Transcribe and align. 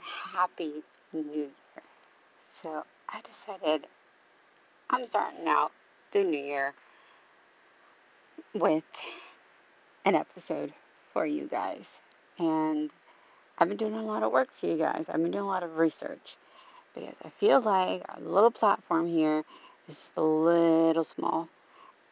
happy 0.00 0.82
new 1.12 1.32
year. 1.32 1.48
So 2.52 2.84
I 3.08 3.20
decided 3.22 3.86
I'm 4.88 5.06
starting 5.06 5.46
out 5.46 5.72
the 6.12 6.24
new 6.24 6.38
year 6.38 6.74
with 8.54 8.84
an 10.04 10.14
episode 10.14 10.72
for 11.12 11.24
you 11.26 11.46
guys. 11.46 12.00
And 12.38 12.90
I've 13.58 13.68
been 13.68 13.76
doing 13.76 13.94
a 13.94 14.02
lot 14.02 14.22
of 14.22 14.32
work 14.32 14.48
for 14.52 14.66
you 14.66 14.76
guys. 14.76 15.08
I've 15.08 15.22
been 15.22 15.30
doing 15.30 15.44
a 15.44 15.48
lot 15.48 15.62
of 15.62 15.76
research 15.76 16.36
because 16.94 17.16
I 17.24 17.28
feel 17.28 17.60
like 17.60 18.02
our 18.08 18.20
little 18.20 18.50
platform 18.50 19.06
here 19.06 19.44
is 19.88 20.12
a 20.16 20.22
little 20.22 21.04
small 21.04 21.48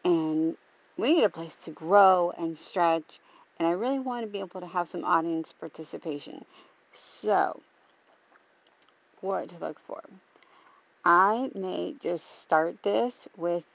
and 0.05 0.57
we 0.97 1.15
need 1.15 1.25
a 1.25 1.31
place 1.31 1.57
to 1.65 1.71
grow 1.71 2.33
and 2.37 2.57
stretch. 2.57 3.21
And 3.59 3.67
I 3.67 3.73
really 3.73 3.99
want 3.99 4.25
to 4.25 4.31
be 4.31 4.41
able 4.41 4.61
to 4.61 4.67
have 4.67 4.89
some 4.89 5.05
audience 5.05 5.53
participation. 5.53 6.45
So, 6.93 7.61
what 9.21 9.49
to 9.49 9.59
look 9.59 9.79
for? 9.81 10.01
I 11.05 11.51
may 11.55 11.95
just 12.01 12.43
start 12.43 12.83
this 12.83 13.29
with 13.37 13.67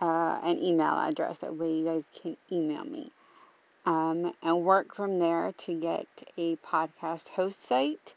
uh, 0.00 0.40
an 0.42 0.62
email 0.62 0.98
address. 0.98 1.38
That 1.38 1.56
way, 1.56 1.72
you 1.72 1.84
guys 1.84 2.04
can 2.20 2.36
email 2.52 2.84
me 2.84 3.10
um, 3.86 4.32
and 4.42 4.62
work 4.62 4.94
from 4.94 5.18
there 5.18 5.52
to 5.58 5.80
get 5.80 6.06
a 6.36 6.56
podcast 6.56 7.28
host 7.30 7.62
site. 7.62 8.14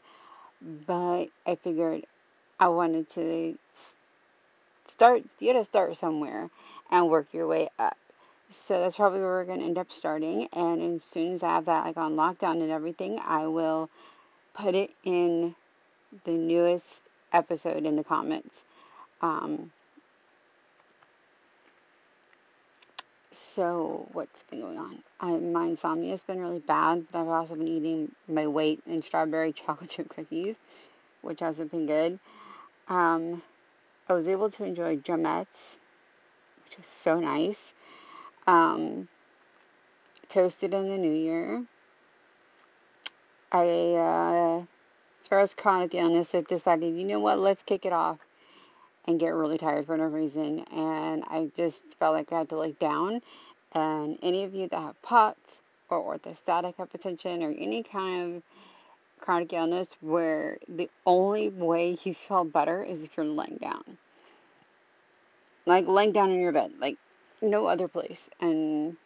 But 0.86 1.26
I 1.46 1.54
figured 1.56 2.04
I 2.60 2.68
wanted 2.68 3.10
to 3.10 3.58
start, 4.84 5.24
you 5.40 5.52
gotta 5.52 5.64
start 5.64 5.96
somewhere 5.96 6.50
and 6.90 7.08
work 7.08 7.32
your 7.32 7.46
way 7.46 7.68
up. 7.78 7.96
So 8.50 8.80
that's 8.80 8.96
probably 8.96 9.20
where 9.20 9.30
we're 9.30 9.44
gonna 9.44 9.64
end 9.64 9.78
up 9.78 9.90
starting. 9.90 10.48
And 10.52 10.96
as 10.96 11.04
soon 11.04 11.32
as 11.32 11.42
I 11.42 11.54
have 11.54 11.64
that 11.64 11.86
like 11.86 11.96
on 11.96 12.16
lockdown 12.16 12.62
and 12.62 12.70
everything, 12.70 13.18
I 13.24 13.46
will 13.46 13.88
put 14.54 14.74
it 14.74 14.90
in 15.04 15.54
the 16.24 16.32
newest 16.32 17.04
episode 17.32 17.84
in 17.84 17.96
the 17.96 18.04
comments. 18.04 18.64
Um, 19.20 19.70
so 23.30 24.08
what's 24.12 24.42
been 24.44 24.60
going 24.60 24.78
on? 24.78 25.02
I, 25.20 25.36
my 25.38 25.66
insomnia 25.66 26.10
has 26.10 26.22
been 26.22 26.40
really 26.40 26.58
bad, 26.58 27.06
but 27.10 27.20
I've 27.20 27.28
also 27.28 27.54
been 27.54 27.68
eating 27.68 28.12
my 28.28 28.46
weight 28.46 28.82
in 28.86 29.02
strawberry 29.02 29.52
chocolate 29.52 29.90
chip 29.90 30.08
cookies, 30.08 30.58
which 31.22 31.40
hasn't 31.40 31.70
been 31.70 31.86
good. 31.86 32.18
Um, 32.88 33.42
I 34.08 34.14
was 34.14 34.28
able 34.28 34.50
to 34.50 34.64
enjoy 34.64 34.96
drumettes, 34.98 35.78
which 36.64 36.76
was 36.76 36.86
so 36.86 37.20
nice. 37.20 37.74
Um, 38.46 39.08
toasted 40.28 40.74
in 40.74 40.88
the 40.88 40.98
new 40.98 41.12
year. 41.12 41.62
I, 43.50 43.66
uh, 43.94 44.64
as 45.22 45.28
far 45.28 45.38
as 45.38 45.54
chronic 45.54 45.94
illness, 45.94 46.34
I 46.34 46.40
decided, 46.40 46.96
you 46.96 47.04
know 47.04 47.20
what, 47.20 47.38
let's 47.38 47.62
kick 47.62 47.86
it 47.86 47.92
off 47.92 48.18
and 49.06 49.20
get 49.20 49.28
really 49.28 49.56
tired 49.56 49.86
for 49.86 49.96
no 49.96 50.06
reason. 50.06 50.64
And 50.72 51.22
I 51.28 51.48
just 51.54 51.96
felt 51.96 52.14
like 52.14 52.32
I 52.32 52.38
had 52.38 52.48
to 52.48 52.58
lay 52.58 52.72
down. 52.72 53.22
And 53.70 54.18
any 54.20 54.42
of 54.42 54.52
you 54.52 54.66
that 54.66 54.80
have 54.80 55.00
POTS 55.02 55.62
or 55.88 56.18
orthostatic 56.18 56.74
hypotension 56.74 57.40
or 57.42 57.56
any 57.56 57.84
kind 57.84 58.34
of 58.34 58.42
chronic 59.20 59.52
illness 59.52 59.94
where 60.00 60.58
the 60.68 60.90
only 61.06 61.50
way 61.50 61.96
you 62.02 62.14
feel 62.14 62.42
better 62.42 62.82
is 62.82 63.04
if 63.04 63.16
you're 63.16 63.24
laying 63.24 63.58
down. 63.62 63.98
Like 65.66 65.86
laying 65.86 66.10
down 66.10 66.32
in 66.32 66.40
your 66.40 66.50
bed, 66.50 66.72
like 66.80 66.96
no 67.40 67.66
other 67.66 67.86
place. 67.86 68.28
And 68.40 68.96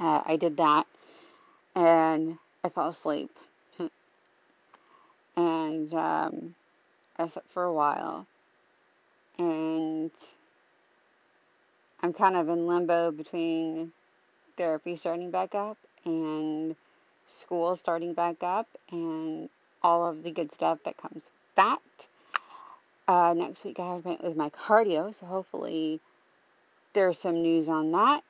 uh, 0.00 0.22
I 0.26 0.36
did 0.36 0.56
that. 0.56 0.88
And 1.76 2.38
I 2.64 2.70
fell 2.70 2.88
asleep. 2.88 3.30
And 5.92 6.34
um, 6.34 6.54
I 7.16 7.26
slept 7.28 7.52
for 7.52 7.64
a 7.64 7.72
while. 7.72 8.26
And 9.38 10.10
I'm 12.00 12.12
kind 12.12 12.36
of 12.36 12.48
in 12.48 12.66
limbo 12.66 13.10
between 13.10 13.92
therapy 14.56 14.96
starting 14.96 15.30
back 15.30 15.54
up 15.54 15.76
and 16.04 16.74
school 17.26 17.76
starting 17.76 18.14
back 18.14 18.36
up 18.42 18.66
and 18.90 19.48
all 19.82 20.06
of 20.06 20.22
the 20.22 20.30
good 20.30 20.52
stuff 20.52 20.78
that 20.84 20.96
comes 20.96 21.14
with 21.14 21.56
that. 21.56 21.80
Uh, 23.08 23.34
next 23.34 23.64
week 23.64 23.78
I 23.78 23.94
have 23.94 24.04
met 24.04 24.22
with 24.22 24.36
my 24.36 24.50
cardio, 24.50 25.14
so 25.14 25.26
hopefully 25.26 26.00
there's 26.92 27.18
some 27.18 27.42
news 27.42 27.68
on 27.68 27.92
that. 27.92 28.22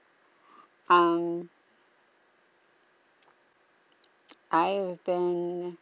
Um, 0.88 1.48
I've 4.50 5.02
been 5.04 5.78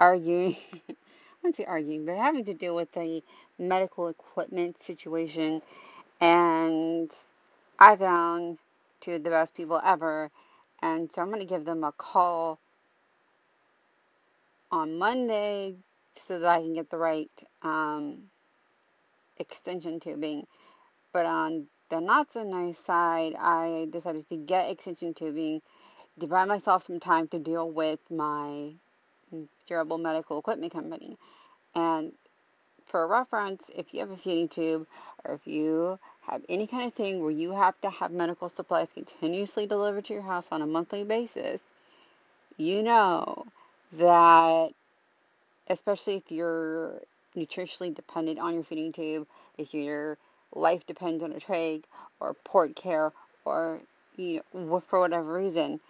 arguing, 0.00 0.56
I 0.90 0.94
wouldn't 1.42 1.56
say 1.56 1.66
arguing, 1.66 2.06
but 2.06 2.16
having 2.16 2.46
to 2.46 2.54
deal 2.54 2.76
with 2.76 2.92
the 2.92 3.22
medical 3.58 4.08
equipment 4.08 4.82
situation. 4.82 5.62
And 6.20 7.12
I 7.78 7.96
found 7.96 8.58
two 9.00 9.14
of 9.14 9.24
the 9.24 9.30
best 9.30 9.54
people 9.54 9.80
ever. 9.84 10.30
And 10.82 11.12
so 11.12 11.22
I'm 11.22 11.28
going 11.28 11.40
to 11.40 11.46
give 11.46 11.64
them 11.66 11.84
a 11.84 11.92
call 11.92 12.60
on 14.70 14.98
Monday 14.98 15.76
so 16.12 16.38
that 16.40 16.48
I 16.50 16.58
can 16.60 16.74
get 16.74 16.90
the 16.90 16.98
right 16.98 17.30
um, 17.62 18.24
extension 19.38 20.00
tubing. 20.00 20.46
But 21.12 21.26
on 21.26 21.66
the 21.90 22.00
not 22.00 22.30
so 22.32 22.44
nice 22.44 22.78
side, 22.78 23.34
I 23.38 23.88
decided 23.90 24.28
to 24.30 24.36
get 24.36 24.70
extension 24.70 25.14
tubing 25.14 25.62
to 26.20 26.26
buy 26.26 26.44
myself 26.44 26.84
some 26.84 27.00
time 27.00 27.28
to 27.28 27.38
deal 27.38 27.70
with 27.70 28.00
my 28.10 28.74
durable 29.68 29.98
medical 29.98 30.38
equipment 30.38 30.72
company. 30.72 31.16
And 31.74 32.12
for 32.86 33.06
reference, 33.06 33.70
if 33.74 33.94
you 33.94 34.00
have 34.00 34.10
a 34.10 34.16
feeding 34.16 34.48
tube 34.48 34.86
or 35.24 35.34
if 35.34 35.46
you 35.46 35.98
have 36.22 36.42
any 36.48 36.66
kind 36.66 36.86
of 36.86 36.94
thing 36.94 37.22
where 37.22 37.30
you 37.30 37.52
have 37.52 37.80
to 37.82 37.90
have 37.90 38.10
medical 38.10 38.48
supplies 38.48 38.90
continuously 38.92 39.66
delivered 39.66 40.04
to 40.06 40.14
your 40.14 40.22
house 40.22 40.48
on 40.50 40.62
a 40.62 40.66
monthly 40.66 41.04
basis, 41.04 41.62
you 42.56 42.82
know 42.82 43.46
that, 43.92 44.70
especially 45.68 46.16
if 46.16 46.30
you're 46.30 47.00
nutritionally 47.36 47.94
dependent 47.94 48.38
on 48.38 48.54
your 48.54 48.64
feeding 48.64 48.92
tube, 48.92 49.26
if 49.56 49.72
your 49.72 50.18
life 50.54 50.86
depends 50.86 51.22
on 51.22 51.32
a 51.32 51.36
trach 51.36 51.84
or 52.18 52.34
port 52.44 52.74
care 52.74 53.12
or 53.44 53.80
you 54.16 54.42
know 54.52 54.80
for 54.80 55.00
whatever 55.00 55.32
reason, 55.32 55.80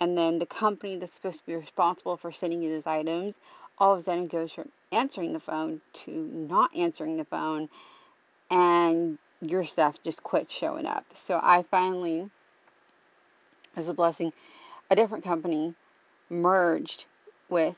and 0.00 0.16
then 0.16 0.38
the 0.38 0.46
company 0.46 0.96
that's 0.96 1.14
supposed 1.14 1.40
to 1.40 1.46
be 1.46 1.54
responsible 1.54 2.16
for 2.16 2.32
sending 2.32 2.62
you 2.62 2.70
those 2.70 2.86
items 2.86 3.38
all 3.78 3.94
of 3.94 4.00
a 4.00 4.02
sudden 4.02 4.26
goes 4.26 4.52
from 4.52 4.70
answering 4.92 5.32
the 5.32 5.40
phone 5.40 5.80
to 5.92 6.10
not 6.10 6.74
answering 6.76 7.16
the 7.16 7.24
phone 7.24 7.68
and 8.50 9.18
your 9.40 9.64
stuff 9.64 10.02
just 10.02 10.22
quits 10.22 10.52
showing 10.52 10.84
up. 10.86 11.04
So 11.14 11.40
i 11.42 11.62
finally 11.62 12.28
as 13.76 13.88
a 13.88 13.94
blessing 13.94 14.32
a 14.90 14.96
different 14.96 15.24
company 15.24 15.74
merged 16.28 17.06
with 17.48 17.76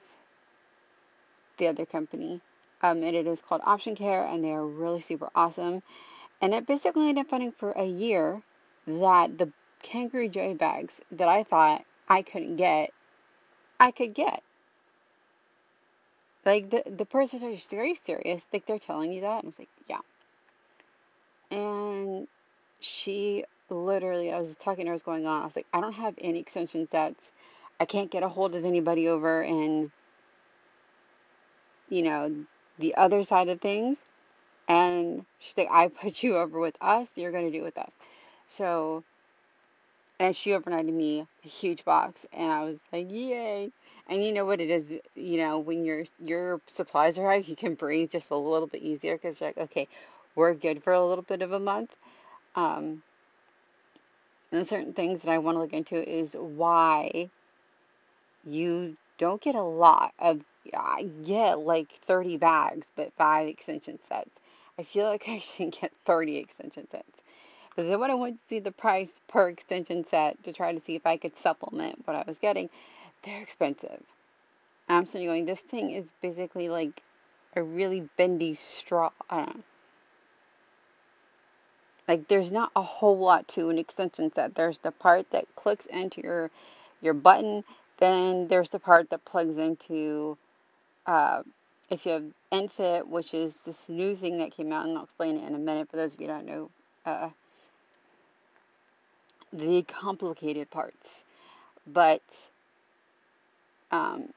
the 1.58 1.68
other 1.68 1.86
company. 1.86 2.40
Um, 2.82 3.02
and 3.04 3.14
it 3.14 3.26
is 3.28 3.42
called 3.42 3.60
option 3.64 3.94
care 3.94 4.24
and 4.24 4.42
they 4.42 4.52
are 4.52 4.66
really 4.66 5.00
super 5.00 5.28
awesome. 5.34 5.82
And 6.40 6.52
it 6.52 6.66
basically 6.66 7.08
ended 7.08 7.26
up 7.26 7.30
finding 7.30 7.52
for 7.52 7.70
a 7.72 7.84
year 7.84 8.42
that 8.86 9.38
the 9.38 9.52
Kangaroo 9.82 10.28
Joey 10.28 10.54
bags 10.54 11.00
that 11.12 11.28
i 11.28 11.42
thought 11.42 11.84
I 12.08 12.22
couldn't 12.22 12.56
get, 12.56 12.90
I 13.80 13.90
could 13.90 14.14
get. 14.14 14.42
Like 16.44 16.70
the 16.70 16.82
the 16.86 17.06
person 17.06 17.40
was 17.48 17.64
very 17.70 17.94
serious, 17.94 18.46
like 18.52 18.66
they're 18.66 18.78
telling 18.78 19.12
you 19.12 19.20
that. 19.22 19.44
And 19.44 19.44
I 19.44 19.46
was 19.46 19.58
like, 19.58 19.68
yeah. 19.88 20.00
And 21.50 22.26
she 22.80 23.44
literally, 23.70 24.32
I 24.32 24.38
was 24.38 24.56
talking 24.56 24.84
to 24.84 24.88
her, 24.88 24.92
was 24.94 25.02
going 25.02 25.26
on. 25.26 25.42
I 25.42 25.44
was 25.44 25.56
like, 25.56 25.66
I 25.72 25.80
don't 25.80 25.92
have 25.92 26.14
any 26.18 26.40
extension 26.40 26.88
sets. 26.90 27.32
I 27.80 27.84
can't 27.84 28.10
get 28.10 28.22
a 28.22 28.28
hold 28.28 28.54
of 28.54 28.64
anybody 28.64 29.08
over 29.08 29.42
in, 29.42 29.90
you 31.88 32.02
know, 32.02 32.44
the 32.78 32.94
other 32.96 33.22
side 33.22 33.48
of 33.48 33.60
things. 33.60 33.98
And 34.68 35.24
she's 35.38 35.56
like, 35.56 35.68
I 35.70 35.88
put 35.88 36.22
you 36.22 36.36
over 36.36 36.58
with 36.58 36.76
us. 36.80 37.16
You're 37.16 37.32
to 37.32 37.50
do 37.50 37.62
with 37.62 37.78
us. 37.78 37.94
So 38.48 39.04
and 40.22 40.36
she 40.36 40.50
overnighted 40.50 40.92
me 40.92 41.26
a 41.44 41.48
huge 41.48 41.84
box 41.84 42.24
and 42.32 42.52
i 42.52 42.62
was 42.62 42.80
like 42.92 43.10
yay. 43.10 43.70
And 44.08 44.22
you 44.22 44.32
know 44.32 44.44
what 44.44 44.60
it 44.60 44.70
is 44.70 45.00
you 45.16 45.38
know 45.38 45.58
when 45.58 45.84
your 45.84 46.04
your 46.24 46.60
supplies 46.66 47.18
are 47.18 47.28
high 47.28 47.36
you 47.36 47.56
can 47.56 47.74
breathe 47.74 48.10
just 48.12 48.30
a 48.30 48.36
little 48.36 48.68
bit 48.68 48.82
easier 48.82 49.16
because 49.16 49.40
you're 49.40 49.48
like 49.48 49.58
okay 49.58 49.88
we're 50.36 50.54
good 50.54 50.82
for 50.82 50.92
a 50.92 51.04
little 51.04 51.24
bit 51.24 51.42
of 51.42 51.52
a 51.52 51.60
month. 51.60 51.96
Um 52.54 53.02
and 54.52 54.66
certain 54.68 54.92
things 54.92 55.22
that 55.22 55.30
i 55.32 55.38
want 55.38 55.56
to 55.56 55.60
look 55.60 55.72
into 55.72 55.96
is 56.08 56.34
why 56.34 57.28
you 58.48 58.96
don't 59.18 59.40
get 59.40 59.56
a 59.56 59.62
lot 59.62 60.12
of 60.20 60.40
i 60.74 61.02
get 61.24 61.58
like 61.58 61.90
30 61.90 62.36
bags 62.36 62.92
but 62.94 63.12
five 63.14 63.48
extension 63.48 63.98
sets. 64.08 64.30
I 64.78 64.84
feel 64.84 65.06
like 65.06 65.28
i 65.28 65.38
should 65.40 65.72
get 65.72 65.90
30 66.04 66.36
extension 66.36 66.88
sets 66.90 67.22
But 67.76 67.88
then 67.88 68.00
when 68.00 68.10
I 68.10 68.14
went 68.14 68.40
to 68.40 68.48
see 68.48 68.58
the 68.58 68.72
price 68.72 69.20
per 69.28 69.48
extension 69.48 70.04
set 70.04 70.42
to 70.44 70.52
try 70.52 70.72
to 70.72 70.80
see 70.80 70.94
if 70.94 71.06
I 71.06 71.16
could 71.16 71.36
supplement 71.36 72.06
what 72.06 72.16
I 72.16 72.24
was 72.26 72.38
getting, 72.38 72.68
they're 73.22 73.40
expensive. 73.42 74.02
I'm 74.88 75.06
sitting 75.06 75.26
going, 75.26 75.46
this 75.46 75.62
thing 75.62 75.90
is 75.90 76.12
basically 76.20 76.68
like 76.68 77.02
a 77.56 77.62
really 77.62 78.08
bendy 78.16 78.54
straw. 78.54 79.10
I 79.30 79.36
don't 79.36 79.56
know. 79.56 79.62
Like 82.08 82.28
there's 82.28 82.52
not 82.52 82.72
a 82.76 82.82
whole 82.82 83.18
lot 83.18 83.48
to 83.48 83.70
an 83.70 83.78
extension 83.78 84.30
set. 84.34 84.54
There's 84.54 84.78
the 84.78 84.90
part 84.90 85.30
that 85.30 85.46
clicks 85.54 85.86
into 85.86 86.20
your 86.20 86.50
your 87.00 87.14
button. 87.14 87.64
Then 87.98 88.48
there's 88.48 88.70
the 88.70 88.80
part 88.80 89.08
that 89.10 89.24
plugs 89.24 89.56
into 89.56 90.36
uh, 91.06 91.42
if 91.88 92.04
you 92.04 92.12
have 92.12 92.24
ENFit, 92.52 93.06
which 93.06 93.32
is 93.34 93.60
this 93.60 93.88
new 93.88 94.16
thing 94.16 94.38
that 94.38 94.50
came 94.50 94.72
out, 94.72 94.86
and 94.86 94.96
I'll 94.98 95.04
explain 95.04 95.36
it 95.36 95.46
in 95.46 95.54
a 95.54 95.58
minute 95.58 95.90
for 95.90 95.96
those 95.96 96.14
of 96.14 96.20
you 96.20 96.26
who 96.26 96.32
don't 96.32 96.46
know 96.46 96.70
uh, 97.06 97.30
the 99.52 99.82
complicated 99.82 100.70
parts. 100.70 101.24
But 101.86 102.22
um, 103.90 104.28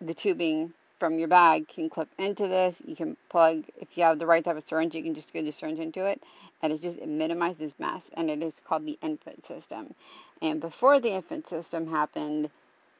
the 0.00 0.14
tubing 0.14 0.72
from 0.98 1.18
your 1.18 1.28
bag 1.28 1.66
can 1.66 1.88
clip 1.90 2.08
into 2.18 2.46
this. 2.46 2.82
You 2.86 2.94
can 2.94 3.16
plug, 3.28 3.64
if 3.80 3.96
you 3.96 4.04
have 4.04 4.18
the 4.18 4.26
right 4.26 4.44
type 4.44 4.56
of 4.56 4.62
syringe, 4.62 4.94
you 4.94 5.02
can 5.02 5.14
just 5.14 5.28
screw 5.28 5.42
the 5.42 5.50
syringe 5.50 5.78
into 5.78 6.04
it, 6.06 6.22
and 6.62 6.72
it 6.72 6.80
just 6.80 6.98
it 6.98 7.08
minimizes 7.08 7.74
mess. 7.78 8.10
And 8.14 8.30
it 8.30 8.42
is 8.42 8.60
called 8.60 8.86
the 8.86 8.98
ENFit 9.02 9.44
system. 9.44 9.94
And 10.42 10.60
before 10.60 11.00
the 11.00 11.10
ENFit 11.10 11.46
system 11.46 11.88
happened, 11.88 12.50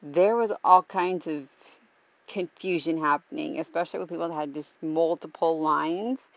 there 0.03 0.35
was 0.35 0.51
all 0.63 0.83
kinds 0.83 1.27
of 1.27 1.47
confusion 2.27 2.97
happening, 2.97 3.59
especially 3.59 3.99
with 3.99 4.09
people 4.09 4.27
that 4.27 4.33
had 4.33 4.53
just 4.53 4.81
multiple 4.81 5.59
lines. 5.61 6.31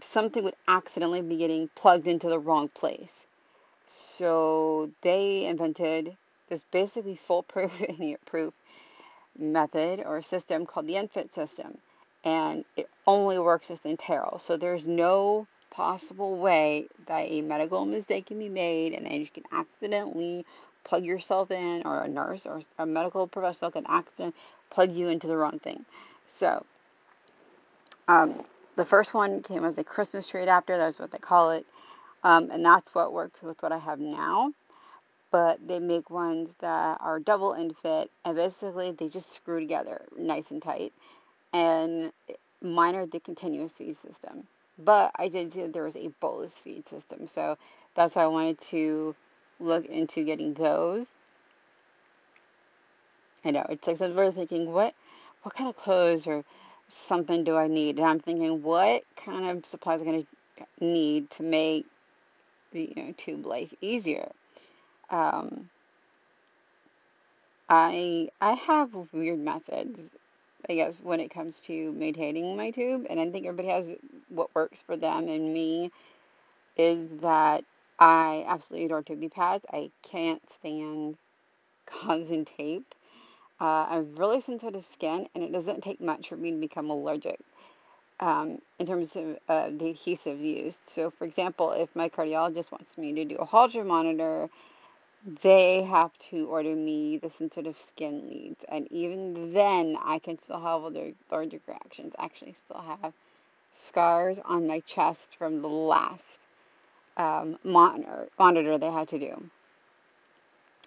Something 0.00 0.44
would 0.44 0.56
accidentally 0.68 1.22
be 1.22 1.36
getting 1.36 1.68
plugged 1.74 2.06
into 2.06 2.28
the 2.28 2.38
wrong 2.38 2.68
place. 2.68 3.26
So 3.86 4.90
they 5.02 5.46
invented 5.46 6.16
this 6.48 6.64
basically 6.64 7.16
foolproof, 7.16 7.82
proof 8.26 8.54
method 9.38 10.02
or 10.04 10.22
system 10.22 10.66
called 10.66 10.86
the 10.86 10.94
ENFit 10.94 11.32
system. 11.32 11.78
And 12.24 12.64
it 12.76 12.88
only 13.06 13.38
works 13.38 13.68
with 13.68 13.82
enteral. 13.84 14.40
So 14.40 14.56
there's 14.56 14.86
no 14.86 15.46
possible 15.70 16.36
way 16.36 16.88
that 17.06 17.26
a 17.28 17.42
medical 17.42 17.84
mistake 17.84 18.26
can 18.26 18.38
be 18.38 18.48
made 18.48 18.94
and 18.94 19.06
then 19.06 19.20
you 19.20 19.28
can 19.28 19.44
accidentally 19.52 20.44
plug 20.84 21.04
yourself 21.04 21.50
in 21.50 21.82
or 21.84 22.02
a 22.02 22.08
nurse 22.08 22.46
or 22.46 22.60
a 22.78 22.86
medical 22.86 23.26
professional 23.26 23.70
can 23.70 23.84
accidentally 23.88 24.34
plug 24.70 24.92
you 24.92 25.08
into 25.08 25.26
the 25.26 25.36
wrong 25.36 25.58
thing. 25.58 25.84
So 26.26 26.64
um, 28.08 28.44
the 28.76 28.86
first 28.86 29.14
one 29.14 29.42
came 29.42 29.64
as 29.64 29.78
a 29.78 29.84
Christmas 29.84 30.26
tree 30.26 30.42
adapter, 30.42 30.78
that's 30.78 30.98
what 31.00 31.12
they 31.12 31.18
call 31.18 31.52
it. 31.52 31.66
Um, 32.24 32.50
and 32.50 32.64
that's 32.64 32.94
what 32.94 33.12
works 33.12 33.42
with 33.42 33.62
what 33.62 33.72
I 33.72 33.78
have 33.78 34.00
now 34.00 34.52
but 35.32 35.58
they 35.66 35.80
make 35.80 36.10
ones 36.10 36.56
that 36.60 36.98
are 37.02 37.20
double 37.20 37.52
ENFit 37.52 38.08
and 38.24 38.36
basically 38.36 38.92
they 38.92 39.08
just 39.08 39.32
screw 39.34 39.60
together 39.60 40.02
nice 40.18 40.52
and 40.52 40.62
tight 40.62 40.94
and 41.52 42.12
mine 42.62 42.96
are 42.96 43.06
the 43.06 43.20
continuous 43.20 43.76
feed 43.78 43.96
system 43.96 44.44
but 44.78 45.10
i 45.16 45.28
did 45.28 45.52
see 45.52 45.62
that 45.62 45.72
there 45.74 45.84
was 45.84 45.96
a 45.96 46.08
bolus 46.20 46.58
feed 46.58 46.88
system 46.88 47.26
so 47.28 47.58
that's 47.96 48.16
why 48.16 48.24
i 48.24 48.28
wanted 48.28 48.58
to 48.60 49.14
look 49.60 49.86
into 49.86 50.24
getting 50.24 50.54
those 50.54 51.10
i 53.44 53.50
know 53.50 53.66
it's 53.70 53.86
like 53.88 54.00
we're 54.14 54.32
thinking 54.32 54.72
what 54.72 54.94
what 55.42 55.54
kind 55.54 55.68
of 55.70 55.76
clothes 55.76 56.26
or 56.26 56.44
something 56.88 57.44
do 57.44 57.56
i 57.56 57.66
need 57.68 57.96
and 57.98 58.06
i'm 58.06 58.20
thinking 58.20 58.62
what 58.62 59.02
kind 59.16 59.46
of 59.46 59.66
supplies 59.66 60.00
am 60.00 60.06
going 60.06 60.22
to 60.22 60.66
need 60.84 61.30
to 61.30 61.42
make 61.42 61.86
the 62.72 62.92
you 62.96 63.04
know 63.04 63.12
tube 63.16 63.46
life 63.46 63.72
easier 63.80 64.30
um, 65.10 65.70
I 67.68 68.28
I 68.40 68.52
have 68.54 68.94
weird 69.12 69.40
methods, 69.40 70.14
I 70.68 70.74
guess, 70.74 71.00
when 71.00 71.20
it 71.20 71.30
comes 71.30 71.60
to 71.60 71.92
maintaining 71.92 72.56
my 72.56 72.70
tube, 72.70 73.06
and 73.10 73.18
I 73.20 73.30
think 73.30 73.46
everybody 73.46 73.68
has 73.68 73.96
what 74.28 74.54
works 74.54 74.82
for 74.82 74.96
them. 74.96 75.28
And 75.28 75.52
me 75.52 75.90
is 76.76 77.08
that 77.22 77.64
I 77.98 78.44
absolutely 78.48 78.86
adore 78.86 79.02
tubing 79.02 79.30
pads. 79.30 79.66
I 79.72 79.90
can't 80.02 80.48
stand 80.50 81.16
gauze 81.90 82.30
and 82.30 82.46
tape. 82.46 82.94
Uh, 83.60 83.86
I 83.90 83.94
have 83.96 84.18
really 84.18 84.40
sensitive 84.40 84.84
skin, 84.86 85.28
and 85.34 85.44
it 85.44 85.52
doesn't 85.52 85.82
take 85.82 86.00
much 86.00 86.28
for 86.28 86.36
me 86.36 86.52
to 86.52 86.58
become 86.58 86.90
allergic 86.90 87.40
um, 88.20 88.60
in 88.78 88.86
terms 88.86 89.16
of 89.16 89.38
uh, 89.48 89.68
the 89.68 89.94
adhesives 89.94 90.42
used. 90.42 90.88
So, 90.88 91.10
for 91.10 91.24
example, 91.24 91.72
if 91.72 91.94
my 91.96 92.08
cardiologist 92.08 92.72
wants 92.72 92.98
me 92.98 93.12
to 93.14 93.24
do 93.24 93.36
a 93.36 93.44
Holter 93.46 93.84
monitor 93.84 94.48
they 95.42 95.82
have 95.82 96.16
to 96.18 96.48
order 96.48 96.74
me 96.74 97.18
the 97.18 97.30
sensitive 97.30 97.78
skin 97.78 98.28
leads. 98.28 98.64
And 98.68 98.90
even 98.92 99.52
then, 99.52 99.98
I 100.02 100.18
can 100.20 100.38
still 100.38 100.60
have 100.60 100.82
allergic 100.82 101.62
reactions. 101.66 102.14
I 102.18 102.24
actually 102.26 102.54
still 102.54 102.80
have 102.80 103.12
scars 103.72 104.38
on 104.44 104.66
my 104.66 104.80
chest 104.80 105.36
from 105.36 105.62
the 105.62 105.68
last 105.68 106.40
um, 107.16 107.58
monitor, 107.64 108.28
monitor 108.38 108.78
they 108.78 108.90
had 108.90 109.08
to 109.08 109.18
do. 109.18 109.50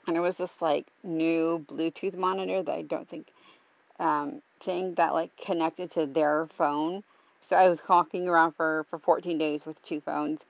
And 0.09 0.17
it 0.17 0.21
was 0.21 0.37
this 0.37 0.59
like 0.59 0.87
new 1.03 1.63
Bluetooth 1.69 2.17
monitor 2.17 2.63
that 2.63 2.75
I 2.75 2.81
don't 2.81 3.07
think 3.07 3.27
um, 3.99 4.41
thing 4.59 4.95
that 4.95 5.13
like 5.13 5.37
connected 5.37 5.91
to 5.91 6.07
their 6.07 6.47
phone. 6.47 7.03
So 7.41 7.55
I 7.55 7.69
was 7.69 7.83
walking 7.87 8.27
around 8.27 8.53
for, 8.53 8.87
for 8.89 8.97
14 8.97 9.37
days 9.37 9.67
with 9.67 9.79
two 9.83 10.01
phones. 10.01 10.43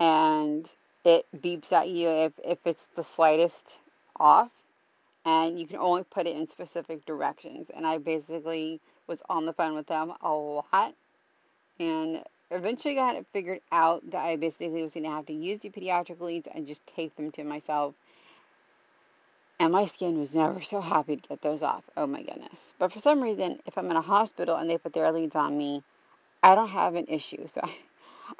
And 0.00 0.68
it 1.04 1.24
beeps 1.40 1.70
at 1.70 1.88
you 1.88 2.08
if, 2.08 2.32
if 2.44 2.58
it's 2.64 2.88
the 2.96 3.04
slightest 3.04 3.78
off 4.18 4.50
and 5.24 5.60
you 5.60 5.68
can 5.68 5.76
only 5.76 6.02
put 6.02 6.26
it 6.26 6.36
in 6.36 6.48
specific 6.48 7.04
directions 7.06 7.70
and 7.74 7.86
i 7.86 7.98
basically 7.98 8.80
was 9.06 9.22
on 9.28 9.46
the 9.46 9.52
phone 9.52 9.74
with 9.74 9.86
them 9.86 10.12
a 10.22 10.32
lot 10.32 10.94
and 11.78 12.22
eventually 12.50 12.94
got 12.94 13.16
it 13.16 13.26
figured 13.32 13.60
out 13.72 14.02
that 14.10 14.24
i 14.24 14.36
basically 14.36 14.82
was 14.82 14.94
going 14.94 15.04
to 15.04 15.10
have 15.10 15.26
to 15.26 15.32
use 15.32 15.58
the 15.58 15.70
pediatric 15.70 16.20
leads 16.20 16.48
and 16.54 16.66
just 16.66 16.86
tape 16.86 17.14
them 17.16 17.30
to 17.30 17.44
myself 17.44 17.94
and 19.60 19.72
my 19.72 19.86
skin 19.86 20.18
was 20.18 20.34
never 20.34 20.60
so 20.62 20.80
happy 20.80 21.16
to 21.16 21.28
get 21.28 21.42
those 21.42 21.62
off 21.62 21.84
oh 21.96 22.08
my 22.08 22.22
goodness 22.22 22.74
but 22.80 22.92
for 22.92 23.00
some 23.00 23.22
reason 23.22 23.60
if 23.66 23.78
i'm 23.78 23.90
in 23.90 23.96
a 23.96 24.02
hospital 24.02 24.56
and 24.56 24.70
they 24.70 24.78
put 24.78 24.94
their 24.94 25.12
leads 25.12 25.36
on 25.36 25.56
me 25.58 25.84
i 26.42 26.54
don't 26.56 26.70
have 26.70 26.96
an 26.96 27.06
issue 27.08 27.46
so 27.48 27.60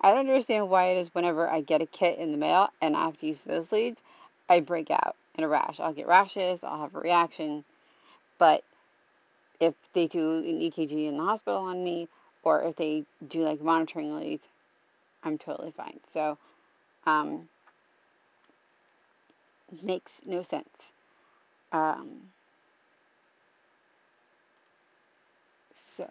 I, 0.03 0.11
I 0.11 0.11
don't 0.11 0.29
understand 0.29 0.71
why 0.71 0.87
it 0.87 0.99
is 0.99 1.15
whenever 1.15 1.49
I 1.49 1.61
get 1.63 1.83
a 1.83 1.87
kit 1.87 2.19
in 2.19 2.33
the 2.33 2.39
mail 2.39 2.71
and 2.81 2.97
I 2.97 3.05
have 3.05 3.17
to 3.19 3.27
use 3.27 3.45
those 3.45 3.73
leads, 3.73 4.01
I 4.49 4.61
break 4.61 4.91
out 4.91 5.17
in 5.37 5.45
a 5.45 5.49
rash. 5.49 5.81
I'll 5.81 5.93
get 5.93 6.07
rashes, 6.07 6.65
I'll 6.65 6.81
have 6.81 6.95
a 6.95 7.01
reaction. 7.01 7.65
But 8.39 8.65
if 9.61 9.75
they 9.93 10.07
do 10.07 10.39
an 10.39 10.61
EKG 10.61 11.09
in 11.09 11.17
the 11.17 11.25
hospital 11.25 11.61
on 11.61 11.83
me, 11.83 12.09
or 12.43 12.63
if 12.63 12.77
they 12.77 13.05
do 13.29 13.43
like 13.43 13.61
monitoring 13.61 14.17
leads, 14.17 14.49
I'm 15.23 15.37
totally 15.37 15.73
fine. 15.73 16.01
So, 16.09 16.39
um, 17.07 17.49
makes 19.83 20.21
no 20.25 20.43
sense. 20.43 20.93
Um, 21.73 22.23
so 25.75 26.07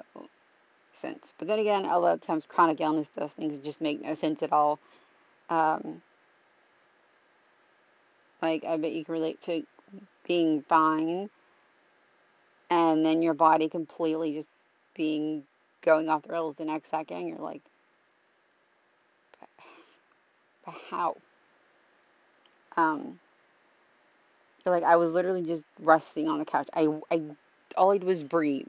sense. 0.93 1.33
But 1.37 1.47
then 1.47 1.59
again, 1.59 1.85
a 1.85 1.99
lot 1.99 2.13
of 2.13 2.21
times 2.21 2.45
chronic 2.45 2.81
illness, 2.81 3.09
does 3.09 3.31
things 3.31 3.57
just 3.59 3.81
make 3.81 4.01
no 4.01 4.13
sense 4.13 4.43
at 4.43 4.51
all. 4.51 4.79
Um, 5.49 6.01
like, 8.41 8.63
I 8.63 8.77
bet 8.77 8.91
you 8.91 9.03
can 9.03 9.13
relate 9.13 9.41
to 9.41 9.63
being 10.27 10.61
fine 10.61 11.29
and 12.69 13.05
then 13.05 13.21
your 13.21 13.33
body 13.33 13.67
completely 13.67 14.33
just 14.33 14.49
being 14.93 15.43
going 15.81 16.09
off 16.09 16.23
the 16.23 16.33
rails 16.33 16.55
the 16.55 16.65
next 16.65 16.89
second. 16.89 17.27
You're 17.27 17.39
like, 17.39 17.61
but, 20.65 20.75
how? 20.89 21.15
Um, 22.77 23.19
like, 24.65 24.83
I 24.83 24.97
was 24.97 25.13
literally 25.13 25.43
just 25.43 25.65
resting 25.79 26.27
on 26.27 26.39
the 26.39 26.45
couch. 26.45 26.67
I, 26.73 26.87
I, 27.11 27.21
all 27.77 27.91
I 27.91 27.97
did 27.97 28.07
was 28.07 28.23
breathe. 28.23 28.67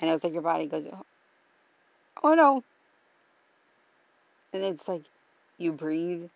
And 0.00 0.10
it's 0.10 0.24
like 0.24 0.32
your 0.32 0.42
body 0.42 0.66
goes, 0.66 0.88
oh 2.22 2.34
no. 2.34 2.64
And 4.52 4.64
it's 4.64 4.88
like 4.88 5.02
you 5.58 5.72
breathe 5.72 6.28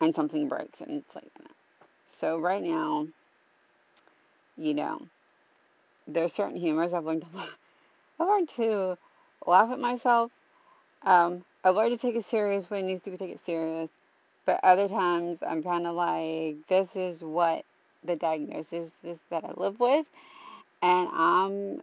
and 0.00 0.14
something 0.14 0.48
breaks. 0.48 0.80
And 0.80 0.90
it's 0.90 1.14
like, 1.14 1.30
so 2.08 2.38
right 2.38 2.62
now, 2.62 3.06
you 4.56 4.74
know, 4.74 5.00
there's 6.06 6.32
certain 6.32 6.56
humors 6.56 6.92
I've 6.92 7.04
learned 7.04 7.22
to 7.22 7.36
laugh. 7.36 7.58
I've 8.20 8.28
learned 8.28 8.48
to 8.50 8.98
laugh 9.46 9.70
at 9.70 9.80
myself. 9.80 10.30
Um, 11.04 11.44
I've 11.64 11.74
learned 11.74 11.92
to 11.92 11.98
take 11.98 12.16
it 12.16 12.24
serious 12.24 12.68
when 12.68 12.80
it 12.80 12.88
needs 12.88 13.02
to 13.02 13.10
be 13.10 13.16
taken 13.16 13.38
serious. 13.38 13.90
But 14.46 14.60
other 14.64 14.88
times 14.88 15.42
I'm 15.46 15.62
kind 15.62 15.86
of 15.86 15.96
like, 15.96 16.56
this 16.68 16.88
is 16.96 17.22
what 17.22 17.64
the 18.04 18.16
diagnosis 18.16 18.92
is 19.04 19.18
that 19.30 19.44
I 19.44 19.52
live 19.56 19.80
with. 19.80 20.06
And 20.82 21.08
I'm 21.12 21.82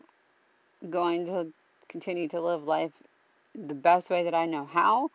going 0.89 1.28
to 1.28 1.48
continue 1.89 2.28
to 2.30 2.42
live 2.42 2.63
life 2.66 2.92
the 3.56 3.75
best 3.75 4.10
way 4.10 4.24
that 4.25 4.36
I 4.36 4.46
know 4.46 4.66
how 4.66 5.10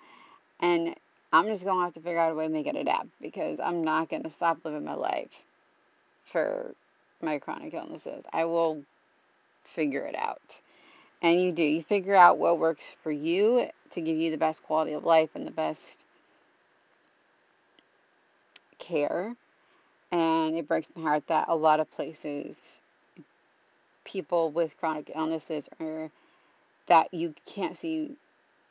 And 0.61 0.95
I'm 1.33 1.47
just 1.47 1.65
gonna 1.65 1.85
have 1.85 1.95
to 1.95 2.01
figure 2.01 2.19
out 2.19 2.33
a 2.33 2.35
way 2.35 2.47
to 2.47 2.53
make 2.53 2.67
it 2.67 2.77
adapt 2.77 3.09
because 3.21 3.61
I'm 3.61 3.85
not 3.85 4.09
gonna 4.09 4.31
stop 4.31 4.59
living 4.65 4.85
my 4.85 4.95
life 4.95 5.45
for 6.25 6.75
my 7.23 7.39
chronic 7.39 7.75
illnesses. 7.75 8.25
I 8.33 8.45
will 8.47 8.83
figure 9.65 10.05
it 10.07 10.17
out. 10.17 10.61
And 11.23 11.41
you 11.41 11.53
do. 11.53 11.65
You 11.65 11.83
figure 11.83 12.15
out 12.15 12.39
what 12.39 12.61
works 12.61 12.97
for 13.03 13.13
you 13.13 13.69
to 13.91 14.03
give 14.03 14.19
you 14.19 14.31
the 14.31 14.39
best 14.39 14.63
quality 14.65 14.95
of 14.95 15.05
life 15.05 15.31
and 15.35 15.47
the 15.47 15.53
best 15.53 16.04
care. 18.85 19.35
And 20.13 20.57
it 20.57 20.69
breaks 20.69 20.91
my 20.95 21.03
heart 21.03 21.27
that 21.29 21.47
a 21.49 21.57
lot 21.57 21.81
of 21.81 21.91
places, 21.91 22.81
people 24.05 24.51
with 24.51 24.77
chronic 24.77 25.11
illnesses 25.15 25.69
are 25.81 26.11
that 26.87 27.13
you 27.13 27.35
can't 27.47 27.77
see. 27.77 28.17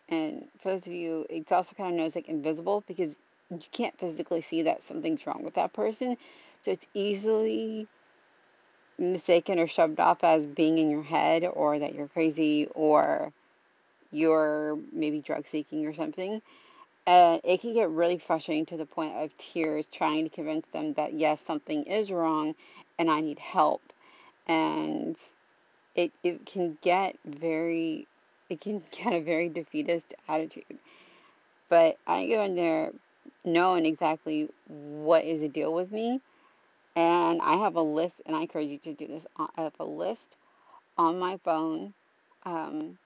And 0.09 0.45
for 0.59 0.69
those 0.69 0.87
of 0.87 0.93
you, 0.93 1.25
it's 1.29 1.51
also 1.51 1.75
kind 1.75 1.89
of 1.91 1.97
known 1.97 2.07
as 2.07 2.15
like 2.15 2.29
invisible 2.29 2.83
because 2.87 3.15
you 3.49 3.59
can't 3.71 3.97
physically 3.97 4.41
see 4.41 4.63
that 4.63 4.83
something's 4.83 5.25
wrong 5.25 5.43
with 5.43 5.55
that 5.55 5.73
person. 5.73 6.17
So 6.61 6.71
it's 6.71 6.85
easily 6.93 7.87
mistaken 8.97 9.59
or 9.59 9.67
shoved 9.67 9.99
off 9.99 10.23
as 10.23 10.45
being 10.45 10.77
in 10.77 10.89
your 10.89 11.03
head 11.03 11.43
or 11.43 11.79
that 11.79 11.95
you're 11.95 12.07
crazy 12.07 12.67
or 12.75 13.33
you're 14.11 14.77
maybe 14.91 15.21
drug 15.21 15.47
seeking 15.47 15.85
or 15.85 15.93
something. 15.93 16.41
And 17.05 17.41
it 17.43 17.61
can 17.61 17.73
get 17.73 17.89
really 17.89 18.17
frustrating 18.17 18.65
to 18.67 18.77
the 18.77 18.85
point 18.85 19.13
of 19.15 19.37
tears 19.37 19.87
trying 19.87 20.23
to 20.23 20.29
convince 20.29 20.65
them 20.71 20.93
that 20.93 21.13
yes, 21.13 21.41
something 21.41 21.83
is 21.83 22.11
wrong 22.11 22.55
and 22.97 23.11
I 23.11 23.19
need 23.21 23.39
help. 23.39 23.81
And 24.47 25.17
it, 25.95 26.11
it 26.23 26.45
can 26.45 26.77
get 26.81 27.17
very, 27.25 28.07
it 28.49 28.61
can 28.61 28.83
get 28.91 29.13
a 29.13 29.21
very 29.21 29.49
defeatist 29.49 30.13
attitude. 30.27 30.79
But 31.69 31.97
I 32.07 32.27
go 32.27 32.43
in 32.43 32.55
there 32.55 32.91
knowing 33.43 33.85
exactly 33.85 34.49
what 34.67 35.25
is 35.25 35.41
the 35.41 35.49
deal 35.49 35.73
with 35.73 35.91
me. 35.91 36.21
And 36.95 37.41
I 37.41 37.57
have 37.57 37.75
a 37.75 37.81
list, 37.81 38.21
and 38.25 38.35
I 38.35 38.41
encourage 38.41 38.67
you 38.67 38.77
to 38.79 38.93
do 38.93 39.07
this. 39.07 39.25
I 39.37 39.47
have 39.57 39.73
a 39.79 39.85
list 39.85 40.37
on 40.97 41.17
my 41.17 41.37
phone 41.43 41.93
um, 42.43 42.99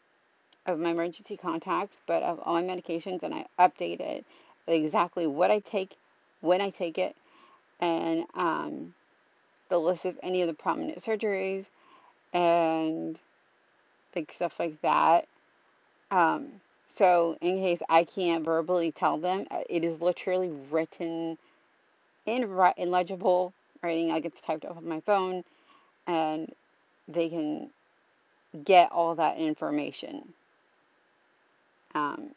of 0.67 0.79
my 0.79 0.91
emergency 0.91 1.37
contacts, 1.37 2.01
but 2.07 2.23
of 2.23 2.39
all 2.41 2.55
my 2.55 2.63
medications, 2.63 3.23
and 3.23 3.33
I 3.33 3.47
update 3.59 4.01
it 4.01 4.25
exactly 4.67 5.27
what 5.27 5.51
I 5.51 5.59
take, 5.59 5.97
when 6.41 6.61
I 6.61 6.69
take 6.69 6.97
it, 6.97 7.15
and 7.79 8.25
um, 8.35 8.93
the 9.69 9.79
list 9.79 10.05
of 10.05 10.19
any 10.23 10.41
of 10.41 10.47
the 10.47 10.53
prominent 10.53 10.99
surgeries, 10.99 11.65
and 12.33 13.19
like 14.15 14.31
stuff 14.35 14.59
like 14.59 14.81
that. 14.81 15.27
Um, 16.11 16.61
so 16.87 17.37
in 17.41 17.57
case 17.57 17.81
I 17.89 18.03
can't 18.03 18.45
verbally 18.45 18.91
tell 18.91 19.17
them, 19.17 19.45
uh, 19.51 19.61
it 19.69 19.83
is 19.83 20.01
literally 20.01 20.51
written 20.71 21.37
in, 22.25 22.43
in 22.77 22.91
legible 22.91 23.53
writing. 23.83 24.09
Like 24.09 24.25
it's 24.25 24.41
typed 24.41 24.65
up 24.65 24.77
on 24.77 24.87
my 24.87 25.01
phone, 25.01 25.43
and 26.07 26.51
they 27.07 27.29
can 27.29 27.69
get 28.63 28.91
all 28.91 29.15
that 29.15 29.37
information. 29.37 30.33
Um, 31.97 32.29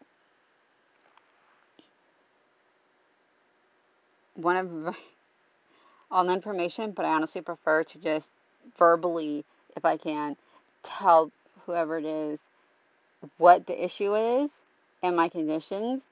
one 4.34 4.56
of 4.56 4.96
all 6.10 6.24
the 6.24 6.32
information, 6.32 6.92
but 6.92 7.04
I 7.04 7.10
honestly 7.10 7.42
prefer 7.42 7.84
to 7.84 8.00
just 8.00 8.32
verbally, 8.78 9.44
if 9.76 9.84
I 9.84 9.96
can, 9.98 10.36
tell 10.82 11.30
whoever 11.66 11.98
it 11.98 12.06
is 12.06 12.48
what 13.36 13.66
the 13.66 13.84
issue 13.84 14.14
is 14.16 14.64
and 15.02 15.14
my 15.14 15.28
conditions. 15.28 16.06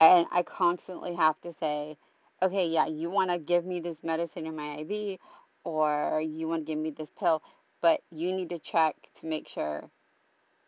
And 0.00 0.26
I 0.32 0.42
constantly 0.42 1.14
have 1.14 1.40
to 1.42 1.52
say, 1.52 1.96
okay, 2.42 2.66
yeah, 2.66 2.86
you 2.86 3.10
want 3.10 3.30
to 3.30 3.38
give 3.38 3.64
me 3.64 3.80
this 3.80 4.02
medicine 4.02 4.46
in 4.46 4.56
my 4.56 4.78
IV 4.78 5.18
or 5.62 6.20
you 6.20 6.48
want 6.48 6.66
to 6.66 6.72
give 6.72 6.78
me 6.78 6.90
this 6.90 7.10
pill, 7.10 7.42
but 7.80 8.00
you 8.10 8.32
need 8.32 8.50
to 8.50 8.58
check 8.58 8.96
to 9.20 9.26
make 9.26 9.48
sure 9.48 9.84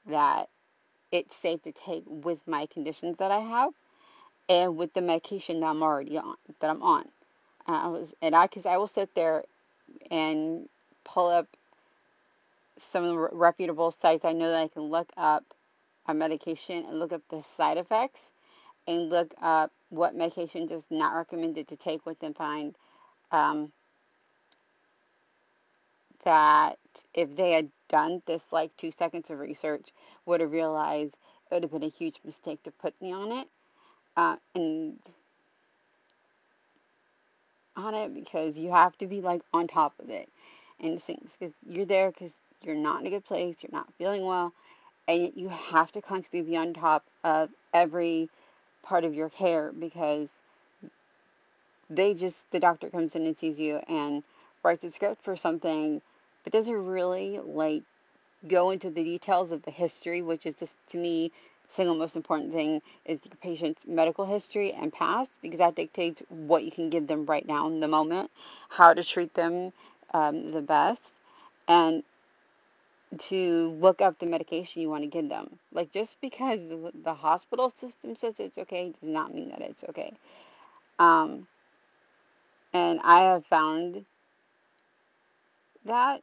that 0.06 0.48
it's 1.12 1.36
safe 1.36 1.62
to 1.62 1.72
take 1.72 2.04
with 2.06 2.38
my 2.46 2.66
conditions 2.66 3.18
that 3.18 3.30
I 3.30 3.40
have 3.40 3.72
and 4.48 4.76
with 4.76 4.92
the 4.94 5.00
medication 5.00 5.60
that 5.60 5.66
I'm 5.66 5.82
already 5.82 6.18
on, 6.18 6.36
that 6.60 6.70
I'm 6.70 6.82
on. 6.82 7.08
And 7.66 7.76
I 7.76 7.88
was, 7.88 8.14
and 8.22 8.34
I, 8.34 8.46
cause 8.48 8.66
I 8.66 8.76
will 8.78 8.88
sit 8.88 9.14
there 9.14 9.44
and 10.10 10.68
pull 11.04 11.28
up 11.28 11.48
some 12.78 13.04
of 13.04 13.10
the 13.10 13.28
reputable 13.36 13.90
sites 13.90 14.24
I 14.24 14.32
know 14.32 14.50
that 14.50 14.64
I 14.64 14.68
can 14.68 14.84
look 14.84 15.10
up 15.16 15.44
a 16.06 16.14
medication 16.14 16.84
and 16.86 16.98
look 16.98 17.12
up 17.12 17.22
the 17.30 17.42
side 17.42 17.78
effects 17.78 18.32
and 18.86 19.10
look 19.10 19.34
up 19.40 19.70
what 19.90 20.14
medication 20.14 20.70
is 20.70 20.84
not 20.90 21.14
recommended 21.14 21.68
to 21.68 21.76
take 21.76 22.04
with 22.06 22.22
and 22.22 22.36
find 22.36 22.74
um, 23.32 23.72
that 26.24 26.78
if 27.14 27.34
they 27.36 27.52
had 27.52 27.70
done 27.88 28.22
this 28.26 28.44
like 28.52 28.76
two 28.76 28.90
seconds 28.90 29.30
of 29.30 29.38
research, 29.38 29.92
would 30.26 30.40
have 30.40 30.52
realized 30.52 31.18
it 31.50 31.54
would 31.54 31.64
have 31.64 31.72
been 31.72 31.82
a 31.82 31.88
huge 31.88 32.20
mistake 32.24 32.62
to 32.64 32.70
put 32.70 33.00
me 33.00 33.12
on 33.12 33.32
it. 33.32 33.48
Uh, 34.16 34.36
and 34.54 34.98
on 37.76 37.94
it 37.94 38.14
because 38.14 38.56
you 38.56 38.70
have 38.70 38.96
to 38.98 39.06
be 39.06 39.20
like 39.20 39.42
on 39.52 39.66
top 39.66 39.94
of 40.00 40.10
it 40.10 40.28
and 40.80 41.00
things 41.02 41.36
because 41.38 41.54
you're 41.66 41.86
there 41.86 42.10
because 42.10 42.40
you're 42.62 42.74
not 42.74 43.00
in 43.00 43.06
a 43.06 43.10
good 43.10 43.24
place, 43.24 43.62
you're 43.62 43.72
not 43.72 43.92
feeling 43.98 44.24
well, 44.24 44.52
and 45.08 45.32
you 45.34 45.48
have 45.48 45.90
to 45.92 46.02
constantly 46.02 46.50
be 46.50 46.56
on 46.56 46.74
top 46.74 47.04
of 47.24 47.50
every 47.72 48.28
part 48.82 49.04
of 49.04 49.14
your 49.14 49.30
care 49.30 49.72
because 49.72 50.30
they 51.88 52.14
just 52.14 52.50
the 52.50 52.60
doctor 52.60 52.90
comes 52.90 53.14
in 53.14 53.26
and 53.26 53.36
sees 53.36 53.58
you 53.58 53.76
and 53.88 54.22
writes 54.62 54.84
a 54.84 54.90
script 54.90 55.22
for 55.22 55.36
something 55.36 56.02
but 56.44 56.52
doesn't 56.52 56.86
really 56.86 57.38
like 57.44 57.82
go 58.48 58.70
into 58.70 58.90
the 58.90 59.04
details 59.04 59.52
of 59.52 59.62
the 59.62 59.70
history 59.70 60.22
which 60.22 60.46
is 60.46 60.56
this 60.56 60.76
to 60.88 60.98
me 60.98 61.30
single 61.68 61.94
most 61.94 62.16
important 62.16 62.52
thing 62.52 62.82
is 63.04 63.18
the 63.20 63.36
patient's 63.36 63.86
medical 63.86 64.24
history 64.24 64.72
and 64.72 64.92
past 64.92 65.30
because 65.42 65.58
that 65.58 65.74
dictates 65.76 66.22
what 66.28 66.64
you 66.64 66.72
can 66.72 66.90
give 66.90 67.06
them 67.06 67.26
right 67.26 67.46
now 67.46 67.66
in 67.68 67.80
the 67.80 67.88
moment 67.88 68.30
how 68.68 68.92
to 68.92 69.04
treat 69.04 69.34
them 69.34 69.72
um, 70.14 70.50
the 70.52 70.62
best 70.62 71.12
and 71.68 72.02
to 73.18 73.76
look 73.80 74.00
up 74.00 74.18
the 74.18 74.26
medication 74.26 74.82
you 74.82 74.88
want 74.88 75.02
to 75.02 75.08
give 75.08 75.28
them. 75.28 75.58
Like 75.72 75.90
just 75.90 76.20
because 76.20 76.60
the, 76.68 76.92
the 77.02 77.14
hospital 77.14 77.70
system 77.70 78.14
says 78.14 78.34
it's 78.38 78.58
okay 78.58 78.92
does 79.00 79.08
not 79.08 79.34
mean 79.34 79.50
that 79.50 79.60
it's 79.60 79.84
okay. 79.88 80.12
Um, 80.98 81.46
and 82.72 83.00
I 83.02 83.20
have 83.32 83.46
found 83.46 84.04
that, 85.86 86.22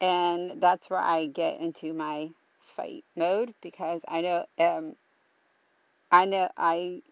and 0.00 0.60
that's 0.60 0.90
where 0.90 1.00
I 1.00 1.26
get 1.26 1.60
into 1.60 1.92
my 1.92 2.30
fight 2.60 3.04
mode 3.16 3.54
because 3.62 4.02
I 4.08 4.20
know 4.20 4.46
um, 4.58 4.96
I 6.10 6.24
know 6.24 6.48
I 6.56 7.02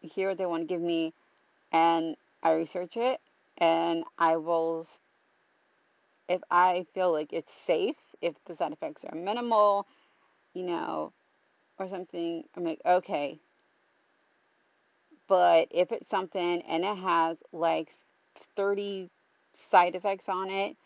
hear 0.00 0.28
what 0.28 0.38
they 0.38 0.46
want 0.46 0.62
to 0.62 0.74
give 0.74 0.82
me, 0.82 1.12
and 1.72 2.16
I 2.42 2.54
research 2.54 2.96
it, 2.96 3.20
and 3.58 4.04
I 4.18 4.36
will 4.36 4.86
if 6.28 6.40
I 6.50 6.86
feel 6.94 7.12
like 7.12 7.32
it's 7.32 7.52
safe, 7.52 7.96
if 8.20 8.34
the 8.46 8.54
side 8.54 8.72
effects 8.72 9.04
are 9.04 9.16
minimal, 9.16 9.86
you 10.54 10.64
know, 10.64 11.12
or 11.78 11.88
something, 11.88 12.44
I'm 12.56 12.64
like, 12.64 12.80
okay. 12.84 13.38
But 15.26 15.68
if 15.70 15.92
it's 15.92 16.08
something 16.08 16.62
and 16.62 16.84
it 16.84 16.96
has 16.98 17.42
like 17.52 17.94
30 18.56 19.10
side 19.52 19.94
effects 19.94 20.28
on 20.28 20.50
it, 20.50 20.76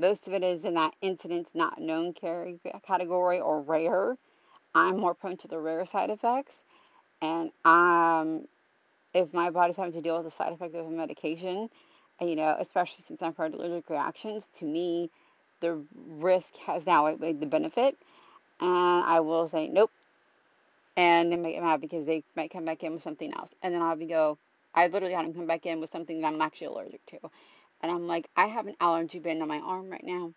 most 0.00 0.26
of 0.26 0.32
it 0.32 0.42
is 0.42 0.64
in 0.64 0.74
that 0.74 0.94
incident 1.02 1.50
not 1.54 1.80
known 1.80 2.12
category 2.12 3.40
or 3.40 3.60
rare. 3.60 4.16
I'm 4.74 4.98
more 4.98 5.14
prone 5.14 5.36
to 5.38 5.48
the 5.48 5.58
rare 5.58 5.84
side 5.84 6.10
effects. 6.10 6.64
And 7.22 7.50
um, 7.64 8.46
if 9.14 9.32
my 9.34 9.50
body's 9.50 9.76
having 9.76 9.92
to 9.92 10.00
deal 10.00 10.16
with 10.16 10.24
the 10.24 10.30
side 10.30 10.52
effect 10.52 10.74
of 10.74 10.86
a 10.86 10.90
medication, 10.90 11.68
you 12.20 12.36
know, 12.36 12.56
especially 12.58 13.04
since 13.06 13.22
I've 13.22 13.36
heard 13.36 13.54
allergic 13.54 13.90
reactions, 13.90 14.48
to 14.58 14.64
me, 14.64 15.10
the 15.60 15.82
risk 15.94 16.56
has 16.58 16.86
now 16.86 17.06
outweighed 17.06 17.40
the 17.40 17.46
benefit. 17.46 17.96
And 18.60 19.04
I 19.04 19.20
will 19.20 19.48
say, 19.48 19.68
nope. 19.68 19.90
And 20.96 21.32
they 21.32 21.36
might 21.36 21.52
get 21.52 21.62
mad 21.62 21.80
because 21.80 22.04
they 22.04 22.22
might 22.36 22.50
come 22.50 22.64
back 22.64 22.82
in 22.82 22.92
with 22.92 23.02
something 23.02 23.32
else. 23.32 23.54
And 23.62 23.74
then 23.74 23.82
I'll 23.82 23.96
be 23.96 24.06
go, 24.06 24.38
I 24.74 24.86
literally 24.88 25.14
had 25.14 25.24
them 25.24 25.34
come 25.34 25.46
back 25.46 25.66
in 25.66 25.80
with 25.80 25.90
something 25.90 26.20
that 26.20 26.32
I'm 26.32 26.40
actually 26.40 26.68
allergic 26.68 27.04
to. 27.06 27.18
And 27.82 27.90
I'm 27.90 28.06
like, 28.06 28.28
I 28.36 28.46
have 28.46 28.66
an 28.66 28.76
allergy 28.80 29.18
band 29.18 29.42
on 29.42 29.48
my 29.48 29.58
arm 29.58 29.90
right 29.90 30.04
now. 30.04 30.32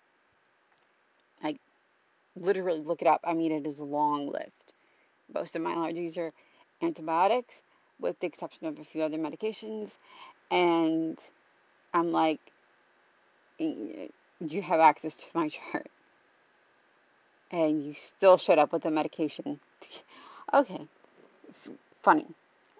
Like, 1.44 1.58
literally 2.36 2.82
look 2.82 3.02
it 3.02 3.08
up. 3.08 3.22
I 3.24 3.34
mean, 3.34 3.52
it 3.52 3.68
is 3.68 3.80
a 3.80 3.86
long 3.86 4.28
list. 4.28 4.74
Most 5.34 5.56
of 5.56 5.62
my 5.62 5.74
allergies 5.74 6.18
are 6.18 6.32
antibiotics, 6.82 7.62
with 8.00 8.20
the 8.20 8.28
exception 8.28 8.68
of 8.68 8.80
a 8.80 8.84
few 8.84 9.02
other 9.02 9.18
medications. 9.18 9.98
And 10.52 11.18
I'm 11.94 12.12
like, 12.12 12.40
you 13.60 14.62
have 14.62 14.80
access 14.80 15.16
to 15.16 15.26
my 15.34 15.50
chart. 15.72 15.88
And 17.52 17.84
you 17.84 17.94
still 17.94 18.38
showed 18.38 18.58
up 18.58 18.74
with 18.74 18.84
the 18.84 18.92
medication. 18.92 19.60
okay, 20.54 20.88
funny. 22.04 22.26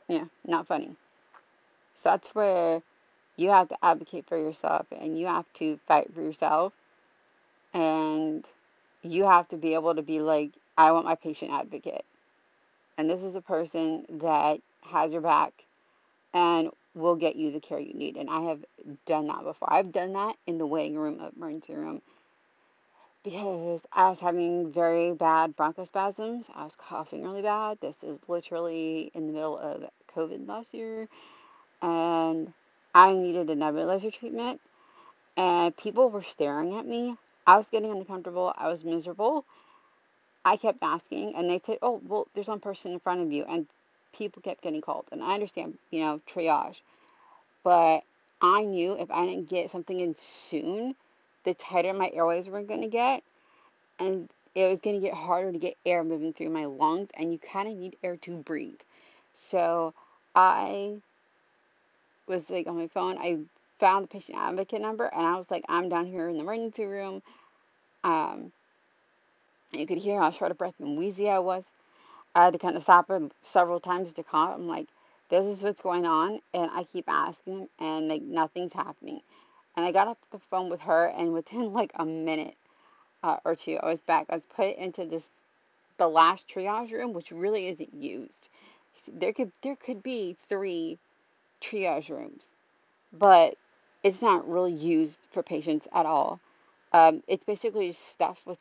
Yeah, 0.10 0.26
not 0.46 0.68
funny. 0.68 0.96
So 1.96 2.10
that's 2.10 2.30
where 2.30 2.82
you 3.36 3.50
have 3.50 3.70
to 3.70 3.78
advocate 3.84 4.26
for 4.28 4.38
yourself 4.38 4.88
and 4.92 5.18
you 5.18 5.28
have 5.28 5.52
to 5.54 5.80
fight 5.88 6.14
for 6.14 6.22
yourself 6.22 6.74
and 7.74 8.46
you 9.02 9.26
have 9.26 9.48
to 9.50 9.58
be 9.58 9.74
able 9.74 9.96
to 9.96 10.02
be 10.02 10.22
like, 10.22 10.52
I 10.78 10.92
want 10.92 11.06
my 11.06 11.16
patient 11.16 11.52
advocate. 11.52 12.06
And 12.98 13.10
this 13.10 13.24
is 13.24 13.36
a 13.36 13.42
person 13.42 14.06
that 14.10 14.60
has 14.84 15.12
your 15.12 15.22
back 15.22 15.66
and 16.34 16.70
will 16.96 17.16
get 17.16 17.36
you 17.36 17.52
the 17.52 17.60
care 17.60 17.80
you 17.80 17.94
need. 17.94 18.18
And 18.18 18.30
I 18.30 18.42
have 18.42 18.64
done 19.06 19.28
that 19.28 19.44
before. 19.44 19.72
I've 19.72 19.92
done 19.92 20.14
that 20.14 20.36
in 20.46 20.58
the 20.58 20.66
waiting 20.68 20.98
room 20.98 21.20
of 21.20 21.36
emergency 21.36 21.74
room 21.74 22.02
because 23.24 23.84
I 23.92 24.10
was 24.10 24.20
having 24.20 24.72
very 24.72 25.14
bad 25.14 25.56
bronchospasms. 25.56 26.50
I 26.56 26.66
was 26.66 26.76
coughing 26.76 27.24
really 27.24 27.42
bad. 27.42 27.80
This 27.82 28.04
is 28.04 28.20
literally 28.28 29.12
in 29.16 29.28
the 29.28 29.34
middle 29.34 29.58
of 29.58 29.86
COVID 30.16 30.48
last 30.48 30.74
year. 30.74 31.08
And 31.82 32.54
I 32.94 33.14
needed 33.14 33.50
a 33.50 33.56
nebulizer 33.56 34.14
treatment. 34.14 34.62
And 35.36 35.76
people 35.76 36.10
were 36.10 36.22
staring 36.22 36.78
at 36.78 36.86
me. 36.86 37.18
I 37.48 37.58
was 37.58 37.68
getting 37.68 37.92
uncomfortable. 37.92 38.54
I 38.58 38.70
was 38.70 38.84
miserable. 38.84 39.46
I 40.46 40.58
kept 40.58 40.80
asking, 40.82 41.36
and 41.36 41.50
they 41.50 41.62
said, 41.66 41.80
"Oh, 41.82 42.02
well, 42.06 42.28
there's 42.34 42.48
one 42.48 42.60
person 42.60 42.92
in 42.94 43.00
front 43.00 43.22
of 43.22 43.32
you," 43.32 43.46
and 43.46 43.68
people 44.14 44.42
kept 44.42 44.62
getting 44.62 44.82
called. 44.82 45.08
And 45.12 45.24
I 45.24 45.34
understand, 45.34 45.78
you 45.90 46.02
know, 46.02 46.22
triage, 46.28 46.82
but 47.64 48.04
I 48.42 48.64
knew 48.66 48.94
if 48.94 49.10
I 49.10 49.26
didn't 49.26 49.50
get 49.50 49.72
something 49.72 50.00
in 50.00 50.16
soon, 50.16 50.96
the 51.46 51.54
tighter 51.54 51.94
my 51.94 52.12
airways 52.14 52.50
were 52.50 52.62
going 52.62 52.82
to 52.82 52.88
get, 52.90 53.24
and 54.00 54.30
it 54.56 54.68
was 54.68 54.82
going 54.82 54.98
to 55.00 55.06
get 55.08 55.16
harder 55.16 55.52
to 55.52 55.60
get 55.60 55.78
air 55.86 56.04
moving 56.04 56.34
through 56.34 56.50
my 56.50 56.66
lungs, 56.66 57.10
and 57.16 57.32
you 57.32 57.40
kind 57.40 57.70
of 57.70 57.76
need 57.76 57.98
air 58.04 58.18
to 58.18 58.36
breathe. 58.38 58.82
So 59.34 59.94
I 60.36 61.02
was 62.28 62.50
like 62.50 62.68
on 62.68 62.78
my 62.78 62.88
phone. 62.88 63.18
I 63.18 63.40
found 63.80 64.06
the 64.06 64.08
patient 64.08 64.38
advocate 64.38 64.82
number, 64.82 65.06
and 65.06 65.26
I 65.26 65.36
was 65.36 65.52
like, 65.52 65.64
I'm 65.68 65.90
down 65.90 66.06
here 66.06 66.30
in 66.30 66.36
the 66.36 66.42
emergency 66.42 66.86
room. 66.86 67.22
Um, 68.04 68.52
you 69.72 69.86
could 69.88 69.98
hear 69.98 70.20
how 70.20 70.32
short 70.32 70.52
of 70.52 70.58
breath 70.58 70.76
and 70.80 70.98
wheezy 70.98 71.30
I 71.30 71.40
was. 71.40 71.66
I 72.36 72.46
had 72.46 72.54
to 72.54 72.60
kind 72.60 72.76
of 72.76 72.84
stop 72.84 73.08
her 73.10 73.30
several 73.42 73.80
times 73.80 74.14
to 74.14 74.24
cough. 74.24 74.56
I'm 74.56 74.68
like, 74.68 74.88
this 75.30 75.46
is 75.46 75.64
what's 75.64 75.82
going 75.82 76.06
on, 76.06 76.40
and 76.54 76.70
I 76.72 76.84
keep 76.84 77.06
asking, 77.08 77.70
and 77.80 78.08
like 78.08 78.22
nothing's 78.22 78.74
happening. 78.74 79.22
And 79.76 79.86
I 79.86 79.92
got 79.92 80.08
off 80.08 80.18
the 80.32 80.40
phone 80.40 80.70
with 80.70 80.82
her, 80.82 81.06
and 81.06 81.34
within 81.34 81.74
like 81.74 81.92
a 81.96 82.06
minute 82.06 82.56
uh, 83.24 83.38
or 83.46 83.56
two, 83.56 83.78
I 83.82 83.88
was 83.88 84.02
back. 84.02 84.28
I 84.30 84.36
was 84.36 84.46
put 84.46 84.76
into 84.78 85.06
this 85.06 85.32
the 85.98 86.08
last 86.08 86.48
triage 86.48 86.92
room, 86.92 87.14
which 87.14 87.32
really 87.32 87.68
isn't 87.68 87.94
used. 87.94 88.50
So 88.96 89.12
there 89.16 89.34
could 89.34 89.52
there 89.64 89.76
could 89.76 90.04
be 90.04 90.38
three 90.48 91.00
triage 91.64 92.10
rooms, 92.10 92.50
but 93.14 93.56
it's 94.04 94.22
not 94.22 94.48
really 94.48 94.74
used 94.74 95.20
for 95.32 95.44
patients 95.44 95.88
at 95.94 96.06
all. 96.06 96.40
Um, 96.92 97.24
it's 97.28 97.46
basically 97.46 97.90
just 97.90 98.08
stuff 98.10 98.42
with 98.46 98.60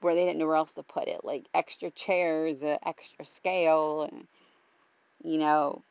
where 0.00 0.14
they 0.14 0.24
didn't 0.24 0.38
know 0.38 0.46
where 0.46 0.56
else 0.56 0.74
to 0.74 0.82
put 0.82 1.08
it, 1.08 1.24
like 1.24 1.44
extra 1.54 1.90
chairs, 1.90 2.62
extra 2.62 3.24
scale, 3.24 4.02
and 4.02 4.26
you 5.24 5.38
know, 5.38 5.82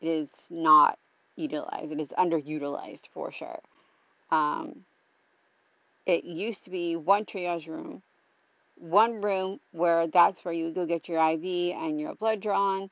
it 0.00 0.08
is 0.08 0.30
not 0.48 0.98
utilized. 1.36 1.92
It 1.92 2.00
is 2.00 2.08
underutilized 2.08 3.08
for 3.08 3.32
sure. 3.32 3.60
Um, 4.30 4.84
it 6.06 6.24
used 6.24 6.64
to 6.64 6.70
be 6.70 6.96
one 6.96 7.24
triage 7.24 7.66
room, 7.68 8.02
one 8.76 9.20
room 9.20 9.60
where 9.72 10.06
that's 10.06 10.44
where 10.44 10.54
you 10.54 10.66
would 10.66 10.74
go 10.74 10.86
get 10.86 11.08
your 11.08 11.18
IV 11.18 11.76
and 11.76 12.00
your 12.00 12.14
blood 12.14 12.40
drawn, 12.40 12.90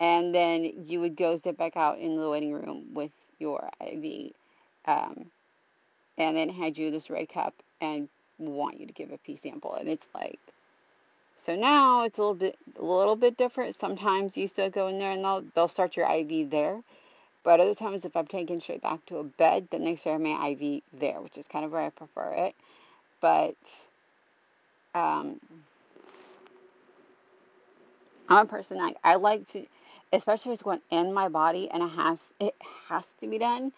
and 0.00 0.34
then 0.34 0.86
you 0.86 1.00
would 1.00 1.14
go 1.14 1.36
sit 1.36 1.56
back 1.56 1.76
out 1.76 1.98
in 1.98 2.16
the 2.18 2.28
waiting 2.28 2.52
room 2.52 2.86
with 2.94 3.12
your 3.38 3.70
IV. 3.80 4.32
Um, 4.86 5.30
and 6.18 6.36
then 6.36 6.48
hand 6.48 6.78
you 6.78 6.90
this 6.90 7.10
red 7.10 7.28
cup 7.28 7.54
and 7.80 8.08
want 8.38 8.80
you 8.80 8.86
to 8.86 8.92
give 8.92 9.10
a 9.12 9.18
pee 9.18 9.36
sample. 9.36 9.74
And 9.74 9.88
it's 9.88 10.08
like, 10.14 10.38
so 11.36 11.56
now 11.56 12.04
it's 12.04 12.18
a 12.18 12.22
little 12.22 12.34
bit 12.34 12.58
a 12.78 12.84
little 12.84 13.16
bit 13.16 13.36
different. 13.36 13.74
Sometimes 13.74 14.36
you 14.36 14.46
still 14.48 14.70
go 14.70 14.88
in 14.88 14.98
there 14.98 15.12
and 15.12 15.24
they'll 15.24 15.44
they'll 15.54 15.68
start 15.68 15.96
your 15.96 16.10
IV 16.10 16.50
there. 16.50 16.82
But 17.42 17.60
other 17.60 17.74
times 17.74 18.04
if 18.04 18.14
I'm 18.16 18.26
taken 18.26 18.60
straight 18.60 18.82
back 18.82 19.04
to 19.06 19.18
a 19.18 19.24
bed, 19.24 19.68
then 19.70 19.84
they 19.84 19.96
start 19.96 20.20
my 20.20 20.48
IV 20.50 20.82
there, 20.92 21.20
which 21.22 21.38
is 21.38 21.48
kind 21.48 21.64
of 21.64 21.72
where 21.72 21.80
I 21.80 21.88
prefer 21.88 22.34
it. 22.36 22.54
But 23.22 23.56
um, 24.94 25.40
I'm 28.28 28.44
a 28.44 28.48
person 28.48 28.76
like 28.76 28.96
I 29.02 29.14
like 29.14 29.48
to 29.48 29.64
especially 30.12 30.52
if 30.52 30.54
it's 30.54 30.62
going 30.62 30.80
in 30.90 31.12
my 31.12 31.28
body 31.28 31.68
and 31.70 31.82
it 31.82 31.90
has 31.90 32.34
it 32.40 32.54
has 32.88 33.14
to 33.14 33.28
be 33.28 33.38
done. 33.38 33.72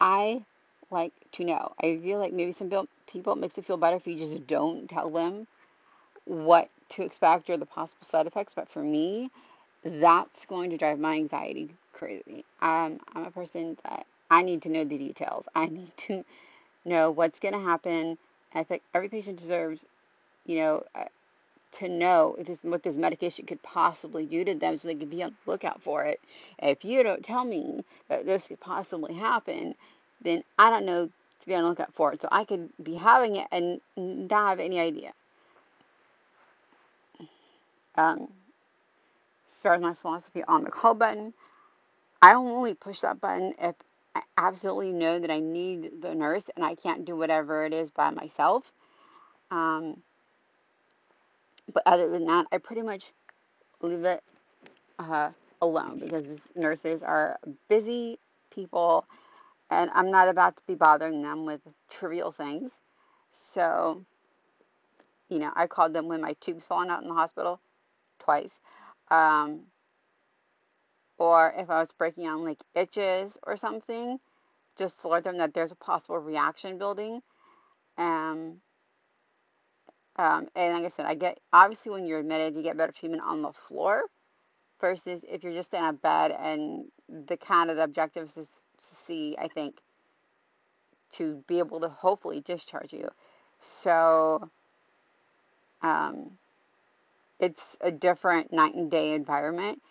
I 0.00 0.44
like 0.90 1.12
to 1.32 1.44
know. 1.44 1.72
I 1.80 1.96
feel 1.98 2.18
like 2.18 2.32
maybe 2.32 2.52
some 2.52 2.70
people 3.06 3.32
it 3.32 3.38
makes 3.38 3.58
it 3.58 3.64
feel 3.64 3.76
better 3.76 3.96
if 3.96 4.06
you 4.06 4.16
just 4.16 4.46
don't 4.46 4.88
tell 4.88 5.10
them 5.10 5.46
what 6.24 6.68
to 6.90 7.02
expect 7.02 7.50
or 7.50 7.56
the 7.56 7.66
possible 7.66 8.04
side 8.04 8.26
effects. 8.26 8.54
But 8.54 8.68
for 8.68 8.82
me, 8.82 9.30
that's 9.84 10.44
going 10.46 10.70
to 10.70 10.76
drive 10.76 10.98
my 10.98 11.14
anxiety 11.14 11.70
crazy. 11.92 12.44
Um, 12.60 13.00
I'm 13.14 13.24
a 13.24 13.30
person 13.30 13.76
that 13.84 14.06
I 14.30 14.42
need 14.42 14.62
to 14.62 14.68
know 14.68 14.84
the 14.84 14.98
details. 14.98 15.48
I 15.54 15.66
need 15.66 15.96
to 15.98 16.24
know 16.84 17.10
what's 17.10 17.40
going 17.40 17.54
to 17.54 17.60
happen. 17.60 18.18
I 18.54 18.64
think 18.64 18.82
every 18.94 19.08
patient 19.08 19.38
deserves, 19.38 19.84
you 20.44 20.58
know, 20.58 20.84
to 21.72 21.88
know 21.88 22.36
if 22.38 22.46
this 22.46 22.62
what 22.62 22.82
this 22.82 22.96
medication 22.96 23.46
could 23.46 23.62
possibly 23.62 24.26
do 24.26 24.44
to 24.44 24.54
them, 24.54 24.76
so 24.76 24.88
they 24.88 24.94
can 24.94 25.08
be 25.08 25.22
on 25.22 25.36
the 25.44 25.50
lookout 25.50 25.82
for 25.82 26.04
it. 26.04 26.20
If 26.58 26.84
you 26.84 27.02
don't 27.02 27.24
tell 27.24 27.44
me 27.44 27.84
that 28.08 28.26
this 28.26 28.48
could 28.48 28.60
possibly 28.60 29.14
happen, 29.14 29.74
then 30.22 30.42
I 30.58 30.70
don't 30.70 30.86
know 30.86 31.10
to 31.40 31.46
be 31.46 31.54
on 31.54 31.62
the 31.62 31.68
lookout 31.68 31.94
for 31.94 32.12
it. 32.12 32.22
So 32.22 32.28
I 32.30 32.44
could 32.44 32.70
be 32.82 32.94
having 32.94 33.36
it 33.36 33.46
and 33.52 33.80
not 33.96 34.50
have 34.50 34.60
any 34.60 34.80
idea. 34.80 35.12
Um, 37.96 38.28
as 39.46 39.64
as 39.64 39.80
my 39.80 39.94
philosophy 39.94 40.42
on 40.46 40.64
the 40.64 40.70
call 40.70 40.94
button, 40.94 41.32
I 42.20 42.34
only 42.34 42.74
push 42.74 43.00
that 43.00 43.20
button 43.20 43.54
if 43.58 43.74
I 44.14 44.22
absolutely 44.36 44.92
know 44.92 45.18
that 45.18 45.30
I 45.30 45.40
need 45.40 46.00
the 46.00 46.14
nurse 46.14 46.50
and 46.54 46.64
I 46.64 46.74
can't 46.74 47.04
do 47.04 47.16
whatever 47.16 47.64
it 47.64 47.72
is 47.72 47.90
by 47.90 48.10
myself. 48.10 48.72
Um, 49.50 50.02
but 51.72 51.82
other 51.86 52.08
than 52.08 52.26
that, 52.26 52.46
I 52.52 52.58
pretty 52.58 52.82
much 52.82 53.12
leave 53.82 54.04
it 54.04 54.22
uh, 54.98 55.30
alone 55.60 55.98
because 55.98 56.48
nurses 56.54 57.02
are 57.02 57.38
busy 57.68 58.18
people 58.50 59.06
and 59.70 59.90
I'm 59.94 60.10
not 60.10 60.28
about 60.28 60.56
to 60.58 60.62
be 60.66 60.74
bothering 60.74 61.22
them 61.22 61.44
with 61.44 61.60
trivial 61.90 62.32
things. 62.32 62.82
So, 63.30 64.04
you 65.28 65.38
know, 65.38 65.50
I 65.54 65.66
called 65.66 65.92
them 65.92 66.08
when 66.08 66.20
my 66.20 66.34
tube's 66.40 66.66
falling 66.66 66.90
out 66.90 67.02
in 67.02 67.08
the 67.08 67.14
hospital 67.14 67.60
twice. 68.18 68.60
Um, 69.10 69.62
or 71.18 71.54
if 71.56 71.70
I 71.70 71.80
was 71.80 71.92
breaking 71.92 72.28
on 72.28 72.44
like 72.44 72.62
itches 72.74 73.38
or 73.42 73.56
something, 73.56 74.18
just 74.76 75.02
alert 75.04 75.24
them 75.24 75.38
that 75.38 75.54
there's 75.54 75.72
a 75.72 75.76
possible 75.76 76.18
reaction 76.18 76.78
building. 76.78 77.22
Um, 77.98 78.60
um, 80.18 80.48
and 80.54 80.74
like 80.74 80.84
I 80.84 80.88
said, 80.88 81.06
I 81.06 81.14
get 81.14 81.38
obviously 81.52 81.92
when 81.92 82.06
you're 82.06 82.20
admitted, 82.20 82.56
you 82.56 82.62
get 82.62 82.76
better 82.76 82.92
treatment 82.92 83.22
on 83.24 83.42
the 83.42 83.52
floor 83.52 84.02
versus 84.80 85.24
if 85.28 85.44
you're 85.44 85.52
just 85.52 85.74
in 85.74 85.84
a 85.84 85.92
bed 85.92 86.32
and 86.38 86.86
the 87.26 87.36
kind 87.36 87.70
of 87.70 87.76
the 87.76 87.84
objectives 87.84 88.36
is 88.36 88.50
to 88.78 88.94
see, 88.94 89.36
I 89.38 89.48
think, 89.48 89.78
to 91.12 91.42
be 91.46 91.58
able 91.58 91.80
to 91.80 91.88
hopefully 91.88 92.40
discharge 92.40 92.92
you. 92.92 93.08
So 93.60 94.50
um, 95.82 96.32
it's 97.38 97.76
a 97.80 97.92
different 97.92 98.52
night 98.52 98.74
and 98.74 98.90
day 98.90 99.12
environment, 99.12 99.82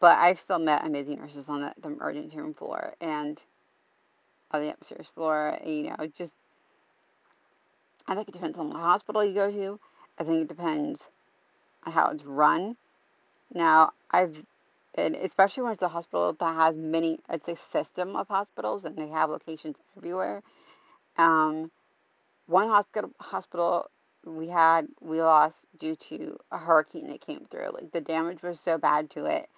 but 0.00 0.18
I've 0.18 0.38
still 0.38 0.58
met 0.58 0.86
amazing 0.86 1.18
nurses 1.18 1.48
on 1.48 1.62
the, 1.62 1.74
the 1.80 1.88
emergency 1.88 2.36
room 2.36 2.54
floor 2.54 2.94
and 3.00 3.42
on 4.52 4.62
the 4.62 4.72
upstairs 4.72 5.08
floor. 5.08 5.58
You 5.64 5.84
know, 5.84 5.96
just 6.14 6.34
I 8.10 8.16
think 8.16 8.28
it 8.28 8.34
depends 8.34 8.58
on 8.58 8.68
the 8.68 8.76
hospital 8.76 9.24
you 9.24 9.32
go 9.32 9.50
to. 9.50 9.80
I 10.18 10.24
think 10.24 10.42
it 10.42 10.48
depends 10.48 11.08
on 11.84 11.92
how 11.92 12.10
it's 12.10 12.24
run. 12.24 12.76
Now, 13.54 13.92
I've 14.10 14.44
and 14.96 15.14
especially 15.14 15.62
when 15.62 15.72
it's 15.72 15.82
a 15.82 15.88
hospital 15.88 16.32
that 16.32 16.54
has 16.56 16.76
many, 16.76 17.20
it's 17.30 17.46
a 17.46 17.54
system 17.54 18.16
of 18.16 18.26
hospitals 18.26 18.84
and 18.84 18.96
they 18.96 19.08
have 19.08 19.30
locations 19.30 19.80
everywhere. 19.96 20.42
Um, 21.16 21.70
one 22.46 22.68
hospital 22.68 23.12
hospital 23.20 23.88
we 24.26 24.48
had 24.48 24.88
we 25.00 25.22
lost 25.22 25.66
due 25.78 25.94
to 25.94 26.36
a 26.50 26.58
hurricane 26.58 27.06
that 27.08 27.20
came 27.20 27.46
through. 27.48 27.70
Like 27.72 27.92
the 27.92 28.00
damage 28.00 28.42
was 28.42 28.58
so 28.58 28.76
bad 28.76 29.08
to 29.10 29.26
it 29.26 29.48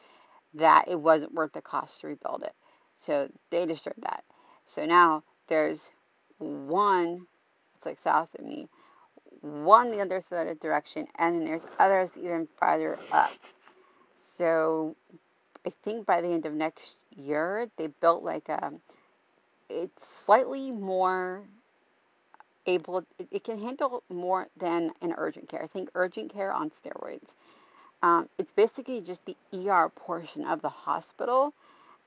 that 0.54 0.84
it 0.88 1.00
wasn't 1.00 1.32
worth 1.32 1.54
the 1.54 1.62
cost 1.62 2.02
to 2.02 2.08
rebuild 2.08 2.42
it. 2.42 2.52
So 2.96 3.30
they 3.50 3.64
destroyed 3.64 3.94
that. 4.02 4.24
So 4.66 4.84
now 4.84 5.24
there's 5.48 5.90
one, 6.38 7.26
it's 7.82 7.86
like 7.86 7.98
south 7.98 8.34
of 8.38 8.44
me, 8.44 8.68
one 9.40 9.90
the 9.90 10.00
other 10.00 10.20
side 10.20 10.46
of 10.46 10.60
direction, 10.60 11.08
and 11.18 11.34
then 11.34 11.44
there's 11.44 11.66
others 11.80 12.12
even 12.16 12.46
farther 12.58 12.98
up. 13.10 13.32
So 14.16 14.94
I 15.66 15.70
think 15.82 16.06
by 16.06 16.20
the 16.20 16.28
end 16.28 16.46
of 16.46 16.52
next 16.52 16.96
year, 17.16 17.68
they 17.76 17.88
built 17.88 18.22
like 18.22 18.48
a, 18.48 18.72
it's 19.68 20.06
slightly 20.06 20.70
more 20.70 21.42
able, 22.66 22.98
it, 23.18 23.26
it 23.32 23.44
can 23.44 23.58
handle 23.58 24.04
more 24.08 24.46
than 24.56 24.92
an 25.00 25.14
urgent 25.16 25.48
care. 25.48 25.62
I 25.62 25.66
think 25.66 25.90
urgent 25.96 26.32
care 26.32 26.52
on 26.52 26.70
steroids. 26.70 27.34
Um, 28.02 28.28
it's 28.38 28.52
basically 28.52 29.00
just 29.00 29.22
the 29.26 29.36
ER 29.52 29.88
portion 29.88 30.44
of 30.44 30.62
the 30.62 30.68
hospital. 30.68 31.52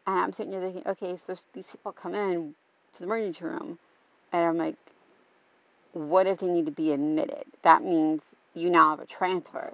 And 0.08 0.20
I'm 0.20 0.32
sitting 0.32 0.54
here 0.54 0.62
thinking, 0.62 0.84
okay, 0.86 1.18
so 1.18 1.36
these 1.54 1.68
people 1.68 1.92
come 1.92 2.16
in 2.16 2.56
to 2.94 3.00
the 3.00 3.06
emergency 3.06 3.44
room, 3.44 3.78
and 4.32 4.46
I'm 4.46 4.58
like, 4.58 4.78
what 5.96 6.28
if 6.28 6.40
they 6.40 6.48
need 6.48 6.66
to 6.66 6.74
be 6.74 6.92
admitted? 6.92 7.46
That 7.62 7.82
means 7.82 8.36
you 8.54 8.70
now 8.70 8.90
have 8.90 9.00
a 9.00 9.06
transfer. 9.06 9.72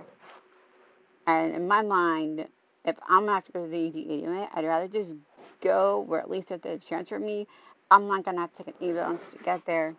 And 1.26 1.56
in 1.56 1.68
my 1.68 1.82
mind, 1.82 2.48
if 2.86 2.96
I'm 3.10 3.22
gonna 3.22 3.34
have 3.34 3.46
to 3.46 3.52
go 3.52 3.66
to 3.66 3.72
the 3.72 3.88
ED 3.88 3.96
anyway, 3.96 4.48
I'd 4.54 4.66
rather 4.66 4.88
just 4.88 5.16
go 5.62 6.02
where 6.02 6.20
at 6.20 6.30
least 6.30 6.52
if 6.52 6.62
they 6.62 6.78
transfer 6.78 7.18
me, 7.18 7.48
I'm 7.90 8.08
not 8.08 8.24
gonna 8.24 8.42
have 8.42 8.54
to 8.54 8.64
take 8.64 8.76
an 8.80 8.88
ambulance 8.88 9.28
to 9.30 9.38
get 9.40 9.66
there. 9.66 9.96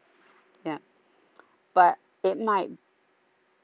Yeah. 0.64 0.78
But 1.74 1.98
it 2.22 2.38
might 2.38 2.70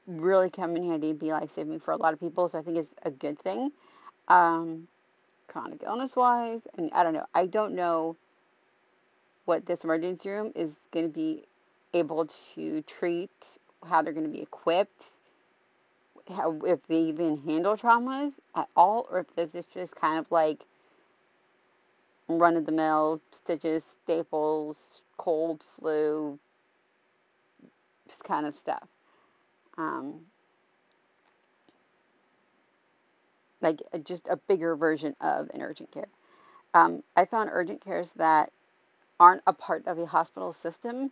really 0.05 0.49
come 0.49 0.75
in 0.75 0.83
handy 0.83 1.11
and 1.11 1.19
be 1.19 1.31
life 1.31 1.51
saving 1.51 1.79
for 1.79 1.91
a 1.91 1.97
lot 1.97 2.13
of 2.13 2.19
people. 2.19 2.49
So 2.49 2.59
I 2.59 2.61
think 2.61 2.77
it's 2.77 2.93
a 3.03 3.11
good 3.11 3.39
thing. 3.39 3.71
Um, 4.27 4.89
chronic 5.47 5.81
illness 5.83 6.15
wise, 6.17 6.61
and 6.77 6.91
I 6.91 7.03
don't 7.03 7.13
know. 7.13 7.25
I 7.33 7.45
don't 7.45 7.73
know 7.73 8.17
what 9.45 9.65
this 9.65 9.85
emergency 9.85 10.29
room 10.29 10.51
is 10.55 10.87
going 10.91 11.05
to 11.05 11.11
be 11.11 11.45
able 11.93 12.27
to 12.55 12.81
treat, 12.83 13.57
how 13.85 14.01
they're 14.01 14.13
going 14.13 14.25
to 14.25 14.31
be 14.31 14.41
equipped, 14.41 15.05
how, 16.29 16.59
if 16.65 16.85
they 16.87 16.97
even 16.97 17.37
handle 17.37 17.75
traumas 17.75 18.39
at 18.55 18.67
all, 18.75 19.07
or 19.09 19.19
if 19.19 19.35
this 19.35 19.55
is 19.55 19.65
just 19.65 19.95
kind 19.95 20.19
of 20.19 20.31
like 20.31 20.65
run 22.27 22.55
of 22.55 22.65
the 22.65 22.71
mill 22.71 23.21
stitches, 23.31 23.83
staples, 23.83 25.01
cold, 25.17 25.63
flu, 25.79 26.39
kind 28.23 28.45
of 28.45 28.57
stuff. 28.57 28.87
Um, 29.77 30.21
like 33.61 33.81
just 34.03 34.27
a 34.27 34.37
bigger 34.37 34.75
version 34.75 35.15
of 35.21 35.49
an 35.53 35.61
urgent 35.61 35.91
care. 35.91 36.07
Um, 36.73 37.03
I 37.15 37.25
found 37.25 37.49
urgent 37.51 37.81
cares 37.81 38.13
that 38.13 38.51
aren't 39.19 39.41
a 39.47 39.53
part 39.53 39.87
of 39.87 39.97
a 39.97 40.05
hospital 40.05 40.53
system, 40.53 41.11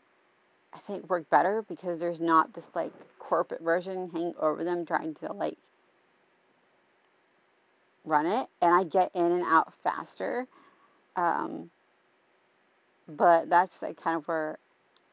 I 0.78 0.80
think 0.82 1.10
work 1.10 1.30
better 1.32 1.63
because 1.68 2.00
there's 2.00 2.22
not 2.22 2.54
this 2.54 2.70
like 2.76 2.94
corporate 3.18 3.62
version 3.62 4.12
hanging 4.12 4.36
over 4.40 4.63
them 4.63 4.86
trying 4.86 5.16
to 5.16 5.34
like 5.34 5.58
run 8.06 8.28
it, 8.28 8.48
and 8.62 8.74
I 8.74 8.84
get 8.84 9.12
in 9.16 9.32
and 9.32 9.44
out 9.44 9.74
faster. 9.84 10.48
Um, 11.16 11.72
but 13.08 13.50
that's 13.50 13.82
like 13.82 14.02
kind 14.02 14.18
of 14.18 14.28
where 14.28 14.60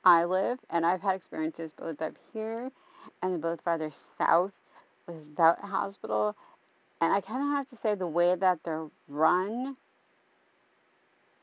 I 0.05 0.24
live, 0.24 0.59
and 0.68 0.85
I've 0.85 1.00
had 1.00 1.16
experiences 1.16 1.72
both 1.72 2.03
up 2.03 2.14
here 2.35 2.70
and 3.22 3.40
both 3.40 3.62
farther 3.62 3.90
south 3.90 4.53
without 5.07 5.64
a 5.64 5.66
hospital. 5.66 6.37
And 7.00 7.12
I 7.12 7.22
kind 7.22 7.42
of 7.42 7.57
have 7.57 7.68
to 7.70 7.77
say 7.77 7.94
the 7.94 8.07
way 8.07 8.35
that 8.35 8.61
they're 8.64 8.88
run 9.09 9.77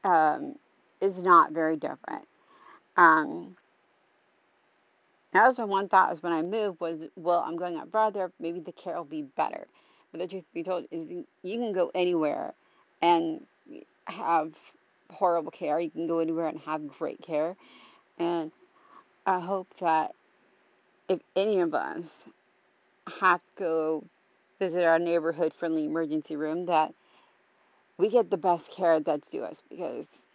um, 0.04 0.56
is 1.02 1.22
not 1.24 1.54
very 1.54 1.76
different. 1.76 2.28
Um, 2.98 3.56
that 5.34 5.48
was 5.48 5.58
my 5.58 5.66
one 5.66 5.90
thought 5.90 6.10
was 6.12 6.24
when 6.24 6.34
I 6.34 6.42
moved 6.44 6.82
was, 6.82 7.06
well, 7.16 7.44
I'm 7.48 7.58
going 7.58 7.78
up 7.78 7.92
farther, 7.92 8.32
maybe 8.40 8.60
the 8.60 8.72
care 8.74 8.96
will 8.98 9.06
be 9.06 9.24
better. 9.24 9.68
But 10.12 10.22
the 10.22 10.28
truth 10.28 10.46
be 10.54 10.64
told 10.64 10.88
is 10.92 11.08
you 11.08 11.58
can 11.58 11.74
go 11.74 11.92
anywhere 11.96 12.54
and 13.02 13.46
have 14.08 14.56
horrible 15.12 15.52
care. 15.52 15.80
You 15.80 15.92
can 15.92 16.08
go 16.08 16.20
anywhere 16.20 16.48
and 16.48 16.60
have 16.62 16.88
great 16.88 17.22
care. 17.22 17.56
And 18.20 18.52
I 19.26 19.40
hope 19.40 19.68
that 19.80 20.14
if 21.10 21.22
any 21.36 21.60
of 21.62 21.74
us 21.76 22.18
have 23.20 23.42
to 23.42 23.64
go 23.64 24.06
visit 24.60 24.86
our 24.86 25.00
neighborhood 25.00 25.54
friendly 25.54 25.86
emergency 25.86 26.36
room, 26.38 26.68
that 26.68 26.94
we 28.00 28.10
get 28.10 28.32
the 28.32 28.38
best 28.38 28.72
care 28.72 29.00
that's 29.02 29.30
due 29.30 29.44
us 29.44 29.64
because 29.70 30.31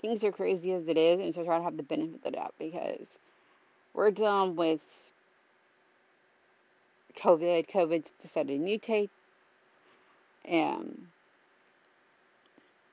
things 0.00 0.24
are 0.24 0.32
crazy 0.32 0.72
as 0.72 0.86
it 0.88 0.96
is, 0.96 1.20
and 1.20 1.34
so 1.34 1.44
try 1.44 1.58
to 1.58 1.64
have 1.64 1.76
the 1.76 1.82
benefit 1.82 2.16
of 2.16 2.22
the 2.22 2.30
doubt 2.30 2.54
because 2.58 3.18
we're 3.94 4.10
dealing 4.10 4.56
with 4.56 4.82
COVID. 7.16 7.68
COVID's 7.68 8.12
decided 8.22 8.58
to 8.58 8.64
mutate, 8.64 9.10
and 10.44 11.06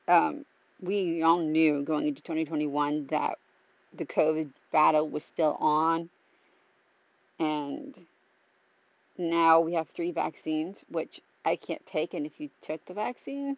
um, 0.08 0.46
we 0.82 1.22
all 1.24 1.40
knew 1.40 1.84
going 1.84 2.08
into 2.08 2.22
2021 2.22 3.08
that 3.08 3.38
the 3.94 4.06
COVID 4.06 4.50
battle 4.72 5.08
was 5.08 5.24
still 5.24 5.58
on, 5.60 6.10
and 7.40 7.96
now 9.18 9.62
we 9.62 9.74
have 9.74 9.88
three 9.88 10.12
vaccines, 10.12 10.84
which 10.90 11.22
I 11.46 11.56
can't 11.56 11.86
take. 11.86 12.14
And 12.14 12.26
if 12.26 12.40
you 12.40 12.50
took 12.62 12.84
the 12.86 12.94
vaccine, 12.94 13.58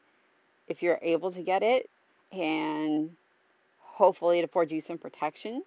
if 0.67 0.83
you're 0.83 0.99
able 1.01 1.31
to 1.31 1.41
get 1.41 1.63
it, 1.63 1.89
and 2.31 3.09
hopefully 3.99 4.39
it 4.39 4.45
affords 4.45 4.71
you 4.71 4.79
some 4.79 4.97
protection. 4.97 5.61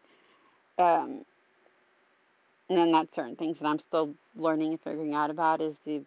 Um, 0.79 1.27
and 2.71 2.79
then 2.79 2.91
that's 2.91 3.15
certain 3.15 3.37
things 3.37 3.59
that 3.59 3.67
I'm 3.69 3.79
still 3.79 4.15
learning 4.35 4.71
and 4.71 4.81
figuring 4.81 5.13
out 5.13 5.29
about 5.29 5.61
is 5.61 5.79
the 5.85 6.01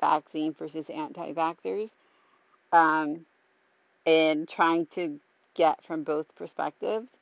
vaccine 0.00 0.52
versus 0.52 0.90
anti-vaxxers, 0.90 1.94
um, 2.72 3.24
and 4.04 4.48
trying 4.48 4.86
to 4.86 5.20
get 5.54 5.84
from 5.84 6.02
both 6.02 6.34
perspectives. 6.34 7.16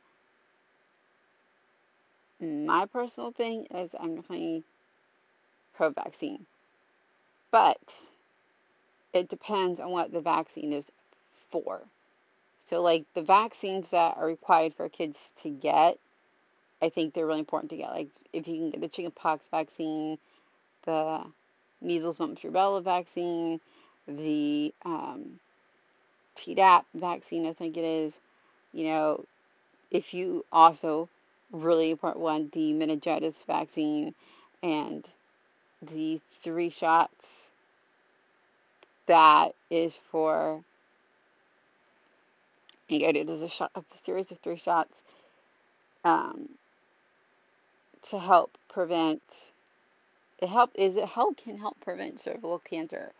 My 2.40 2.86
personal 2.86 3.32
thing 3.32 3.66
is 3.70 3.90
I'm 4.00 4.14
definitely 4.14 4.64
pro-vaccine, 5.74 6.46
but 7.50 8.00
it 9.12 9.28
depends 9.28 9.78
on 9.78 9.90
what 9.90 10.10
the 10.10 10.22
vaccine 10.22 10.72
is 10.72 10.90
for. 11.50 11.82
So, 12.68 12.82
like 12.82 13.06
the 13.14 13.22
vaccines 13.22 13.88
that 13.90 14.18
are 14.18 14.26
required 14.26 14.74
for 14.74 14.90
kids 14.90 15.32
to 15.38 15.48
get, 15.48 15.98
I 16.82 16.90
think 16.90 17.14
they're 17.14 17.26
really 17.26 17.38
important 17.38 17.70
to 17.70 17.78
get. 17.78 17.88
Like, 17.88 18.08
if 18.34 18.46
you 18.46 18.58
can 18.58 18.70
get 18.70 18.82
the 18.82 18.88
chickenpox 18.88 19.48
vaccine, 19.48 20.18
the 20.84 21.24
measles, 21.80 22.18
mumps, 22.18 22.42
rubella 22.42 22.82
vaccine, 22.82 23.58
the 24.06 24.74
um, 24.84 25.40
Tdap 26.36 26.84
vaccine, 26.94 27.46
I 27.46 27.54
think 27.54 27.78
it 27.78 27.84
is. 27.84 28.18
You 28.74 28.84
know, 28.88 29.24
if 29.90 30.12
you 30.12 30.44
also 30.52 31.08
really 31.50 31.90
important 31.90 32.20
one, 32.20 32.50
the 32.52 32.74
meningitis 32.74 33.44
vaccine, 33.44 34.14
and 34.62 35.08
the 35.80 36.20
three 36.42 36.68
shots 36.68 37.50
that 39.06 39.54
is 39.70 39.98
for 40.10 40.62
you 42.88 42.98
get 42.98 43.16
it 43.16 43.28
a 43.28 43.48
shot, 43.48 43.70
a 43.74 43.82
series 44.02 44.30
of 44.30 44.38
three 44.38 44.56
shots 44.56 45.02
um, 46.04 46.48
to 48.02 48.18
help 48.18 48.56
prevent. 48.68 49.52
It 50.40 50.48
help 50.48 50.70
is 50.74 50.96
it 50.96 51.06
help 51.06 51.36
can 51.36 51.58
help 51.58 51.80
prevent 51.80 52.20
cervical 52.20 52.58
cancer, 52.60 53.12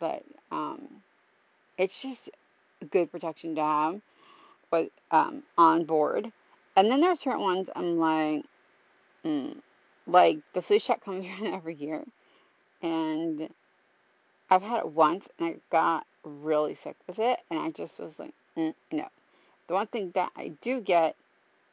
but 0.00 0.22
um, 0.50 1.02
it's 1.76 2.02
just 2.02 2.30
good 2.90 3.10
protection 3.10 3.54
to 3.54 3.62
have, 3.62 4.00
but 4.70 4.90
um, 5.10 5.42
on 5.56 5.84
board. 5.84 6.30
And 6.76 6.90
then 6.90 7.00
there 7.00 7.10
are 7.10 7.16
certain 7.16 7.40
ones 7.40 7.70
I'm 7.74 7.98
like, 7.98 8.44
mm, 9.24 9.56
like 10.06 10.38
the 10.52 10.62
flu 10.62 10.78
shot 10.78 11.00
comes 11.00 11.26
around 11.40 11.54
every 11.54 11.74
year, 11.74 12.04
and 12.82 13.48
I've 14.50 14.62
had 14.62 14.80
it 14.80 14.90
once 14.90 15.28
and 15.38 15.48
I 15.48 15.56
got 15.70 16.06
really 16.24 16.74
sick 16.74 16.96
with 17.06 17.18
it, 17.18 17.38
and 17.50 17.58
I 17.58 17.70
just 17.70 18.00
was 18.00 18.18
like, 18.18 18.34
no. 18.58 19.08
The 19.68 19.74
one 19.74 19.86
thing 19.88 20.12
that 20.14 20.32
I 20.36 20.52
do 20.60 20.80
get 20.80 21.16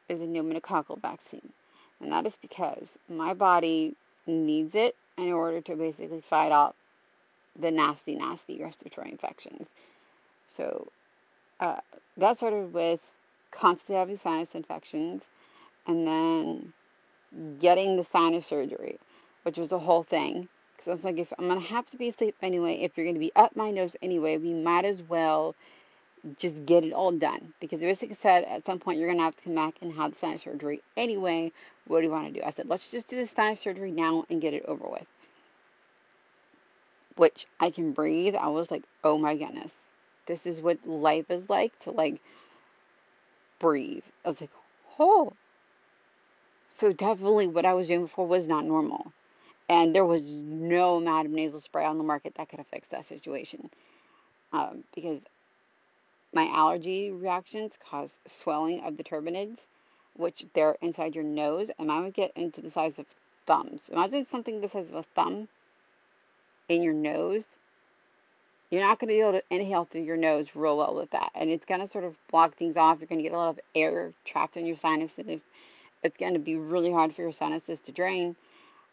is 0.08 0.22
a 0.22 0.26
pneumococcal 0.26 1.00
vaccine, 1.00 1.52
and 2.00 2.12
that 2.12 2.26
is 2.26 2.36
because 2.36 2.98
my 3.08 3.34
body 3.34 3.96
needs 4.26 4.74
it 4.74 4.96
in 5.18 5.32
order 5.32 5.60
to 5.62 5.76
basically 5.76 6.20
fight 6.20 6.52
off 6.52 6.74
the 7.58 7.70
nasty, 7.70 8.16
nasty 8.16 8.62
respiratory 8.62 9.10
infections. 9.10 9.68
So 10.48 10.88
uh, 11.60 11.80
that 12.18 12.36
started 12.36 12.72
with 12.72 13.00
constantly 13.50 13.96
having 13.96 14.16
sinus 14.16 14.54
infections, 14.54 15.24
and 15.86 16.06
then 16.06 16.72
getting 17.58 17.96
the 17.96 18.04
sinus 18.04 18.46
surgery, 18.46 18.98
which 19.44 19.58
was 19.58 19.72
a 19.72 19.78
whole 19.78 20.02
thing. 20.02 20.48
Because 20.76 20.88
I 20.88 20.90
was 20.92 21.04
like, 21.04 21.18
if 21.18 21.32
I'm 21.38 21.48
gonna 21.48 21.60
have 21.60 21.86
to 21.86 21.96
be 21.96 22.08
asleep 22.08 22.36
anyway, 22.42 22.74
if 22.80 22.96
you're 22.96 23.06
gonna 23.06 23.18
be 23.18 23.32
up 23.36 23.56
my 23.56 23.70
nose 23.70 23.96
anyway, 24.02 24.36
we 24.38 24.52
might 24.52 24.84
as 24.84 25.02
well 25.02 25.54
just 26.38 26.66
get 26.66 26.84
it 26.84 26.92
all 26.92 27.12
done. 27.12 27.54
Because 27.60 27.80
the 27.80 27.86
basically 27.86 28.16
said 28.16 28.44
at 28.44 28.66
some 28.66 28.78
point 28.78 28.98
you're 28.98 29.08
gonna 29.08 29.22
have 29.22 29.36
to 29.36 29.44
come 29.44 29.54
back 29.54 29.76
and 29.82 29.92
have 29.94 30.12
the 30.12 30.18
sinus 30.18 30.42
surgery 30.42 30.82
anyway. 30.96 31.52
What 31.86 32.00
do 32.00 32.06
you 32.06 32.12
want 32.12 32.32
to 32.32 32.40
do? 32.40 32.46
I 32.46 32.50
said, 32.50 32.68
let's 32.68 32.90
just 32.90 33.08
do 33.08 33.16
the 33.16 33.26
sinus 33.26 33.60
surgery 33.60 33.92
now 33.92 34.24
and 34.30 34.40
get 34.40 34.54
it 34.54 34.64
over 34.66 34.86
with. 34.88 35.06
which 37.16 37.46
I 37.60 37.70
can 37.70 37.92
breathe, 37.92 38.34
I 38.36 38.48
was 38.48 38.70
like, 38.70 38.84
oh 39.04 39.18
my 39.18 39.36
goodness, 39.36 39.80
this 40.26 40.46
is 40.46 40.60
what 40.60 40.86
life 40.86 41.30
is 41.30 41.50
like 41.50 41.78
to 41.80 41.90
like 41.90 42.20
breathe. 43.58 44.04
I 44.24 44.28
was 44.28 44.40
like, 44.40 44.50
oh. 44.98 45.32
So 46.68 46.92
definitely 46.92 47.46
what 47.46 47.66
I 47.66 47.74
was 47.74 47.88
doing 47.88 48.02
before 48.02 48.26
was 48.26 48.46
not 48.46 48.64
normal. 48.64 49.12
And 49.68 49.94
there 49.94 50.04
was 50.04 50.30
no 50.30 50.96
amount 50.96 51.26
of 51.26 51.32
nasal 51.32 51.60
spray 51.60 51.84
on 51.84 51.98
the 51.98 52.04
market 52.04 52.34
that 52.36 52.48
could 52.48 52.58
have 52.58 52.68
fixed 52.68 52.90
that 52.92 53.04
situation. 53.04 53.70
Um, 54.52 54.84
because 54.94 55.20
my 56.32 56.48
allergy 56.48 57.10
reactions 57.10 57.78
cause 57.82 58.18
swelling 58.26 58.82
of 58.82 58.96
the 58.96 59.04
turbinates, 59.04 59.66
which 60.16 60.46
they're 60.54 60.76
inside 60.80 61.14
your 61.14 61.24
nose, 61.24 61.70
and 61.78 61.88
mine 61.88 62.04
would 62.04 62.14
get 62.14 62.32
into 62.36 62.60
the 62.60 62.70
size 62.70 62.98
of 62.98 63.06
thumbs. 63.46 63.88
Imagine 63.92 64.24
something 64.24 64.60
the 64.60 64.68
size 64.68 64.90
of 64.90 64.96
a 64.96 65.02
thumb 65.02 65.48
in 66.68 66.82
your 66.82 66.92
nose. 66.92 67.46
You're 68.70 68.82
not 68.82 68.98
going 68.98 69.08
to 69.08 69.14
be 69.14 69.20
able 69.20 69.32
to 69.32 69.42
inhale 69.48 69.84
through 69.84 70.02
your 70.02 70.16
nose 70.16 70.50
real 70.56 70.76
well 70.76 70.94
with 70.94 71.10
that. 71.10 71.30
And 71.34 71.50
it's 71.50 71.64
going 71.64 71.80
to 71.80 71.86
sort 71.86 72.04
of 72.04 72.16
block 72.30 72.56
things 72.56 72.76
off. 72.76 72.98
You're 72.98 73.06
going 73.06 73.20
to 73.20 73.22
get 73.22 73.32
a 73.32 73.38
lot 73.38 73.50
of 73.50 73.60
air 73.74 74.12
trapped 74.24 74.56
in 74.56 74.66
your 74.66 74.76
sinuses. 74.76 75.44
It's 76.02 76.16
going 76.16 76.32
to 76.32 76.40
be 76.40 76.56
really 76.56 76.90
hard 76.90 77.14
for 77.14 77.22
your 77.22 77.32
sinuses 77.32 77.80
to 77.82 77.92
drain. 77.92 78.34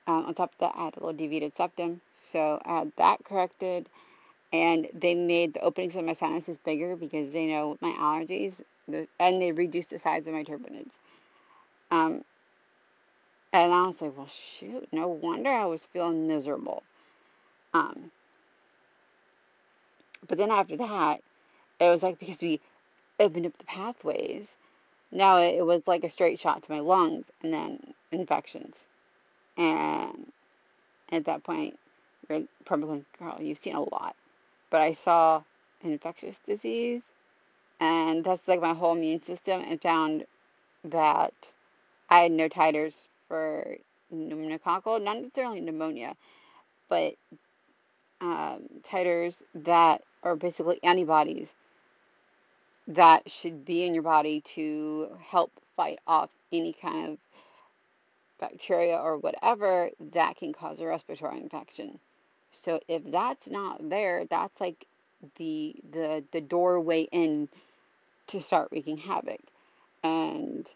Um, 0.05 0.25
on 0.25 0.33
top 0.35 0.51
of 0.51 0.57
that, 0.59 0.73
I 0.75 0.85
had 0.85 0.97
a 0.97 0.99
little 0.99 1.13
deviated 1.13 1.55
septum. 1.55 2.01
So 2.11 2.61
I 2.65 2.79
had 2.79 2.91
that 2.97 3.23
corrected. 3.23 3.89
And 4.53 4.87
they 4.93 5.15
made 5.15 5.55
the 5.55 5.61
openings 5.61 5.95
of 5.95 6.05
my 6.05 6.13
sinuses 6.13 6.57
bigger 6.59 6.95
because 6.95 7.33
they 7.33 7.47
know 7.47 7.77
my 7.81 7.91
allergies. 7.91 8.61
And 8.87 9.41
they 9.41 9.51
reduced 9.51 9.89
the 9.89 9.99
size 9.99 10.27
of 10.27 10.33
my 10.33 10.43
turbinates. 10.43 10.93
Um, 11.89 12.23
and 13.51 13.73
I 13.73 13.87
was 13.87 14.01
like, 14.01 14.15
well, 14.17 14.27
shoot, 14.27 14.87
no 14.91 15.07
wonder 15.07 15.49
I 15.49 15.65
was 15.65 15.85
feeling 15.85 16.27
miserable. 16.27 16.83
Um, 17.73 18.11
but 20.27 20.37
then 20.37 20.51
after 20.51 20.77
that, 20.77 21.21
it 21.79 21.89
was 21.89 22.03
like 22.03 22.19
because 22.19 22.41
we 22.41 22.61
opened 23.19 23.45
up 23.45 23.57
the 23.57 23.65
pathways, 23.65 24.55
now 25.11 25.37
it 25.37 25.65
was 25.65 25.81
like 25.87 26.03
a 26.03 26.09
straight 26.09 26.39
shot 26.39 26.63
to 26.63 26.71
my 26.71 26.79
lungs 26.79 27.31
and 27.41 27.53
then 27.53 27.93
infections. 28.11 28.87
And 29.57 30.31
at 31.11 31.25
that 31.25 31.43
point, 31.43 31.77
you're 32.29 32.43
probably 32.65 32.87
going, 32.87 33.05
girl, 33.19 33.37
you've 33.41 33.57
seen 33.57 33.75
a 33.75 33.81
lot. 33.81 34.15
But 34.73 34.81
I 34.81 34.93
saw 34.93 35.43
an 35.83 35.91
infectious 35.93 36.39
disease 36.39 37.13
and 37.79 38.25
tested 38.25 38.49
like 38.49 38.61
my 38.61 38.73
whole 38.73 38.93
immune 38.95 39.21
system 39.21 39.61
and 39.61 39.79
found 39.79 40.25
that 40.85 41.35
I 42.09 42.21
had 42.21 42.31
no 42.31 42.49
titers 42.49 43.07
for 43.27 43.77
pneumococcal, 44.11 45.03
not 45.03 45.17
necessarily 45.17 45.61
pneumonia, 45.61 46.15
but 46.89 47.13
um, 48.19 48.63
titers 48.81 49.43
that 49.53 50.01
are 50.23 50.35
basically 50.35 50.79
antibodies 50.83 51.53
that 52.87 53.29
should 53.29 53.65
be 53.65 53.85
in 53.85 53.93
your 53.93 54.03
body 54.03 54.41
to 54.41 55.09
help 55.21 55.51
fight 55.77 55.99
off 56.07 56.31
any 56.51 56.73
kind 56.73 57.11
of 57.11 57.17
bacteria 58.39 58.97
or 58.97 59.17
whatever 59.17 59.91
that 60.13 60.37
can 60.37 60.51
cause 60.51 60.79
a 60.79 60.87
respiratory 60.87 61.37
infection. 61.39 61.99
So 62.53 62.79
if 62.87 63.03
that's 63.11 63.49
not 63.49 63.89
there, 63.89 64.25
that's 64.25 64.61
like 64.61 64.85
the 65.37 65.75
the 65.91 66.23
the 66.31 66.41
doorway 66.41 67.07
in 67.11 67.49
to 68.27 68.39
start 68.39 68.69
wreaking 68.71 68.97
havoc. 68.97 69.41
And 70.03 70.69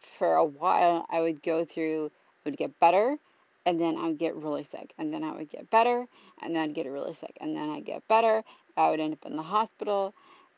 for 0.00 0.36
a 0.36 0.44
while, 0.44 1.06
I 1.10 1.20
would 1.20 1.42
go 1.42 1.64
through, 1.64 2.10
I 2.44 2.48
would 2.48 2.56
get 2.56 2.78
better, 2.80 3.18
and 3.66 3.80
then 3.80 3.96
I 3.96 4.08
would 4.08 4.18
get 4.18 4.36
really 4.36 4.64
sick, 4.64 4.92
and 4.98 5.12
then 5.12 5.22
I 5.24 5.32
would 5.32 5.50
get 5.50 5.70
better, 5.70 6.06
and 6.42 6.54
then 6.54 6.62
I'd 6.62 6.74
get 6.74 6.86
really 6.86 7.14
sick, 7.14 7.36
and 7.40 7.56
then 7.56 7.70
I'd 7.70 7.84
get 7.84 8.06
better. 8.08 8.42
I 8.76 8.90
would 8.90 9.00
end 9.00 9.12
up 9.12 9.26
in 9.26 9.36
the 9.36 9.42
hospital, 9.42 10.14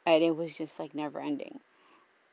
and 0.06 0.22
it 0.22 0.36
was 0.36 0.56
just 0.56 0.78
like 0.78 0.94
never 0.94 1.20
ending. 1.20 1.60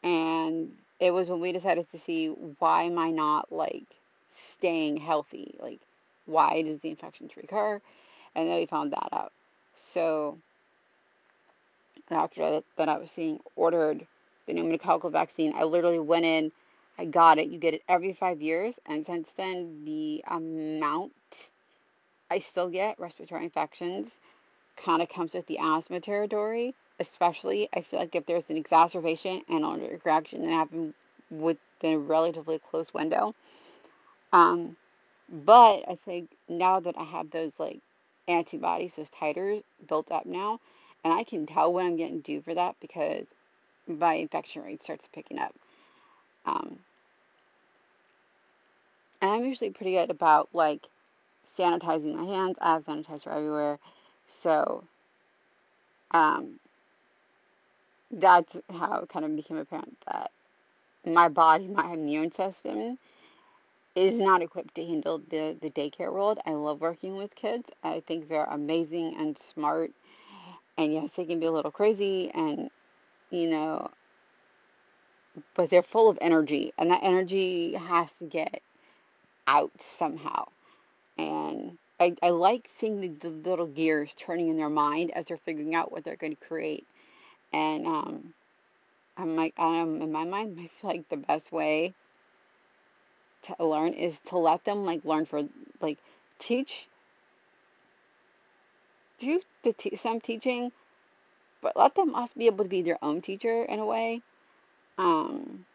And 0.04 0.72
it 1.00 1.12
was 1.12 1.30
when 1.30 1.42
we 1.42 1.52
decided 1.52 1.90
to 1.92 2.00
see 2.00 2.28
why 2.60 2.84
am 2.84 2.98
I 2.98 3.12
not 3.12 3.52
like 3.52 3.86
staying 4.32 4.98
healthy? 4.98 5.56
Like, 5.60 5.80
why 6.30 6.62
does 6.62 6.80
the 6.80 6.90
infections 6.90 7.36
recur? 7.36 7.82
And 8.36 8.50
then 8.50 8.58
we 8.58 8.66
found 8.66 8.94
that 8.94 9.10
out. 9.12 9.34
So, 9.76 10.38
the 12.08 12.16
doctor 12.16 12.62
that 12.78 12.90
I 12.90 12.98
was 12.98 13.12
seeing 13.12 13.40
ordered 13.56 14.06
the 14.46 14.54
pneumococcal 14.54 15.12
vaccine. 15.12 15.54
I 15.56 15.64
literally 15.64 16.00
went 16.00 16.26
in 16.26 16.52
I 17.00 17.06
got 17.06 17.38
it. 17.40 17.48
You 17.48 17.58
get 17.58 17.74
it 17.74 17.84
every 17.88 18.12
five 18.12 18.42
years. 18.42 18.78
And 18.86 19.06
since 19.06 19.32
then, 19.38 19.86
the 19.86 20.22
amount 20.28 21.14
I 22.30 22.40
still 22.40 22.70
get 22.70 23.00
respiratory 23.00 23.46
infections 23.46 24.18
kind 24.76 25.02
of 25.02 25.08
comes 25.08 25.34
with 25.34 25.48
the 25.48 25.60
asthma 25.60 26.02
territory. 26.02 26.76
Especially, 27.00 27.70
I 27.74 27.80
feel 27.80 28.02
like 28.02 28.16
if 28.16 28.26
there's 28.26 28.50
an 28.50 28.58
exacerbation 28.58 29.44
and 29.48 29.64
allergic 29.64 30.04
reaction 30.04 30.42
that 30.42 30.52
happened 30.52 30.94
within 31.32 31.94
a 31.94 31.98
relatively 32.00 32.60
close 32.60 32.94
window. 32.94 33.34
Um, 34.34 34.76
but 35.32 35.84
I 35.88 35.98
think 36.06 36.30
now 36.48 36.80
that 36.80 36.96
I 36.98 37.04
have 37.04 37.32
those 37.32 37.60
like 37.60 37.80
antibodies, 38.28 38.96
those 38.96 39.10
titers 39.10 39.64
built 39.88 40.12
up 40.12 40.26
now, 40.26 40.60
and 41.04 41.14
I 41.14 41.24
can 41.24 41.46
tell 41.46 41.74
when 41.74 41.86
I'm 41.86 41.96
getting 41.98 42.22
due 42.22 42.42
for 42.42 42.54
that 42.54 42.76
because 42.82 43.26
my 43.88 44.16
infection 44.16 44.64
rate 44.64 44.82
starts 44.82 45.08
picking 45.12 45.40
up. 45.40 45.54
Um, 46.46 46.80
and 49.22 49.32
I'm 49.32 49.46
usually 49.46 49.72
pretty 49.72 49.94
good 49.94 50.10
about 50.10 50.50
like 50.54 50.88
sanitizing 51.58 52.16
my 52.16 52.26
hands. 52.26 52.58
I 52.62 52.74
have 52.74 52.86
sanitizer 52.86 53.36
everywhere. 53.36 53.80
So 54.28 54.84
um, 56.12 56.60
that's 58.12 58.58
how 58.72 59.02
it 59.02 59.10
kind 59.10 59.26
of 59.26 59.36
became 59.36 59.58
apparent 59.58 59.98
that 60.08 60.32
my 61.06 61.30
body, 61.30 61.68
my 61.68 61.94
immune 61.94 62.32
system, 62.32 62.98
is 64.00 64.20
not 64.20 64.42
equipped 64.42 64.76
to 64.76 64.86
handle 64.86 65.22
the, 65.30 65.58
the 65.62 65.70
daycare 65.70 66.12
world. 66.14 66.40
I 66.46 66.52
love 66.52 66.80
working 66.80 67.18
with 67.18 67.36
kids. 67.36 67.70
I 67.84 68.02
think 68.08 68.30
they're 68.30 68.46
amazing 68.46 69.16
and 69.20 69.38
smart. 69.38 69.92
And 70.78 70.94
yes, 70.94 71.12
they 71.12 71.26
can 71.26 71.40
be 71.40 71.48
a 71.48 71.52
little 71.52 71.72
crazy 71.72 72.32
and, 72.34 72.70
you 73.30 73.50
know, 73.50 73.90
but 75.54 75.70
they're 75.70 75.84
full 75.84 76.10
of 76.10 76.18
energy. 76.22 76.72
And 76.78 76.92
that 76.92 77.04
energy 77.04 77.74
has 77.74 78.16
to 78.18 78.26
get 78.26 78.62
out 79.48 79.72
somehow. 79.82 80.46
And 81.18 81.78
I, 82.00 82.16
I 82.24 82.30
like 82.30 82.70
seeing 82.74 83.02
the, 83.02 83.10
the, 83.10 83.30
little 83.30 83.68
gears 83.68 84.14
turning 84.14 84.48
in 84.48 84.56
their 84.56 84.70
mind 84.70 85.12
as 85.12 85.26
they're 85.26 85.38
figuring 85.38 85.76
out 85.76 85.92
what 85.92 86.06
they're 86.06 86.16
going 86.16 86.36
to 86.38 86.48
create. 86.48 86.88
And 87.52 87.86
um, 87.86 88.34
I'm 89.18 89.36
like, 89.36 89.56
um, 89.60 90.02
in 90.02 90.12
my 90.14 90.24
mind, 90.24 90.58
I 90.62 90.68
feel 90.68 90.92
like 90.92 91.10
the 91.10 91.18
best 91.18 91.52
way 91.52 91.94
to 93.44 93.66
learn 93.66 93.94
is 93.94 94.20
to 94.22 94.38
let 94.38 94.64
them 94.66 94.86
like 94.86 95.04
learn 95.06 95.26
for 95.26 95.44
like 95.82 95.98
teach, 96.40 96.88
do 99.18 99.42
the 99.64 99.74
t- 99.74 99.96
some 99.96 100.20
teaching, 100.22 100.72
but 101.62 101.76
let 101.76 101.96
them 101.96 102.16
also 102.16 102.34
be 102.38 102.48
able 102.48 102.64
to 102.64 102.70
be 102.70 102.82
their 102.82 103.04
own 103.04 103.22
teacher 103.22 103.64
in 103.64 103.80
a 103.80 103.86
way. 103.86 104.22
Um, 104.98 105.66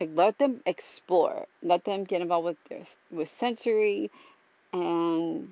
Like 0.00 0.10
let 0.14 0.38
them 0.38 0.62
explore. 0.64 1.46
Let 1.62 1.84
them 1.84 2.04
get 2.04 2.22
involved 2.22 2.46
with 2.46 2.56
their 2.70 2.82
with 3.10 3.28
sensory 3.28 4.10
and 4.72 5.48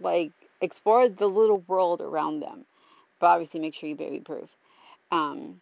like 0.00 0.32
explore 0.62 1.08
the 1.08 1.26
little 1.28 1.58
world 1.58 2.00
around 2.00 2.40
them. 2.40 2.64
But 3.20 3.26
obviously 3.26 3.60
make 3.60 3.74
sure 3.74 3.90
you 3.90 3.94
baby 3.94 4.20
proof. 4.20 4.48
Um, 5.10 5.60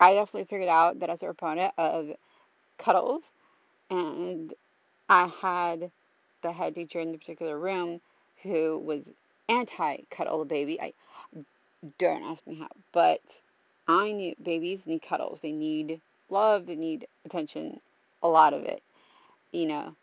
I 0.00 0.14
definitely 0.14 0.46
figured 0.46 0.68
out 0.68 1.00
that 1.00 1.10
as 1.10 1.22
a 1.22 1.26
proponent 1.26 1.74
of 1.78 2.10
cuddles 2.78 3.32
and 3.90 4.52
I 5.08 5.26
had 5.26 5.90
the 6.42 6.52
head 6.52 6.74
teacher 6.74 7.00
in 7.00 7.12
the 7.12 7.18
particular 7.18 7.58
room 7.58 8.00
who 8.42 8.78
was 8.78 9.02
anti 9.48 9.98
cuddle 10.10 10.44
baby. 10.44 10.80
I 10.80 10.92
don't 11.98 12.22
ask 12.22 12.46
me 12.46 12.56
how, 12.56 12.68
but 12.92 13.40
I 13.88 14.12
need 14.12 14.36
babies 14.42 14.86
need 14.86 15.02
cuddles. 15.02 15.40
They 15.40 15.52
need 15.52 16.00
love. 16.30 16.66
They 16.66 16.76
need 16.76 17.06
attention. 17.24 17.80
A 18.22 18.28
lot 18.28 18.54
of 18.54 18.64
it, 18.64 18.82
you 19.52 19.66
know. 19.66 19.94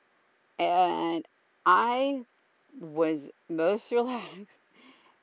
And 0.59 1.25
I 1.65 2.23
was 2.79 3.29
most 3.49 3.91
relaxed. 3.93 4.59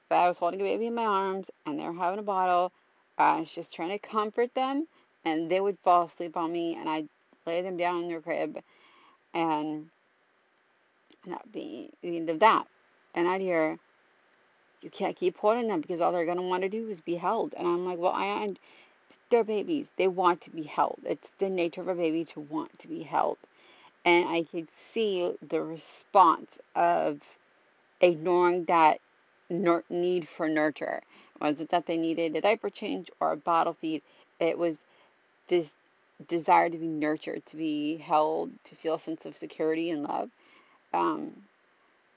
But 0.09 0.17
I 0.17 0.29
was 0.29 0.39
holding 0.39 0.61
a 0.61 0.65
baby 0.65 0.87
in 0.87 0.95
my 0.95 1.05
arms, 1.05 1.51
and 1.67 1.79
they 1.79 1.85
were 1.85 1.93
having 1.93 2.19
a 2.19 2.23
bottle. 2.23 2.73
I 3.19 3.41
was 3.41 3.53
just 3.53 3.75
trying 3.75 3.91
to 3.91 3.99
comfort 3.99 4.55
them, 4.55 4.87
and 5.25 5.51
they 5.51 5.61
would 5.61 5.79
fall 5.81 6.05
asleep 6.05 6.37
on 6.37 6.53
me, 6.53 6.77
and 6.77 6.89
I'd 6.89 7.09
lay 7.47 7.63
them 7.63 7.77
down 7.77 8.03
in 8.03 8.09
their 8.09 8.21
crib, 8.21 8.59
and 9.35 9.91
that 11.27 11.51
be 11.53 11.91
the 12.03 12.17
end 12.17 12.31
of 12.31 12.41
that. 12.41 12.67
And 13.15 13.29
I'd 13.29 13.41
hear, 13.41 13.79
you 14.83 14.91
can't 14.91 15.17
keep 15.17 15.37
holding 15.37 15.67
them 15.67 15.81
because 15.81 16.01
all 16.01 16.13
they're 16.13 16.25
going 16.25 16.37
to 16.37 16.43
want 16.43 16.63
to 16.63 16.69
do 16.69 16.89
is 16.89 17.01
be 17.01 17.17
held. 17.17 17.55
And 17.57 17.67
I'm 17.67 17.85
like, 17.85 17.99
well, 17.99 18.13
I 18.15 18.49
they're 19.31 19.45
babies. 19.45 19.91
They 19.97 20.09
want 20.09 20.41
to 20.43 20.51
be 20.51 20.63
held. 20.63 21.01
It's 21.05 21.31
the 21.39 21.51
nature 21.51 21.81
of 21.81 21.89
a 21.89 21.95
baby 21.95 22.25
to 22.27 22.41
want 22.41 22.79
to 22.79 22.89
be 22.89 23.03
held. 23.03 23.39
And 24.05 24.29
I 24.29 24.45
could 24.45 24.69
see 24.77 25.35
the 25.47 25.63
response 25.63 26.59
of 26.75 27.21
ignoring 28.01 28.65
that 28.67 29.01
need 29.51 30.29
for 30.29 30.49
nurture. 30.49 31.03
Was 31.41 31.61
it 31.61 31.69
that 31.71 31.87
they 31.87 31.97
needed 31.97 32.37
a 32.37 32.41
diaper 32.41 32.71
change 32.71 33.11
or 33.21 33.33
a 33.33 33.37
bottle 33.37 33.75
feed? 33.75 34.03
It 34.41 34.59
was 34.59 34.77
this 35.49 35.73
desire 36.27 36.69
to 36.69 36.79
be 36.79 36.87
nurtured, 36.87 37.47
to 37.47 37.57
be 37.57 37.97
held, 37.97 38.51
to 38.65 38.75
feel 38.75 38.95
a 38.95 38.99
sense 38.99 39.25
of 39.25 39.37
security 39.37 39.91
and 39.91 40.03
love. 40.03 40.31
Um, 40.93 41.33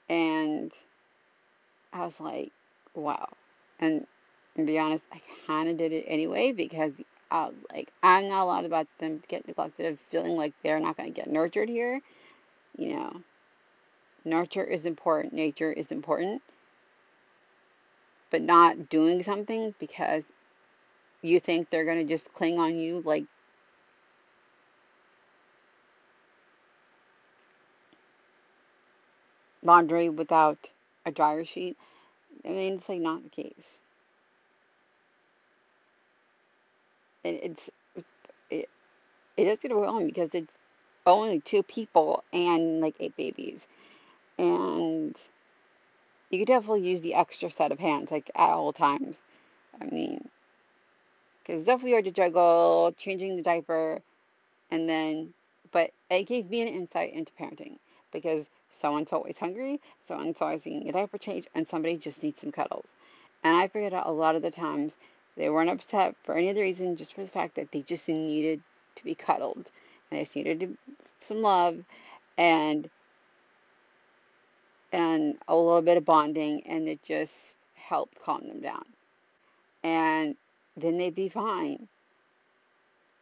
and 0.08 0.72
I 1.92 2.04
was 2.04 2.20
like, 2.20 2.52
wow. 2.94 3.28
And, 3.78 4.06
and 4.56 4.66
be 4.66 4.78
honest, 4.78 5.04
I 5.12 5.20
kind 5.46 5.68
of 5.68 5.76
did 5.76 5.92
it 5.92 6.04
anyway 6.08 6.52
because 6.52 6.92
I 7.30 7.46
was 7.46 7.54
like, 7.72 7.90
I'm 8.02 8.28
not 8.28 8.42
allowed 8.42 8.64
about 8.64 8.86
them 8.98 9.20
to 9.20 9.28
get 9.28 9.46
neglected 9.46 9.86
of 9.86 9.98
feeling 10.10 10.36
like 10.36 10.52
they're 10.62 10.80
not 10.80 10.96
going 10.96 11.12
to 11.12 11.18
get 11.18 11.30
nurtured 11.30 11.68
here. 11.68 12.00
You 12.76 12.96
know, 12.96 13.22
nurture 14.24 14.64
is 14.64 14.86
important, 14.86 15.32
nature 15.32 15.72
is 15.72 15.92
important, 15.92 16.42
but 18.32 18.42
not 18.42 18.88
doing 18.88 19.22
something 19.22 19.74
because 19.78 20.32
you 21.20 21.38
think 21.38 21.70
they're 21.70 21.84
going 21.84 22.04
to 22.04 22.12
just 22.12 22.32
cling 22.32 22.58
on 22.58 22.74
you 22.74 23.02
like 23.04 23.26
laundry 29.62 30.08
without 30.08 30.72
a 31.06 31.12
dryer 31.12 31.44
sheet. 31.44 31.76
I 32.44 32.48
mean, 32.48 32.74
it's 32.74 32.88
like 32.88 33.00
not 33.00 33.22
the 33.22 33.28
case. 33.28 33.78
And 37.24 37.38
it's 37.42 37.70
it, 38.50 38.68
it 39.36 39.44
does 39.44 39.58
get 39.60 39.70
overwhelming 39.72 40.06
because 40.06 40.30
it's 40.32 40.56
only 41.06 41.40
two 41.40 41.62
people 41.62 42.24
and 42.32 42.80
like 42.80 42.96
eight 42.98 43.16
babies, 43.16 43.60
and 44.38 45.16
you 46.32 46.38
could 46.38 46.48
definitely 46.48 46.88
use 46.88 47.02
the 47.02 47.14
extra 47.14 47.50
set 47.50 47.72
of 47.72 47.78
hands 47.78 48.10
like 48.10 48.30
at 48.34 48.48
all 48.48 48.72
times. 48.72 49.22
I 49.80 49.84
mean, 49.84 50.28
because 51.42 51.60
it's 51.60 51.66
definitely 51.66 51.92
hard 51.92 52.06
to 52.06 52.10
juggle 52.10 52.94
changing 52.96 53.36
the 53.36 53.42
diaper, 53.42 54.00
and 54.70 54.88
then, 54.88 55.34
but 55.72 55.90
it 56.10 56.24
gave 56.24 56.48
me 56.48 56.62
an 56.62 56.68
insight 56.68 57.12
into 57.12 57.32
parenting 57.38 57.76
because 58.12 58.48
someone's 58.70 59.12
always 59.12 59.38
hungry, 59.38 59.80
someone's 60.06 60.40
always 60.40 60.64
needing 60.64 60.88
a 60.88 60.92
diaper 60.92 61.18
change, 61.18 61.46
and 61.54 61.68
somebody 61.68 61.96
just 61.98 62.22
needs 62.22 62.40
some 62.40 62.50
cuddles. 62.50 62.92
And 63.44 63.54
I 63.54 63.68
figured 63.68 63.92
out 63.92 64.06
a 64.06 64.12
lot 64.12 64.34
of 64.34 64.42
the 64.42 64.50
times 64.50 64.96
they 65.36 65.50
weren't 65.50 65.70
upset 65.70 66.16
for 66.24 66.34
any 66.34 66.48
other 66.48 66.62
reason, 66.62 66.96
just 66.96 67.14
for 67.14 67.22
the 67.22 67.28
fact 67.28 67.56
that 67.56 67.72
they 67.72 67.82
just 67.82 68.08
needed 68.08 68.62
to 68.96 69.04
be 69.04 69.14
cuddled. 69.14 69.70
And 70.10 70.18
they 70.18 70.22
just 70.22 70.36
needed 70.36 70.78
some 71.20 71.42
love 71.42 71.78
and 72.38 72.88
and 74.92 75.36
a 75.48 75.56
little 75.56 75.82
bit 75.82 75.96
of 75.96 76.04
bonding, 76.04 76.62
and 76.66 76.86
it 76.88 77.02
just 77.02 77.56
helped 77.74 78.20
calm 78.20 78.46
them 78.46 78.60
down. 78.60 78.84
And 79.82 80.36
then 80.76 80.98
they'd 80.98 81.14
be 81.14 81.28
fine. 81.28 81.88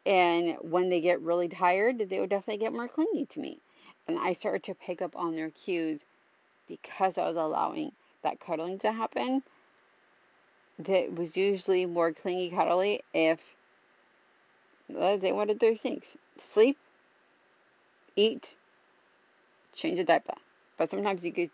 And 0.05 0.57
when 0.63 0.89
they 0.89 1.01
get 1.01 1.21
really 1.21 1.49
tired, 1.49 1.99
they 2.09 2.21
would 2.21 2.31
definitely 2.31 2.65
get 2.65 2.73
more 2.73 2.89
clingy 2.89 3.27
to 3.27 3.41
me. 3.41 3.61
And 4.09 4.19
I 4.19 4.33
started 4.33 4.65
to 4.65 4.75
pick 4.75 5.01
up 5.01 5.15
on 5.15 5.37
their 5.37 5.51
cues 5.51 6.05
because 6.67 7.19
I 7.19 7.27
was 7.27 7.37
allowing 7.37 7.93
that 8.23 8.41
cuddling 8.41 8.79
to 8.81 8.93
happen. 8.93 9.43
That 10.79 11.15
was 11.15 11.37
usually 11.37 11.87
more 11.87 12.13
clingy 12.13 12.51
cuddly 12.51 13.03
if 13.13 13.41
they 14.89 15.33
wanted 15.33 15.61
their 15.61 15.77
things 15.77 16.17
sleep, 16.41 16.79
eat, 18.17 18.57
change 19.75 19.99
a 19.99 20.05
diaper. 20.05 20.35
But 20.79 20.91
sometimes 20.91 21.25
you 21.25 21.33
could 21.33 21.51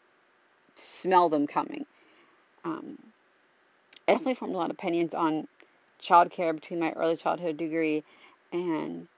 smell 0.77 1.29
them 1.29 1.47
coming. 1.47 1.87
Um, 2.65 2.99
I 4.09 4.13
definitely 4.13 4.35
formed 4.35 4.55
a 4.55 4.59
lot 4.59 4.71
of 4.71 4.77
opinions 4.77 5.15
on 5.15 5.49
childcare 6.01 6.55
between 6.55 6.81
my 6.81 6.93
early 6.93 7.17
childhood 7.17 7.57
degree 7.57 8.05
and 8.53 9.09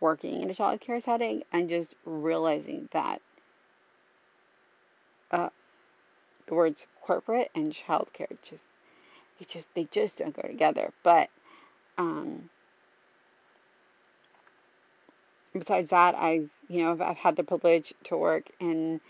working 0.00 0.42
in 0.42 0.50
a 0.50 0.54
childcare 0.54 1.02
setting 1.02 1.42
and 1.52 1.68
just 1.68 1.94
realizing 2.04 2.88
that 2.92 3.20
uh, 5.30 5.48
the 6.46 6.54
words 6.54 6.86
corporate 7.02 7.50
and 7.54 7.72
childcare 7.72 8.36
just 8.42 8.66
it 9.40 9.48
just 9.48 9.72
they 9.74 9.84
just 9.84 10.18
don't 10.18 10.34
go 10.34 10.42
together. 10.42 10.92
But 11.02 11.30
um, 11.96 12.48
besides 15.52 15.90
that, 15.90 16.14
I've 16.14 16.48
you 16.68 16.82
know 16.82 16.92
I've, 16.92 17.00
I've 17.00 17.16
had 17.18 17.36
the 17.36 17.44
privilege 17.44 17.92
to 18.04 18.16
work 18.16 18.50
in 18.60 19.00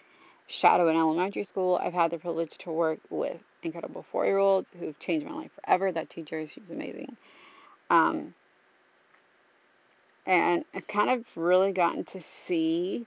shadow 0.49 0.89
in 0.89 0.97
elementary 0.97 1.45
school. 1.45 1.79
I've 1.81 1.93
had 1.93 2.11
the 2.11 2.19
privilege 2.19 2.59
to 2.59 2.73
work 2.73 2.99
with 3.11 3.39
incredible 3.63 4.03
four 4.11 4.25
year 4.25 4.39
olds 4.39 4.69
who've 4.79 4.99
changed 4.99 5.27
my 5.27 5.35
life 5.35 5.51
forever. 5.55 5.93
That 5.93 6.11
teacher, 6.11 6.45
she's 6.49 6.71
amazing. 6.71 7.17
Um, 7.91 8.35
and 10.27 10.65
I've 10.75 10.89
kind 10.89 11.11
of 11.11 11.37
really 11.37 11.73
gotten 11.73 12.05
to 12.07 12.21
see 12.21 13.07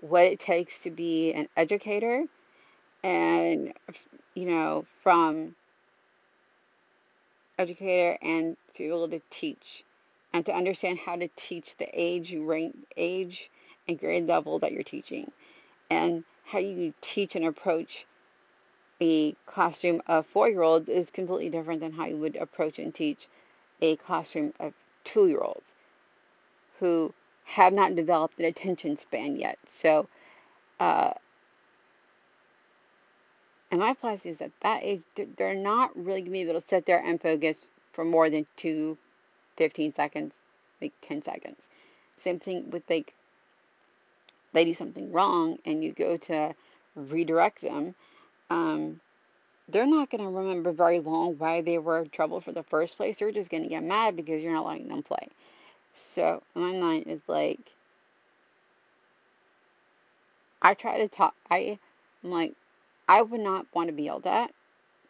what 0.00 0.24
it 0.24 0.38
takes 0.38 0.82
to 0.82 0.90
be 0.90 1.32
an 1.32 1.48
educator 1.56 2.24
and 3.02 3.72
you 4.34 4.46
know 4.46 4.84
from 5.02 5.54
educator 7.58 8.16
and 8.22 8.56
to 8.74 8.82
be 8.82 8.86
able 8.86 9.08
to 9.08 9.20
teach 9.30 9.84
and 10.32 10.46
to 10.46 10.54
understand 10.54 10.98
how 10.98 11.16
to 11.16 11.28
teach 11.36 11.76
the 11.76 11.88
age 11.92 12.34
rank 12.34 12.76
age 12.96 13.50
and 13.88 13.98
grade 13.98 14.28
level 14.28 14.58
that 14.58 14.72
you're 14.72 14.82
teaching 14.82 15.30
and 15.90 16.22
how 16.50 16.58
you 16.58 16.94
teach 17.02 17.36
and 17.36 17.44
approach 17.44 18.06
a 19.00 19.32
classroom 19.46 20.00
of 20.06 20.26
four 20.26 20.48
year 20.48 20.62
olds 20.62 20.88
is 20.88 21.10
completely 21.10 21.50
different 21.50 21.80
than 21.80 21.92
how 21.92 22.06
you 22.06 22.16
would 22.16 22.36
approach 22.36 22.78
and 22.78 22.94
teach 22.94 23.28
a 23.80 23.96
classroom 23.96 24.52
of 24.58 24.72
two 25.04 25.28
year 25.28 25.40
olds 25.40 25.74
who 26.80 27.12
have 27.44 27.72
not 27.72 27.94
developed 27.94 28.38
an 28.38 28.46
attention 28.46 28.96
span 28.96 29.36
yet. 29.36 29.58
So, 29.66 30.08
uh, 30.80 31.12
and 33.70 33.80
my 33.80 33.94
plus 33.94 34.24
is 34.24 34.40
at 34.40 34.52
that 34.60 34.82
age, 34.82 35.02
they're 35.36 35.54
not 35.54 35.94
really 35.96 36.20
going 36.20 36.24
to 36.26 36.30
be 36.30 36.40
able 36.42 36.60
to 36.60 36.66
sit 36.66 36.86
there 36.86 37.02
and 37.04 37.20
focus 37.20 37.68
for 37.92 38.04
more 38.04 38.30
than 38.30 38.46
two, 38.56 38.96
15 39.56 39.94
seconds, 39.94 40.38
like 40.80 40.94
10 41.02 41.22
seconds. 41.22 41.68
Same 42.16 42.38
thing 42.38 42.70
with 42.70 42.88
like, 42.88 43.14
they 44.52 44.64
do 44.64 44.74
something 44.74 45.12
wrong 45.12 45.58
and 45.64 45.82
you 45.84 45.92
go 45.92 46.16
to 46.16 46.54
redirect 46.94 47.60
them. 47.62 47.94
Um, 48.50 49.00
they're 49.68 49.86
not 49.86 50.10
going 50.10 50.22
to 50.24 50.30
remember 50.30 50.72
very 50.72 51.00
long 51.00 51.36
why 51.38 51.60
they 51.60 51.78
were 51.78 52.00
in 52.00 52.08
trouble 52.10 52.40
for 52.40 52.52
the 52.52 52.62
first 52.62 52.96
place. 52.96 53.18
They're 53.18 53.32
just 53.32 53.50
going 53.50 53.62
to 53.62 53.68
get 53.68 53.84
mad 53.84 54.16
because 54.16 54.42
you're 54.42 54.52
not 54.52 54.66
letting 54.66 54.88
them 54.88 55.02
play. 55.02 55.28
So 55.94 56.42
my 56.54 56.72
mind 56.72 57.06
is 57.06 57.22
like, 57.26 57.60
I 60.62 60.74
try 60.74 60.98
to 60.98 61.08
talk. 61.08 61.34
I, 61.50 61.78
I'm 62.24 62.30
like, 62.30 62.54
I 63.08 63.22
would 63.22 63.40
not 63.40 63.66
want 63.74 63.88
to 63.88 63.92
be 63.92 64.04
yelled 64.04 64.26
at. 64.26 64.52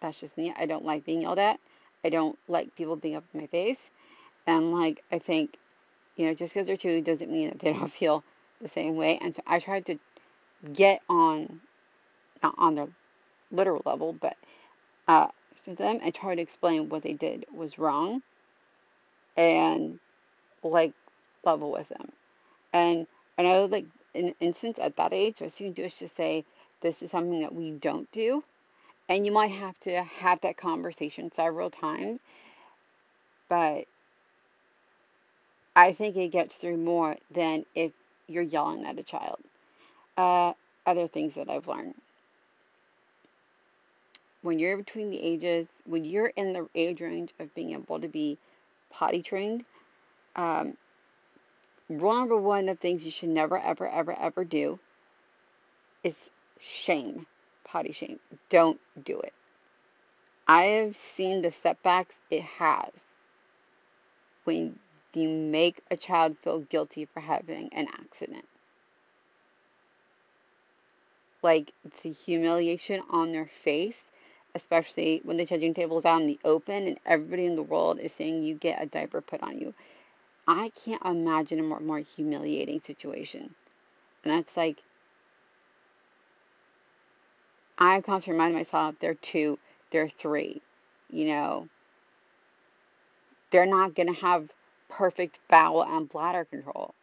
That's 0.01 0.20
just 0.20 0.37
me. 0.37 0.53
I 0.57 0.66
don't 0.66 0.85
like 0.85 1.05
being 1.05 1.22
yelled 1.22 1.38
at. 1.38 1.61
I 2.05 2.11
don't 2.11 2.38
like 2.48 2.74
people 2.77 2.96
being 2.96 3.16
up 3.16 3.24
in 3.33 3.40
my 3.40 3.46
face. 3.46 3.90
And 4.46 4.72
like, 4.72 5.03
I 5.12 5.18
think, 5.18 5.57
you 6.16 6.27
know, 6.27 6.35
just 6.35 6.55
because 6.55 6.66
they're 6.66 6.77
two 6.77 7.01
doesn't 7.03 7.31
mean 7.31 7.51
that 7.51 7.59
they 7.61 7.72
don't 7.72 7.92
feel 7.92 8.24
the 8.61 8.68
same 8.68 8.97
way. 8.97 9.18
And 9.21 9.35
so 9.35 9.42
I 9.47 9.59
tried 9.59 9.87
to 9.87 9.99
get 10.73 11.01
on, 11.09 11.61
not 12.42 12.55
on 12.59 12.75
their 12.75 12.88
literal 13.51 13.83
level, 13.85 14.12
but 14.12 14.37
uh, 15.07 15.29
to 15.64 15.75
them 15.75 16.01
and 16.03 16.14
try 16.14 16.35
to 16.35 16.42
explain 16.42 16.88
what 16.88 17.03
they 17.03 17.14
did 17.14 17.47
was 17.53 17.79
wrong. 17.79 18.23
And 19.37 19.99
like 20.62 20.92
level 21.44 21.71
with 21.71 21.88
them. 21.88 22.11
And 22.73 23.07
I 23.39 23.43
know 23.43 23.66
like 23.66 23.87
in 24.14 24.35
instance 24.41 24.78
at 24.80 24.97
that 24.97 25.12
age, 25.12 25.41
what 25.41 25.59
you 25.61 25.66
can 25.66 25.74
do 25.74 25.85
is 25.85 25.99
just 25.99 26.16
say, 26.16 26.45
this 26.80 27.03
is 27.03 27.11
something 27.11 27.41
that 27.41 27.55
we 27.55 27.72
don't 27.72 28.11
do. 28.12 28.43
And 29.09 29.24
you 29.24 29.32
might 29.32 29.53
have 29.53 29.78
to 29.80 30.03
have 30.03 30.41
that 30.41 30.57
conversation 30.57 31.32
several 31.32 31.70
times. 31.70 32.20
But 33.49 33.85
I 35.74 35.93
think 35.93 36.16
it 36.16 36.28
gets 36.28 36.57
through 36.57 36.76
more 36.76 37.16
than 37.30 37.64
if 37.74 37.93
you're 38.29 38.43
yelling 38.43 38.85
at 38.85 38.99
a 38.99 39.03
child. 39.03 39.39
Uh, 40.16 40.53
other 40.87 41.09
things 41.09 41.35
that 41.35 41.49
I've 41.49 41.66
learned. 41.66 41.95
When 44.43 44.59
you're 44.59 44.76
between 44.76 45.11
the 45.11 45.20
ages, 45.20 45.66
when 45.85 46.05
you're 46.05 46.29
in 46.29 46.53
the 46.53 46.68
age 46.74 47.01
range 47.01 47.33
of 47.39 47.55
being 47.55 47.72
able 47.72 48.01
to 48.01 48.09
be 48.09 48.39
potty 48.91 49.22
trained, 49.22 49.64
um, 50.37 50.76
rule 51.89 52.14
number 52.14 52.37
one 52.37 52.68
of 52.68 52.79
things 52.79 53.05
you 53.05 53.11
should 53.11 53.29
never, 53.29 53.59
ever, 53.59 53.89
ever, 53.89 54.16
ever 54.18 54.45
do 54.45 54.79
is 56.05 56.31
shame, 56.61 57.26
potty 57.64 57.93
shame. 57.93 58.20
Don't 58.49 58.81
do 59.05 59.20
it. 59.20 59.33
I 60.47 60.62
have 60.64 60.97
seen 60.97 61.43
the 61.43 61.51
setbacks 61.51 62.18
it 62.31 62.43
has 62.43 63.07
when 64.45 64.79
you 65.14 65.28
make 65.28 65.80
a 65.90 65.96
child 65.96 66.36
feel 66.42 66.61
guilty 66.61 67.04
for 67.04 67.20
having 67.20 67.70
an 67.72 67.88
accident. 67.92 68.44
Like 71.42 71.72
the 72.02 72.11
humiliation 72.11 73.02
on 73.11 73.32
their 73.32 73.46
face, 73.46 74.11
especially 74.54 75.20
when 75.24 75.36
the 75.36 75.44
judging 75.44 75.74
table 75.74 75.98
is 75.98 76.04
out 76.04 76.20
in 76.20 76.26
the 76.26 76.40
open 76.44 76.86
and 76.86 76.98
everybody 77.06 77.46
in 77.46 77.56
the 77.56 77.62
world 77.62 77.98
is 78.00 78.12
saying 78.12 78.42
you 78.42 78.54
get 78.54 78.82
a 78.82 78.86
diaper 78.86 79.20
put 79.20 79.42
on 79.42 79.59
you. 79.59 79.74
I 80.46 80.70
can't 80.70 81.04
imagine 81.04 81.61
a 81.61 81.62
more, 81.62 81.80
more 81.80 81.98
humiliating 81.98 82.80
situation. 82.80 83.54
And 84.24 84.32
that's 84.32 84.56
like, 84.56 84.78
I 87.78 88.00
constantly 88.00 88.32
remind 88.32 88.54
myself 88.54 88.96
they're 88.98 89.14
two, 89.14 89.59
they're 89.90 90.09
three, 90.09 90.61
you 91.11 91.28
know. 91.28 91.68
They're 93.50 93.66
not 93.66 93.94
going 93.94 94.12
to 94.12 94.20
have 94.20 94.48
perfect 94.89 95.39
bowel 95.49 95.84
and 95.84 96.09
bladder 96.09 96.45
control. 96.45 96.95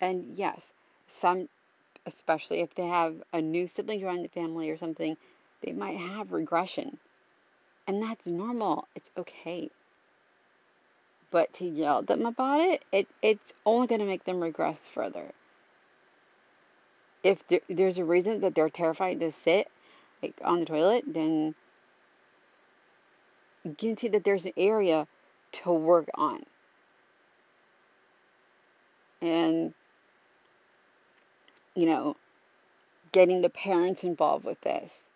And 0.00 0.36
yes, 0.36 0.66
some, 1.06 1.48
especially 2.06 2.60
if 2.60 2.74
they 2.74 2.86
have 2.86 3.16
a 3.32 3.40
new 3.40 3.66
sibling 3.66 4.00
join 4.00 4.22
the 4.22 4.28
family 4.28 4.70
or 4.70 4.76
something, 4.76 5.16
they 5.62 5.72
might 5.72 5.96
have 5.98 6.32
regression. 6.32 6.98
And 7.86 8.02
that's 8.02 8.26
normal. 8.26 8.86
It's 8.94 9.10
okay. 9.16 9.70
But 11.30 11.52
to 11.54 11.66
yell 11.66 11.98
at 11.98 12.06
them 12.06 12.26
about 12.26 12.60
it, 12.60 12.84
it 12.92 13.08
it's 13.22 13.54
only 13.66 13.86
going 13.86 14.00
to 14.00 14.06
make 14.06 14.24
them 14.24 14.42
regress 14.42 14.86
further. 14.86 15.32
If 17.22 17.46
there, 17.48 17.60
there's 17.68 17.98
a 17.98 18.04
reason 18.04 18.40
that 18.40 18.54
they're 18.54 18.68
terrified 18.68 19.20
to 19.20 19.32
sit 19.32 19.68
like 20.22 20.34
on 20.44 20.60
the 20.60 20.66
toilet, 20.66 21.04
then 21.06 21.54
you 23.64 23.74
can 23.76 23.96
see 23.96 24.08
that 24.08 24.24
there's 24.24 24.46
an 24.46 24.52
area 24.56 25.06
to 25.52 25.72
work 25.72 26.08
on. 26.14 26.44
And, 29.24 29.72
you 31.74 31.86
know, 31.86 32.14
getting 33.12 33.40
the 33.40 33.48
parents 33.48 34.04
involved 34.04 34.44
with 34.44 34.60
this 34.60 35.08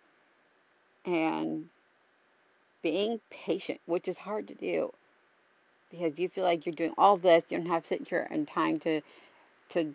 and 1.05 1.69
being 2.81 3.19
patient, 3.29 3.79
which 3.85 4.07
is 4.07 4.17
hard 4.17 4.47
to 4.47 4.55
do 4.55 4.91
because 5.91 6.17
you 6.17 6.27
feel 6.27 6.43
like 6.43 6.65
you're 6.65 6.73
doing 6.73 6.93
all 6.97 7.17
this, 7.17 7.45
you 7.49 7.57
don't 7.57 7.67
have 7.67 7.85
sit 7.85 8.07
here 8.07 8.27
and 8.31 8.47
time 8.47 8.79
to 8.79 9.01
to 9.69 9.93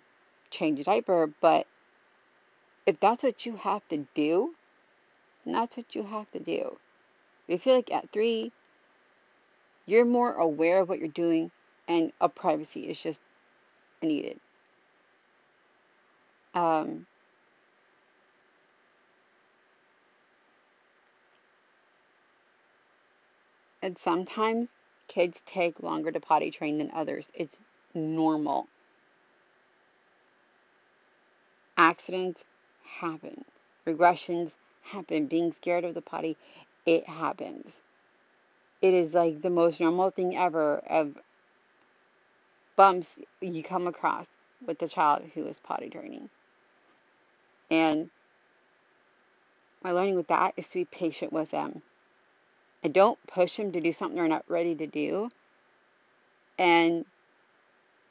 change 0.51 0.79
a 0.79 0.85
diaper, 0.85 1.29
but 1.41 1.67
if 2.87 3.01
that's 3.01 3.25
what 3.25 3.45
you 3.45 3.57
have 3.57 3.87
to 3.89 4.07
do, 4.15 4.55
that's 5.45 5.77
what 5.77 5.97
you 5.97 6.05
have 6.05 6.31
to 6.31 6.39
do. 6.39 6.79
You 7.49 7.59
feel 7.59 7.75
like 7.75 7.91
at 7.93 8.11
three, 8.13 8.53
you're 9.87 10.05
more 10.05 10.35
aware 10.35 10.81
of 10.81 10.89
what 10.89 11.01
you're 11.01 11.09
doing 11.09 11.51
and 11.89 12.13
a 12.21 12.29
privacy 12.29 12.89
is 12.89 13.03
just 13.03 13.21
needed. 14.05 14.39
Um, 16.55 17.07
and 23.83 23.99
sometimes 23.99 24.75
kids 25.09 25.43
take 25.47 25.83
longer 25.83 26.13
to 26.13 26.21
potty 26.21 26.51
train 26.51 26.79
than 26.79 26.91
others. 26.95 27.31
It's 27.35 27.61
normal. 27.95 28.69
Accidents 31.77 32.45
happen, 33.01 33.45
regressions 33.89 34.55
happen, 34.83 35.27
being 35.27 35.53
scared 35.53 35.85
of 35.85 35.95
the 35.95 36.03
potty, 36.03 36.39
it 36.87 37.09
happens. 37.09 37.81
It 38.83 38.95
is 38.95 39.15
like 39.15 39.43
the 39.43 39.51
most 39.51 39.81
normal 39.81 40.11
thing 40.11 40.37
ever 40.37 40.79
of 40.89 41.17
bumps 42.77 43.19
you 43.41 43.63
come 43.63 43.87
across 43.87 44.29
with 44.67 44.79
the 44.79 44.89
child 44.89 45.23
who 45.35 45.47
is 45.47 45.59
potty 45.59 45.91
training. 45.91 46.29
And 47.71 48.11
my 49.83 49.93
learning 49.93 50.17
with 50.17 50.29
that 50.29 50.55
is 50.57 50.69
to 50.71 50.81
be 50.81 50.85
patient 50.85 51.33
with 51.33 51.51
them. 51.51 51.83
And 52.83 52.93
don't 52.93 53.19
push 53.27 53.57
them 53.57 53.73
to 53.73 53.81
do 53.81 53.93
something 53.93 54.17
they're 54.17 54.29
not 54.29 54.45
ready 54.49 54.75
to 54.75 54.87
do. 54.87 55.31
And 56.59 57.05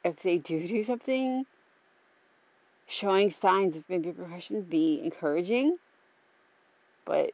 if 0.04 0.16
they 0.22 0.38
do 0.38 0.66
do 0.66 0.84
something, 0.84 1.46
showing 2.88 3.30
signs 3.30 3.76
of 3.76 3.84
maybe 3.88 4.12
progression, 4.12 4.62
be 4.62 5.00
encouraging. 5.02 5.76
But 7.04 7.32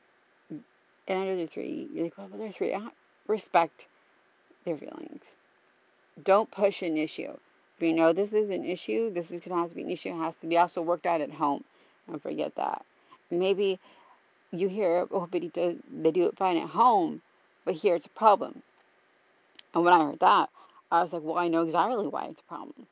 and 0.51 0.63
under 1.09 1.37
the 1.37 1.47
three, 1.47 1.89
you're 1.93 2.05
like, 2.05 2.19
well, 2.19 2.29
but 2.31 2.39
they're 2.39 2.53
three. 2.53 2.77
Respect 3.27 3.87
their 4.65 4.77
feelings 4.77 5.37
don't 6.25 6.51
push 6.51 6.83
an 6.83 6.97
issue. 6.97 7.37
You 7.81 7.95
know 7.95 8.13
this 8.13 8.35
is 8.35 8.51
an 8.51 8.65
issue, 8.65 9.11
this 9.11 9.31
is 9.31 9.41
going 9.41 9.57
to 9.57 9.63
have 9.63 9.71
to 9.71 9.77
be 9.77 9.83
an 9.83 9.91
issue. 9.91 10.11
It 10.11 10.19
has 10.19 10.37
to 10.37 10.47
be 10.47 10.59
also 10.59 10.83
worked 10.83 11.07
out 11.07 11.23
at 11.23 11.31
home. 11.31 11.65
Don't 12.09 12.23
forget 12.23 12.55
that. 12.57 12.85
Maybe 13.31 13.79
you 14.51 14.69
hear, 14.69 15.07
oh, 15.11 15.29
but 15.31 15.53
does, 15.53 15.77
they 15.91 16.11
do 16.11 16.27
it 16.27 16.37
fine 16.37 16.57
at 16.57 16.69
home, 16.69 17.23
but 17.65 17.75
here 17.75 17.95
it's 17.95 18.07
a 18.07 18.11
problem. 18.11 18.63
And 19.75 19.85
when 19.85 19.95
I 19.95 20.05
heard 20.05 20.21
that, 20.21 20.51
I 20.91 21.01
was 21.01 21.13
like, 21.13 21.23
well, 21.23 21.39
I 21.39 21.49
know 21.49 21.63
exactly 21.63 22.07
why 22.07 22.27
it's 22.27 22.41
a 22.41 22.45
problem. 22.45 22.87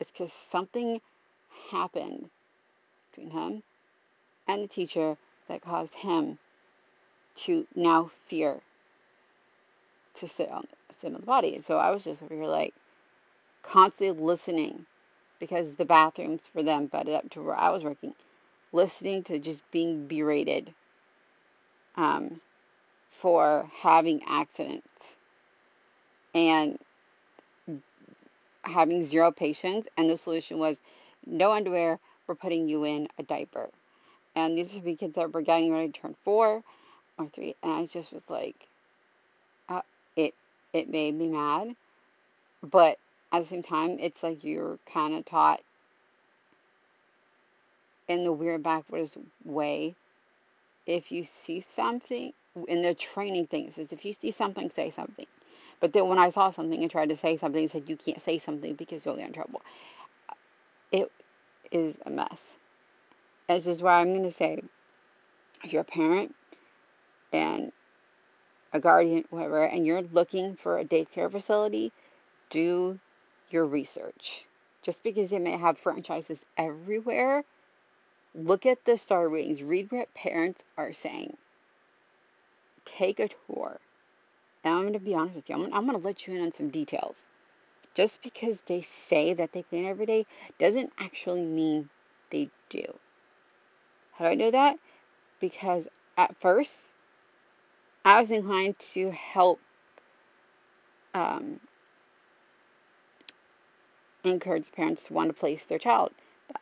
It's 0.00 0.10
because 0.10 0.32
something 0.32 1.00
happened 1.70 2.30
between 3.10 3.30
him 3.30 3.62
and 4.48 4.62
the 4.62 4.68
teacher 4.68 5.16
that 5.48 5.62
caused 5.62 5.94
him 5.94 6.38
to 7.36 7.66
now 7.74 8.10
fear 8.26 8.60
to 10.16 10.28
sit 10.28 10.50
on 10.50 10.64
sit 10.90 11.08
on 11.08 11.20
the 11.20 11.26
body. 11.26 11.60
So 11.60 11.76
I 11.76 11.90
was 11.90 12.04
just 12.04 12.22
over 12.22 12.34
here 12.34 12.46
like 12.46 12.74
constantly 13.62 14.24
listening 14.24 14.86
because 15.40 15.74
the 15.74 15.84
bathrooms 15.84 16.46
for 16.46 16.62
them 16.62 16.86
butted 16.86 17.14
up 17.14 17.28
to 17.30 17.42
where 17.42 17.56
I 17.56 17.70
was 17.70 17.82
working, 17.82 18.14
listening 18.72 19.24
to 19.24 19.38
just 19.38 19.68
being 19.70 20.06
berated 20.06 20.72
um, 21.96 22.40
for 23.10 23.68
having 23.74 24.22
accidents 24.26 25.16
and 26.34 26.78
having 28.62 29.02
zero 29.02 29.30
patience. 29.30 29.86
And 29.96 30.08
the 30.08 30.16
solution 30.16 30.58
was 30.58 30.80
no 31.26 31.52
underwear. 31.52 31.98
We're 32.26 32.34
putting 32.34 32.68
you 32.68 32.84
in 32.84 33.08
a 33.18 33.22
diaper. 33.22 33.68
And 34.34 34.56
these 34.56 34.74
would 34.74 34.84
be 34.84 34.96
kids 34.96 35.14
that 35.14 35.32
were 35.32 35.42
getting 35.42 35.72
ready 35.72 35.92
to 35.92 36.00
turn 36.00 36.16
four 36.24 36.62
or 37.18 37.28
three. 37.28 37.54
And 37.62 37.72
I 37.72 37.86
just 37.86 38.12
was 38.12 38.28
like, 38.28 38.68
it 40.74 40.90
made 40.90 41.14
me 41.14 41.28
mad. 41.28 41.76
But 42.62 42.98
at 43.32 43.42
the 43.42 43.48
same 43.48 43.62
time, 43.62 43.98
it's 44.00 44.22
like 44.22 44.44
you're 44.44 44.78
kind 44.92 45.14
of 45.14 45.24
taught 45.24 45.60
in 48.08 48.24
the 48.24 48.32
weird 48.32 48.62
backwards 48.62 49.16
way. 49.44 49.94
If 50.86 51.12
you 51.12 51.24
see 51.24 51.60
something 51.60 52.32
in 52.68 52.82
the 52.82 52.94
training 52.94 53.46
things, 53.46 53.78
is 53.78 53.92
if 53.92 54.04
you 54.04 54.12
see 54.12 54.30
something, 54.32 54.68
say 54.68 54.90
something. 54.90 55.26
But 55.80 55.92
then 55.92 56.08
when 56.08 56.18
I 56.18 56.30
saw 56.30 56.50
something 56.50 56.80
and 56.80 56.90
tried 56.90 57.08
to 57.08 57.16
say 57.16 57.36
something, 57.36 57.62
and 57.62 57.70
said 57.70 57.88
you 57.88 57.96
can't 57.96 58.20
say 58.20 58.38
something 58.38 58.74
because 58.74 59.04
you'll 59.04 59.16
get 59.16 59.28
in 59.28 59.32
trouble. 59.32 59.62
It 60.92 61.10
is 61.70 61.98
a 62.04 62.10
mess. 62.10 62.58
This 63.48 63.66
is 63.66 63.82
why 63.82 64.00
I'm 64.00 64.12
going 64.12 64.24
to 64.24 64.30
say, 64.30 64.62
if 65.62 65.72
you're 65.72 65.82
a 65.82 65.84
parent 65.84 66.34
and 67.32 67.72
a 68.74 68.80
guardian, 68.80 69.24
whoever, 69.30 69.62
and 69.62 69.86
you're 69.86 70.02
looking 70.02 70.56
for 70.56 70.78
a 70.78 70.84
daycare 70.84 71.30
facility, 71.30 71.92
do 72.50 72.98
your 73.48 73.64
research. 73.64 74.46
Just 74.82 75.02
because 75.04 75.30
they 75.30 75.38
may 75.38 75.56
have 75.56 75.78
franchises 75.78 76.44
everywhere, 76.58 77.44
look 78.34 78.66
at 78.66 78.84
the 78.84 78.98
star 78.98 79.28
ratings, 79.28 79.62
read 79.62 79.90
what 79.92 80.12
parents 80.12 80.64
are 80.76 80.92
saying. 80.92 81.36
Take 82.84 83.20
a 83.20 83.28
tour. 83.28 83.78
And 84.64 84.74
I'm 84.74 84.80
going 84.82 84.92
to 84.94 84.98
be 84.98 85.14
honest 85.14 85.36
with 85.36 85.48
you, 85.48 85.54
I'm, 85.54 85.72
I'm 85.72 85.86
going 85.86 85.98
to 85.98 86.04
let 86.04 86.26
you 86.26 86.34
in 86.34 86.42
on 86.42 86.52
some 86.52 86.68
details. 86.68 87.26
Just 87.94 88.22
because 88.22 88.60
they 88.62 88.80
say 88.80 89.34
that 89.34 89.52
they 89.52 89.62
clean 89.62 89.86
every 89.86 90.06
day 90.06 90.26
doesn't 90.58 90.92
actually 90.98 91.42
mean 91.42 91.88
they 92.30 92.50
do. 92.70 92.84
How 94.12 94.24
do 94.24 94.30
I 94.32 94.34
know 94.34 94.50
that? 94.50 94.78
Because 95.38 95.86
at 96.16 96.34
first, 96.40 96.93
I 98.04 98.20
was 98.20 98.30
inclined 98.30 98.78
to 98.94 99.10
help 99.12 99.60
um, 101.14 101.60
encourage 104.24 104.72
parents 104.72 105.04
to 105.08 105.14
want 105.14 105.28
to 105.30 105.34
place 105.34 105.64
their 105.64 105.78
child. 105.78 106.12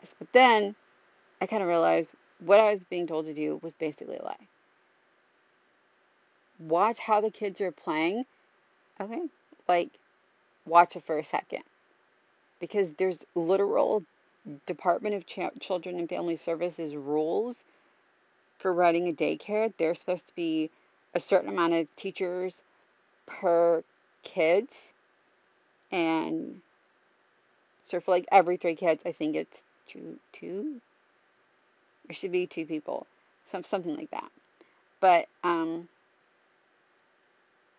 best. 0.01 0.17
But 0.19 0.33
then 0.33 0.77
I 1.41 1.47
kind 1.47 1.63
of 1.63 1.69
realized 1.71 2.11
what 2.41 2.61
I 2.61 2.73
was 2.73 2.85
being 2.85 3.07
told 3.09 3.27
to 3.27 3.35
do 3.35 3.61
was 3.63 3.75
basically 3.75 4.19
a 4.19 4.25
lie. 4.25 4.49
Watch 6.59 7.01
how 7.01 7.21
the 7.21 7.31
kids 7.31 7.61
are 7.61 7.73
playing. 7.73 8.25
Okay, 9.01 9.23
like 9.69 9.91
watch 10.67 10.97
it 10.97 11.05
for 11.05 11.19
a 11.19 11.25
second. 11.25 11.65
Because 12.61 12.93
there's 12.93 13.27
literal 13.35 14.05
Department 14.67 15.15
of 15.17 15.27
Ch- 15.27 15.41
Children 15.61 15.99
and 15.99 16.09
Family 16.09 16.37
Services 16.37 16.97
rules 16.97 17.65
for 18.59 18.73
running 18.73 19.09
a 19.09 19.13
daycare. 19.13 19.73
They're 19.79 19.95
supposed 19.95 20.29
to 20.29 20.35
be 20.35 20.71
a 21.15 21.21
certain 21.21 21.49
amount 21.49 21.75
of 21.75 21.95
teachers 21.97 22.63
per 23.27 23.83
kids, 24.23 24.93
and 25.91 26.61
so 27.83 28.01
for 28.01 28.13
like 28.13 28.27
every 28.33 28.57
three 28.57 28.75
kids, 28.75 29.03
I 29.05 29.13
think 29.13 29.37
it's 29.37 29.63
two, 29.87 30.19
two. 30.33 30.81
There 32.07 32.15
should 32.15 32.33
be 32.33 32.47
two 32.47 32.67
people, 32.67 33.07
some 33.45 33.63
something 33.63 33.97
like 33.97 34.11
that. 34.11 34.31
But 35.01 35.29
um, 35.43 35.89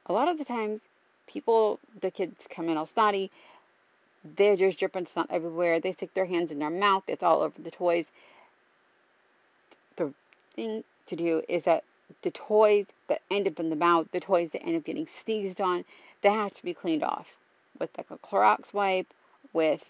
a 0.06 0.14
lot 0.14 0.28
of 0.28 0.38
the 0.38 0.46
times, 0.46 0.82
people, 1.28 1.80
the 2.02 2.12
kids 2.12 2.48
come 2.50 2.70
in 2.70 2.78
all 2.78 2.86
snotty. 2.86 3.32
They're 4.36 4.56
just 4.56 4.80
dripping 4.80 5.06
snot 5.06 5.28
everywhere. 5.30 5.80
They 5.80 5.92
stick 5.92 6.14
their 6.14 6.26
hands 6.26 6.52
in 6.52 6.60
their 6.60 6.70
mouth. 6.70 7.04
It's 7.08 7.24
all 7.24 7.42
over 7.42 7.62
the 7.62 7.72
toys. 7.72 8.08
The 9.96 10.14
thing 10.56 10.84
to 11.08 11.16
do 11.16 11.42
is 11.48 11.64
that 11.64 11.84
the 12.22 12.32
toys 12.32 12.86
that 13.08 13.22
end 13.30 13.48
up 13.48 13.60
in 13.60 13.70
the 13.70 13.76
mouth, 13.76 14.08
the 14.12 14.20
toys 14.20 14.52
that 14.52 14.64
end 14.64 14.76
up 14.76 14.84
getting 14.84 15.08
sneezed 15.08 15.60
on, 15.60 15.86
they 16.22 16.30
have 16.30 16.54
to 16.54 16.64
be 16.64 16.74
cleaned 16.74 17.04
off 17.04 17.38
with 17.80 17.90
like 17.98 18.12
a 18.12 18.18
Clorox 18.18 18.74
wipe, 18.74 19.08
with 19.52 19.84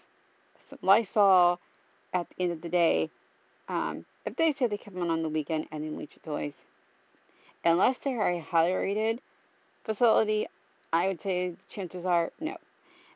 some 0.66 0.78
Lysol. 0.82 1.60
At 2.12 2.28
the 2.28 2.44
end 2.44 2.52
of 2.52 2.60
the 2.60 2.68
day, 2.68 3.10
um, 3.68 4.04
if 4.24 4.36
they 4.36 4.52
say 4.52 4.68
they 4.68 4.76
come 4.76 4.96
in 4.98 5.10
on 5.10 5.24
the 5.24 5.28
weekend 5.28 5.66
and 5.72 5.82
then 5.82 5.98
leach 5.98 6.14
the 6.14 6.20
toys, 6.20 6.56
unless 7.64 7.98
they 7.98 8.14
are 8.14 8.30
a 8.30 8.38
highly 8.38 8.72
rated 8.72 9.20
facility, 9.82 10.46
I 10.92 11.08
would 11.08 11.20
say 11.20 11.54
chances 11.68 12.06
are 12.06 12.30
no. 12.38 12.56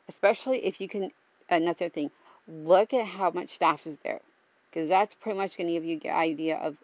Especially 0.09 0.65
if 0.65 0.81
you 0.81 0.89
can, 0.89 1.11
another 1.49 1.87
thing, 1.87 2.11
look 2.45 2.93
at 2.93 3.05
how 3.05 3.31
much 3.31 3.51
staff 3.51 3.87
is 3.87 3.95
there, 4.03 4.19
because 4.69 4.89
that's 4.89 5.15
pretty 5.15 5.37
much 5.37 5.55
going 5.55 5.67
to 5.67 5.73
give 5.73 5.85
you 5.85 5.97
an 6.03 6.09
idea 6.09 6.57
of 6.57 6.75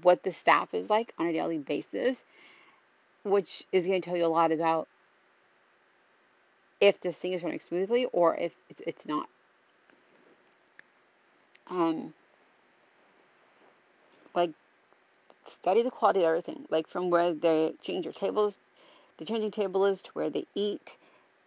what 0.00 0.22
the 0.22 0.32
staff 0.32 0.72
is 0.74 0.88
like 0.88 1.12
on 1.18 1.26
a 1.26 1.32
daily 1.32 1.58
basis, 1.58 2.24
which 3.24 3.64
is 3.72 3.86
going 3.86 4.00
to 4.00 4.08
tell 4.08 4.16
you 4.16 4.24
a 4.24 4.26
lot 4.26 4.52
about 4.52 4.88
if 6.80 7.00
this 7.00 7.16
thing 7.16 7.32
is 7.32 7.42
running 7.42 7.60
smoothly 7.60 8.06
or 8.06 8.36
if 8.36 8.52
it's 8.86 9.06
not. 9.06 9.28
Um, 11.70 12.12
like 14.34 14.50
study 15.44 15.82
the 15.82 15.90
quality 15.90 16.20
of 16.20 16.26
everything, 16.26 16.64
like 16.70 16.88
from 16.88 17.10
where 17.10 17.32
they 17.32 17.74
change 17.82 18.04
your 18.04 18.14
tables, 18.14 18.58
the 19.18 19.24
changing 19.24 19.50
table 19.50 19.84
is 19.84 20.02
to 20.02 20.10
where 20.12 20.30
they 20.30 20.46
eat. 20.54 20.96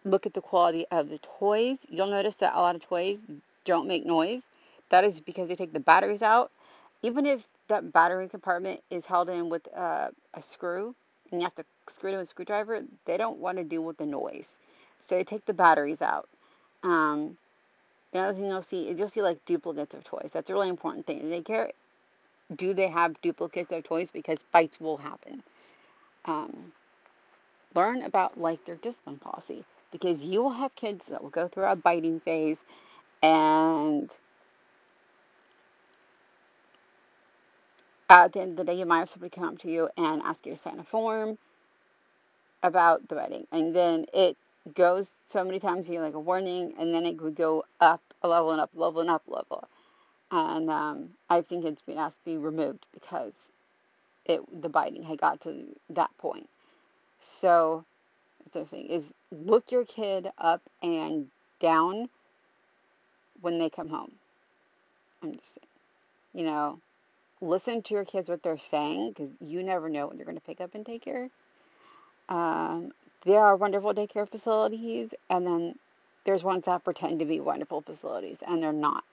Look 0.04 0.24
at 0.24 0.34
the 0.34 0.40
quality 0.40 0.86
of 0.90 1.08
the 1.08 1.18
toys. 1.18 1.80
You'll 1.90 2.06
notice 2.06 2.36
that 2.36 2.54
a 2.54 2.60
lot 2.60 2.76
of 2.76 2.82
toys 2.82 3.20
don't 3.64 3.88
make 3.88 4.06
noise. 4.06 4.46
That 4.88 5.04
is 5.04 5.20
because 5.20 5.48
they 5.48 5.56
take 5.56 5.72
the 5.72 5.80
batteries 5.80 6.22
out. 6.22 6.50
Even 7.02 7.26
if 7.26 7.46
that 7.68 7.92
battery 7.92 8.28
compartment 8.28 8.80
is 8.90 9.06
held 9.06 9.28
in 9.28 9.48
with 9.48 9.68
uh, 9.74 10.08
a 10.34 10.42
screw 10.42 10.94
and 11.30 11.40
you 11.40 11.44
have 11.44 11.54
to 11.56 11.64
screw 11.88 12.10
it 12.10 12.16
with 12.16 12.26
a 12.26 12.26
screwdriver, 12.26 12.82
they 13.04 13.16
don't 13.16 13.38
want 13.38 13.58
to 13.58 13.64
deal 13.64 13.82
with 13.82 13.96
the 13.96 14.06
noise. 14.06 14.56
So 15.00 15.22
take 15.22 15.44
the 15.44 15.54
batteries 15.54 16.02
out. 16.02 16.28
Um, 16.82 17.36
another 18.12 18.34
thing 18.34 18.46
you'll 18.46 18.62
see 18.62 18.88
is 18.88 18.98
you'll 18.98 19.08
see 19.08 19.22
like 19.22 19.44
duplicates 19.44 19.94
of 19.94 20.04
toys. 20.04 20.30
That's 20.32 20.50
a 20.50 20.52
really 20.52 20.68
important 20.68 21.06
thing. 21.06 21.28
They 21.28 21.42
care. 21.42 21.70
Do 22.54 22.74
they 22.74 22.88
have 22.88 23.20
duplicates 23.20 23.72
of 23.72 23.84
toys? 23.84 24.10
Because 24.10 24.44
fights 24.52 24.80
will 24.80 24.96
happen. 24.96 25.42
Um, 26.24 26.72
learn 27.74 28.02
about 28.02 28.40
like 28.40 28.64
their 28.64 28.76
discipline 28.76 29.18
policy 29.18 29.64
because 29.92 30.24
you 30.24 30.42
will 30.42 30.50
have 30.50 30.74
kids 30.74 31.06
that 31.06 31.22
will 31.22 31.30
go 31.30 31.46
through 31.46 31.64
a 31.64 31.76
biting 31.76 32.20
phase 32.20 32.64
and 33.22 34.10
at 38.10 38.32
the 38.32 38.40
end 38.40 38.52
of 38.52 38.56
the 38.58 38.64
day, 38.64 38.78
you 38.78 38.86
might 38.86 39.00
have 39.00 39.08
somebody 39.08 39.30
come 39.30 39.44
up 39.44 39.58
to 39.58 39.70
you 39.70 39.88
and 39.96 40.22
ask 40.22 40.46
you 40.46 40.52
to 40.52 40.58
sign 40.58 40.78
a 40.80 40.84
form 40.84 41.38
about 42.62 43.08
the 43.08 43.16
wedding. 43.16 43.46
And 43.52 43.74
then 43.74 44.06
it 44.14 44.36
goes 44.74 45.22
so 45.26 45.44
many 45.44 45.60
times, 45.60 45.88
you 45.88 45.94
get 45.96 46.02
like 46.02 46.14
a 46.14 46.20
warning, 46.20 46.74
and 46.78 46.94
then 46.94 47.06
it 47.06 47.20
would 47.22 47.36
go 47.36 47.64
up 47.80 48.02
a 48.22 48.28
level 48.28 48.52
and 48.52 48.60
up, 48.60 48.70
level 48.74 49.00
and 49.00 49.10
up, 49.10 49.22
level. 49.26 49.68
And 50.30 50.70
um, 50.70 51.10
I 51.30 51.40
think 51.42 51.64
it's 51.64 51.82
been 51.82 51.98
asked 51.98 52.20
to 52.20 52.24
be 52.24 52.38
removed 52.38 52.86
because 52.92 53.52
it 54.24 54.40
the 54.62 54.68
biting 54.68 55.04
had 55.04 55.18
got 55.20 55.40
to 55.42 55.66
that 55.90 56.10
point. 56.18 56.48
So 57.20 57.84
the 58.52 58.64
thing 58.64 58.86
is 58.86 59.14
look 59.32 59.72
your 59.72 59.84
kid 59.84 60.28
up 60.38 60.62
and 60.82 61.28
down 61.60 62.08
when 63.40 63.58
they 63.58 63.70
come 63.70 63.88
home. 63.88 64.12
I'm 65.22 65.34
just 65.34 65.54
saying, 65.54 65.68
you 66.34 66.44
know, 66.44 66.80
listen 67.40 67.82
to 67.82 67.94
your 67.94 68.04
kids 68.04 68.28
what 68.28 68.42
they're 68.42 68.58
saying 68.58 69.10
because 69.10 69.30
you 69.40 69.62
never 69.62 69.88
know 69.88 70.06
what 70.06 70.16
they're 70.16 70.24
going 70.24 70.38
to 70.38 70.42
pick 70.42 70.60
up 70.60 70.74
in 70.74 70.84
daycare. 70.84 71.30
Um, 72.28 72.92
there 73.24 73.40
are 73.40 73.56
wonderful 73.56 73.92
daycare 73.92 74.28
facilities, 74.28 75.14
and 75.28 75.46
then 75.46 75.74
there's 76.24 76.42
ones 76.44 76.64
that 76.64 76.84
pretend 76.84 77.20
to 77.20 77.24
be 77.24 77.40
wonderful 77.40 77.80
facilities, 77.80 78.38
and 78.46 78.62
they're 78.62 78.72
not. 78.72 79.04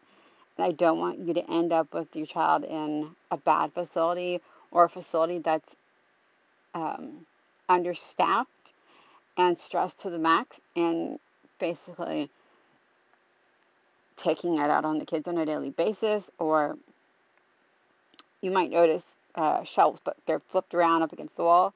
And 0.57 0.65
I 0.65 0.71
don't 0.71 0.99
want 0.99 1.19
you 1.19 1.34
to 1.34 1.51
end 1.51 1.74
up 1.74 1.93
with 1.93 2.15
your 2.15 2.26
child 2.26 2.63
in 2.63 3.11
a 3.32 3.38
bad 3.38 3.74
facility 3.74 4.41
or 4.71 4.86
a 4.86 4.89
facility 4.89 5.39
that's 5.39 5.76
um, 6.74 7.26
understaffed 7.69 8.74
and 9.38 9.57
stressed 9.57 10.01
to 10.01 10.09
the 10.09 10.19
max, 10.19 10.61
and 10.76 11.19
basically 11.59 12.30
taking 14.15 14.57
it 14.57 14.69
out 14.69 14.86
on 14.86 14.99
the 14.99 15.05
kids 15.05 15.28
on 15.28 15.38
a 15.38 15.45
daily 15.45 15.71
basis 15.71 16.30
or 16.38 16.78
you 18.43 18.51
might 18.51 18.69
notice 18.69 19.15
uh, 19.35 19.63
shelves, 19.63 20.01
but 20.03 20.17
they're 20.25 20.39
flipped 20.39 20.75
around 20.75 21.01
up 21.01 21.13
against 21.13 21.37
the 21.37 21.43
wall. 21.43 21.73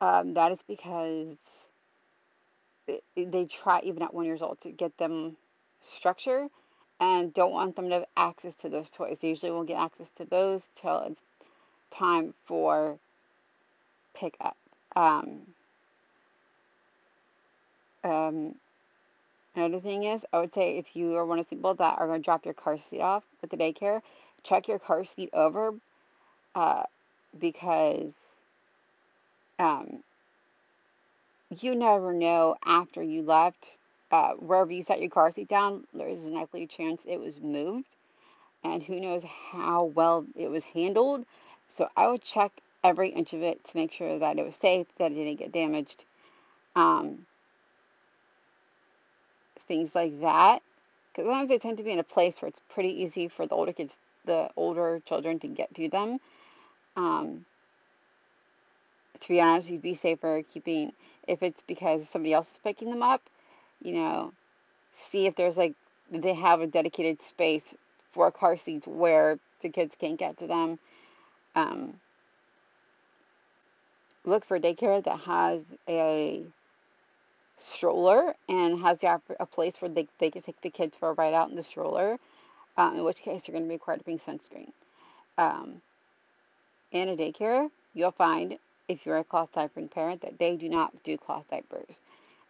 Um, 0.00 0.34
that 0.34 0.52
is 0.52 0.62
because 0.68 1.36
they 3.16 3.46
try, 3.46 3.80
even 3.82 4.02
at 4.02 4.12
one 4.12 4.26
years 4.26 4.42
old, 4.42 4.60
to 4.60 4.70
get 4.70 4.96
them 4.98 5.36
structure 5.80 6.48
and 7.00 7.32
don't 7.32 7.52
want 7.52 7.74
them 7.76 7.88
to 7.88 7.94
have 7.94 8.06
access 8.16 8.54
to 8.56 8.68
those 8.68 8.90
toys. 8.90 9.18
They 9.18 9.28
usually 9.28 9.52
won't 9.52 9.66
get 9.68 9.78
access 9.78 10.10
to 10.12 10.24
those 10.24 10.70
till 10.80 11.00
it's 11.00 11.22
time 11.90 12.34
for 12.44 12.98
pickup. 14.14 14.56
Um, 14.94 15.40
um, 18.04 18.54
another 19.56 19.80
thing 19.80 20.04
is, 20.04 20.24
I 20.32 20.40
would 20.40 20.52
say 20.52 20.76
if 20.76 20.94
you 20.94 21.16
are 21.16 21.24
one 21.24 21.38
of 21.38 21.46
those 21.46 21.50
people 21.50 21.74
that 21.74 21.98
are 21.98 22.06
going 22.06 22.20
to 22.20 22.24
drop 22.24 22.44
your 22.44 22.54
car 22.54 22.76
seat 22.76 23.00
off 23.00 23.24
with 23.40 23.50
the 23.50 23.56
daycare, 23.56 24.02
check 24.42 24.68
your 24.68 24.78
car 24.78 25.04
seat 25.04 25.30
over 25.32 25.74
uh, 26.54 26.84
because 27.38 28.14
um, 29.58 30.02
you 31.50 31.74
never 31.74 32.12
know 32.12 32.56
after 32.64 33.02
you 33.02 33.22
left 33.22 33.78
uh, 34.10 34.34
wherever 34.34 34.70
you 34.70 34.82
set 34.82 35.00
your 35.00 35.10
car 35.10 35.30
seat 35.30 35.48
down, 35.48 35.84
there's 35.92 36.24
an 36.24 36.34
likely 36.34 36.66
chance 36.66 37.04
it 37.04 37.18
was 37.18 37.40
moved, 37.40 37.96
and 38.62 38.82
who 38.82 39.00
knows 39.00 39.24
how 39.24 39.84
well 39.84 40.24
it 40.36 40.48
was 40.48 40.64
handled. 40.64 41.24
So 41.68 41.88
I 41.96 42.08
would 42.08 42.22
check 42.22 42.52
every 42.84 43.08
inch 43.08 43.32
of 43.32 43.42
it 43.42 43.64
to 43.64 43.76
make 43.76 43.90
sure 43.90 44.18
that 44.18 44.38
it 44.38 44.44
was 44.44 44.56
safe, 44.56 44.86
that 44.98 45.10
it 45.10 45.16
didn't 45.16 45.38
get 45.38 45.52
damaged. 45.52 46.04
Um, 46.76 47.26
things 49.66 49.94
like 49.94 50.20
that, 50.20 50.62
because 51.12 51.24
sometimes 51.26 51.48
they 51.48 51.58
tend 51.58 51.78
to 51.78 51.84
be 51.84 51.92
in 51.92 51.98
a 51.98 52.04
place 52.04 52.40
where 52.40 52.48
it's 52.48 52.60
pretty 52.72 53.02
easy 53.02 53.28
for 53.28 53.46
the 53.46 53.54
older 53.54 53.72
kids, 53.72 53.96
the 54.26 54.50
older 54.56 55.00
children, 55.06 55.38
to 55.40 55.48
get 55.48 55.74
to 55.74 55.88
them. 55.88 56.20
Um, 56.96 57.44
to 59.20 59.28
be 59.28 59.40
honest, 59.40 59.70
you'd 59.70 59.82
be 59.82 59.94
safer 59.94 60.42
keeping 60.52 60.92
if 61.26 61.42
it's 61.42 61.62
because 61.62 62.08
somebody 62.08 62.32
else 62.32 62.52
is 62.52 62.58
picking 62.58 62.90
them 62.90 63.02
up. 63.02 63.22
You 63.82 63.92
know, 63.92 64.32
see 64.92 65.26
if 65.26 65.34
there's 65.34 65.56
like 65.56 65.74
they 66.10 66.34
have 66.34 66.60
a 66.60 66.66
dedicated 66.66 67.20
space 67.22 67.74
for 68.10 68.30
car 68.30 68.56
seats 68.56 68.86
where 68.86 69.38
the 69.60 69.68
kids 69.68 69.96
can't 69.98 70.18
get 70.18 70.38
to 70.38 70.46
them. 70.46 70.78
Um, 71.54 71.94
look 74.24 74.44
for 74.44 74.58
daycare 74.58 75.02
that 75.02 75.20
has 75.20 75.76
a 75.88 76.44
stroller 77.56 78.34
and 78.48 78.80
has 78.80 78.98
the, 78.98 79.20
a 79.40 79.46
place 79.46 79.80
where 79.80 79.88
they, 79.88 80.08
they 80.18 80.30
can 80.30 80.42
take 80.42 80.60
the 80.60 80.70
kids 80.70 80.96
for 80.96 81.10
a 81.10 81.12
ride 81.12 81.34
out 81.34 81.50
in 81.50 81.56
the 81.56 81.62
stroller, 81.62 82.18
um, 82.76 82.96
in 82.96 83.04
which 83.04 83.22
case 83.22 83.46
you're 83.46 83.52
going 83.52 83.64
to 83.64 83.68
be 83.68 83.74
required 83.74 83.98
to 83.98 84.04
bring 84.04 84.18
sunscreen. 84.18 84.70
Um, 85.38 85.80
in 86.94 87.08
a 87.08 87.16
daycare, 87.16 87.68
you'll 87.92 88.12
find 88.12 88.56
if 88.88 89.04
you're 89.04 89.18
a 89.18 89.24
cloth 89.24 89.50
diapering 89.52 89.90
parent 89.90 90.22
that 90.22 90.38
they 90.38 90.56
do 90.56 90.68
not 90.68 91.02
do 91.02 91.18
cloth 91.18 91.44
diapers. 91.50 92.00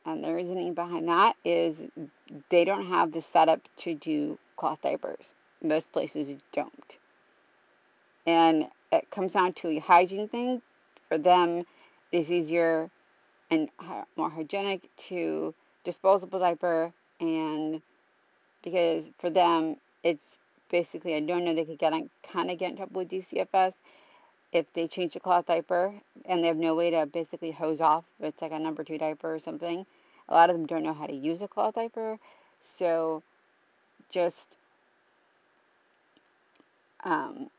And 0.05 0.22
the 0.22 0.34
reasoning 0.34 0.74
behind 0.74 1.09
that 1.09 1.34
is 1.45 1.88
they 2.51 2.64
don't 2.64 2.86
have 2.86 3.11
the 3.11 3.22
setup 3.22 3.61
to 3.78 3.95
do 3.95 4.38
cloth 4.57 4.82
diapers. 4.82 5.34
Most 5.62 5.92
places 5.92 6.36
don't. 6.53 6.99
And 8.26 8.68
it 8.92 9.11
comes 9.11 9.32
down 9.32 9.55
to 9.55 9.68
a 9.68 9.78
hygiene 9.78 10.28
thing. 10.28 10.61
For 11.09 11.16
them, 11.16 11.64
it 12.12 12.18
is 12.18 12.30
easier 12.30 12.90
and 13.51 13.70
more 14.16 14.30
hygienic 14.30 14.90
to 14.97 15.55
disposable 15.84 16.38
diaper 16.38 16.92
and 17.20 17.80
because 18.62 19.11
for 19.18 19.30
them 19.30 19.76
it's 20.03 20.40
basically 20.70 21.14
I 21.14 21.20
don't 21.20 21.45
know 21.45 21.55
they 21.55 21.64
could 21.64 21.78
get 21.78 21.92
kind 22.22 22.51
of 22.51 22.59
get 22.59 22.70
in 22.70 22.76
trouble 22.76 23.01
with 23.01 23.11
DCFS 23.11 23.74
if 24.55 24.72
they 24.72 24.88
change 24.88 25.14
the 25.14 25.20
cloth 25.20 25.46
diaper 25.46 25.94
and 26.26 26.42
they 26.42 26.48
have 26.48 26.57
no 26.57 26.74
way 26.76 26.90
to 26.90 27.07
basically 27.07 27.50
hose 27.50 27.80
off, 27.82 28.05
it's 28.20 28.40
like 28.40 28.52
a 28.52 28.59
number 28.59 28.84
two 28.84 28.98
diaper 28.98 29.34
or 29.34 29.40
something, 29.40 29.84
A 30.28 30.34
lot 30.34 30.50
of 30.50 30.57
them 30.57 30.66
don't 30.66 30.84
know 30.84 30.94
how 30.94 31.07
to 31.07 31.14
use 31.14 31.42
a 31.42 31.48
cloth 31.48 31.74
diaper. 31.74 32.18
So 32.61 33.22
just 34.11 34.57
um, 37.05 37.50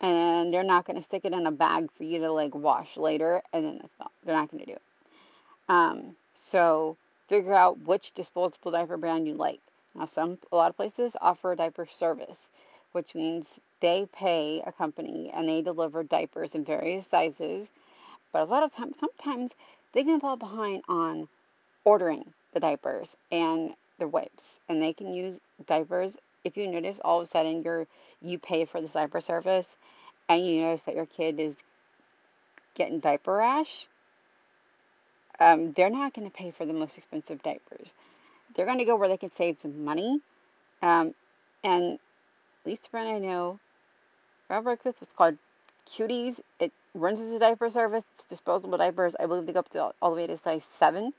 and 0.00 0.52
they're 0.52 0.64
not 0.64 0.86
going 0.86 0.96
to 0.96 1.02
stick 1.02 1.24
it 1.24 1.32
in 1.32 1.46
a 1.46 1.52
bag 1.52 1.88
for 1.96 2.04
you 2.04 2.18
to 2.20 2.32
like 2.32 2.54
wash 2.54 2.96
later 2.96 3.42
and 3.52 3.64
then 3.64 3.78
that's 3.80 3.94
they're 4.24 4.36
not 4.36 4.50
going 4.50 4.60
to 4.60 4.66
do 4.66 4.72
it. 4.72 4.82
Um, 5.68 6.16
so 6.34 6.96
figure 7.28 7.54
out 7.54 7.78
which 7.80 8.12
disposable 8.12 8.72
diaper 8.72 8.96
brand 8.96 9.26
you 9.28 9.34
like. 9.34 9.60
Now 9.94 10.06
some 10.06 10.38
a 10.52 10.56
lot 10.56 10.70
of 10.70 10.76
places 10.76 11.16
offer 11.20 11.52
a 11.52 11.56
diaper 11.56 11.86
service 11.86 12.52
which 12.92 13.14
means 13.14 13.52
they 13.80 14.06
pay 14.12 14.62
a 14.66 14.72
company 14.72 15.30
and 15.34 15.48
they 15.48 15.62
deliver 15.62 16.02
diapers 16.02 16.54
in 16.54 16.64
various 16.64 17.06
sizes 17.06 17.70
but 18.32 18.42
a 18.42 18.46
lot 18.46 18.62
of 18.62 18.74
times 18.74 18.96
sometimes 18.98 19.50
they 19.92 20.04
can 20.04 20.20
fall 20.20 20.36
behind 20.36 20.82
on 20.88 21.28
ordering 21.84 22.32
the 22.52 22.60
diapers 22.60 23.16
and 23.32 23.72
the 23.98 24.08
wipes 24.08 24.60
and 24.68 24.80
they 24.82 24.92
can 24.92 25.12
use 25.12 25.40
diapers 25.66 26.16
if 26.44 26.56
you 26.56 26.66
notice 26.66 27.00
all 27.04 27.20
of 27.20 27.24
a 27.24 27.30
sudden 27.30 27.62
you're 27.62 27.86
you 28.20 28.38
pay 28.38 28.64
for 28.64 28.80
the 28.80 28.88
diaper 28.88 29.20
service 29.20 29.76
and 30.28 30.46
you 30.46 30.60
notice 30.60 30.84
that 30.84 30.94
your 30.94 31.06
kid 31.06 31.40
is 31.40 31.56
getting 32.74 33.00
diaper 33.00 33.34
rash, 33.34 33.86
um, 35.40 35.72
they're 35.72 35.90
not 35.90 36.14
going 36.14 36.28
to 36.28 36.34
pay 36.34 36.50
for 36.50 36.66
the 36.66 36.72
most 36.72 36.96
expensive 36.98 37.42
diapers. 37.42 37.94
They're 38.54 38.66
going 38.66 38.78
to 38.78 38.84
go 38.84 38.96
where 38.96 39.08
they 39.08 39.16
can 39.16 39.30
save 39.30 39.60
some 39.60 39.84
money. 39.84 40.20
Um, 40.82 41.14
and 41.62 41.94
at 41.94 42.66
least 42.66 42.90
brand 42.90 43.08
I 43.08 43.18
know, 43.18 43.58
I 44.50 44.60
work 44.60 44.84
with 44.84 45.00
what's 45.00 45.12
called 45.12 45.36
Cuties. 45.86 46.40
It 46.58 46.72
runs 46.94 47.20
as 47.20 47.32
a 47.32 47.38
diaper 47.38 47.68
service. 47.68 48.04
It's 48.14 48.24
disposable 48.24 48.78
diapers. 48.78 49.14
I 49.20 49.26
believe 49.26 49.46
they 49.46 49.52
go 49.52 49.60
up 49.60 49.68
to 49.70 49.82
all, 49.82 49.94
all 50.00 50.10
the 50.10 50.16
way 50.16 50.26
to 50.26 50.38
size 50.38 50.64
seven. 50.64 51.12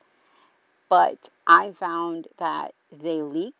But 0.90 1.30
I 1.46 1.72
found 1.72 2.28
that 2.38 2.74
they 2.92 3.22
leak. 3.22 3.54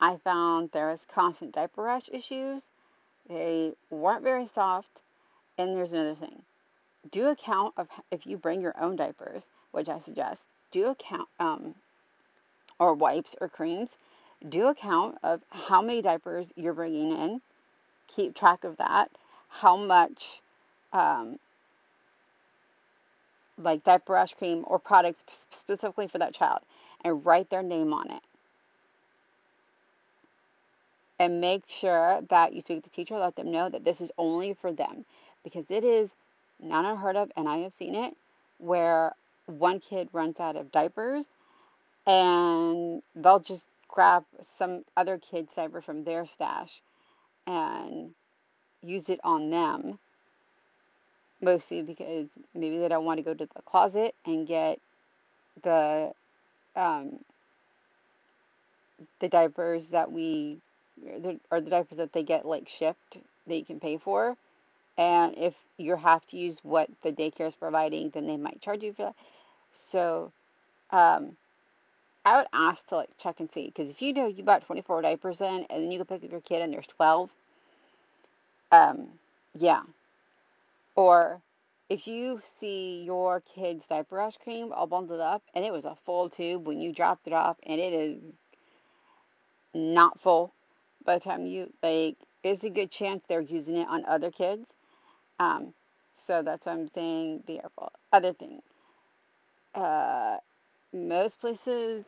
I 0.00 0.16
found 0.18 0.70
there 0.70 0.88
was 0.88 1.06
constant 1.12 1.52
diaper 1.52 1.82
rash 1.82 2.08
issues. 2.12 2.68
They 3.28 3.72
weren't 3.90 4.22
very 4.22 4.46
soft. 4.46 5.02
And 5.58 5.76
there's 5.76 5.92
another 5.92 6.14
thing. 6.14 6.42
Do 7.10 7.28
a 7.28 7.36
count 7.36 7.74
of 7.76 7.88
if 8.12 8.26
you 8.26 8.36
bring 8.36 8.60
your 8.60 8.80
own 8.80 8.94
diapers, 8.94 9.48
which 9.72 9.88
I 9.88 9.98
suggest. 9.98 10.46
Do 10.70 10.86
a 10.86 10.94
count 10.94 11.28
um, 11.40 11.74
or 12.78 12.94
wipes 12.94 13.34
or 13.40 13.48
creams. 13.48 13.98
Do 14.48 14.68
a 14.68 14.74
count 14.74 15.18
of 15.24 15.42
how 15.50 15.82
many 15.82 16.02
diapers 16.02 16.52
you're 16.56 16.72
bringing 16.72 17.10
in. 17.10 17.40
Keep 18.14 18.34
track 18.34 18.64
of 18.64 18.76
that. 18.78 19.10
How 19.48 19.76
much 19.76 20.40
um, 20.92 21.38
like 23.58 23.84
diaper 23.84 24.14
rash 24.14 24.34
cream 24.34 24.64
or 24.66 24.78
products 24.78 25.24
specifically 25.28 26.08
for 26.08 26.18
that 26.18 26.34
child 26.34 26.60
and 27.04 27.24
write 27.24 27.50
their 27.50 27.62
name 27.62 27.92
on 27.92 28.10
it. 28.10 28.22
And 31.18 31.40
make 31.40 31.64
sure 31.68 32.20
that 32.30 32.52
you 32.52 32.60
speak 32.60 32.82
to 32.82 32.90
the 32.90 32.94
teacher, 32.94 33.16
let 33.16 33.36
them 33.36 33.52
know 33.52 33.68
that 33.68 33.84
this 33.84 34.00
is 34.00 34.10
only 34.18 34.54
for 34.54 34.72
them 34.72 35.04
because 35.44 35.66
it 35.68 35.84
is 35.84 36.10
not 36.60 36.84
unheard 36.84 37.16
of, 37.16 37.30
and 37.36 37.48
I 37.48 37.58
have 37.58 37.72
seen 37.72 37.94
it 37.94 38.16
where 38.58 39.12
one 39.46 39.80
kid 39.80 40.08
runs 40.12 40.40
out 40.40 40.56
of 40.56 40.72
diapers 40.72 41.30
and 42.06 43.02
they'll 43.14 43.40
just 43.40 43.68
grab 43.88 44.24
some 44.40 44.84
other 44.96 45.18
kid's 45.18 45.54
diaper 45.54 45.80
from 45.80 46.04
their 46.04 46.26
stash 46.26 46.80
and 47.46 48.12
use 48.82 49.08
it 49.08 49.20
on 49.24 49.50
them 49.50 49.98
mostly 51.42 51.82
because 51.82 52.38
maybe 52.54 52.78
they 52.78 52.88
don't 52.88 53.04
want 53.04 53.18
to 53.18 53.24
go 53.24 53.34
to 53.34 53.46
the 53.46 53.62
closet 53.62 54.14
and 54.26 54.46
get 54.48 54.80
the 55.62 56.12
um, 56.76 57.18
the 59.20 59.28
diapers 59.28 59.90
that 59.90 60.12
we 60.12 60.58
or 61.50 61.60
the 61.60 61.70
diapers 61.70 61.98
that 61.98 62.12
they 62.12 62.22
get 62.22 62.46
like 62.46 62.68
shipped 62.68 63.18
that 63.46 63.56
you 63.56 63.64
can 63.64 63.80
pay 63.80 63.98
for. 63.98 64.36
And 64.98 65.36
if 65.38 65.56
you 65.78 65.96
have 65.96 66.26
to 66.26 66.36
use 66.36 66.58
what 66.62 66.90
the 67.02 67.12
daycare 67.12 67.48
is 67.48 67.56
providing, 67.56 68.10
then 68.10 68.26
they 68.26 68.36
might 68.36 68.60
charge 68.60 68.82
you 68.82 68.92
for 68.92 69.04
that. 69.04 69.16
So 69.72 70.32
um, 70.90 71.36
I 72.24 72.36
would 72.38 72.46
ask 72.52 72.86
to 72.88 72.96
like 72.96 73.16
check 73.18 73.40
and 73.40 73.50
see 73.50 73.66
because 73.66 73.90
if 73.90 74.00
you 74.02 74.12
know 74.12 74.26
you 74.26 74.42
bought 74.44 74.64
24 74.66 75.02
diapers 75.02 75.40
in 75.40 75.66
and 75.70 75.82
then 75.82 75.90
you 75.90 75.98
go 75.98 76.04
pick 76.04 76.24
up 76.24 76.30
your 76.30 76.40
kid 76.40 76.62
and 76.62 76.72
there's 76.72 76.86
12, 76.86 77.32
um, 78.70 79.08
yeah. 79.58 79.82
Or 80.94 81.40
if 81.88 82.06
you 82.06 82.40
see 82.44 83.02
your 83.04 83.42
kid's 83.54 83.86
diaper 83.86 84.16
rash 84.16 84.36
cream 84.36 84.72
all 84.72 84.86
bundled 84.86 85.20
up 85.20 85.42
and 85.54 85.64
it 85.64 85.72
was 85.72 85.84
a 85.84 85.96
full 86.06 86.30
tube 86.30 86.66
when 86.66 86.80
you 86.80 86.92
dropped 86.92 87.26
it 87.26 87.32
off 87.32 87.56
and 87.66 87.80
it 87.80 87.92
is 87.92 88.22
not 89.74 90.20
full 90.20 90.54
by 91.04 91.14
the 91.14 91.20
time 91.24 91.46
you 91.46 91.72
like 91.82 92.16
there's 92.42 92.64
a 92.64 92.70
good 92.70 92.90
chance 92.90 93.22
they're 93.28 93.40
using 93.40 93.76
it 93.76 93.88
on 93.88 94.04
other 94.06 94.30
kids 94.30 94.70
um, 95.38 95.74
so 96.14 96.42
that's 96.42 96.66
why 96.66 96.72
i'm 96.72 96.88
saying 96.88 97.42
be 97.46 97.58
careful 97.58 97.90
other 98.12 98.32
thing 98.32 98.60
uh, 99.74 100.36
most 100.92 101.40
places 101.40 102.04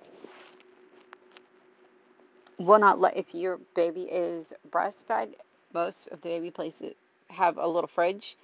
will 2.59 2.79
not 2.79 3.01
let 3.01 3.17
if 3.17 3.35
your 3.35 3.59
baby 3.75 4.03
is 4.03 4.53
breastfed 4.71 5.35
most 5.73 6.07
of 6.09 6.21
the 6.23 6.29
baby 6.29 6.51
places 6.51 6.95
have 7.29 7.59
a 7.59 7.67
little 7.67 7.89
fridge 7.89 8.37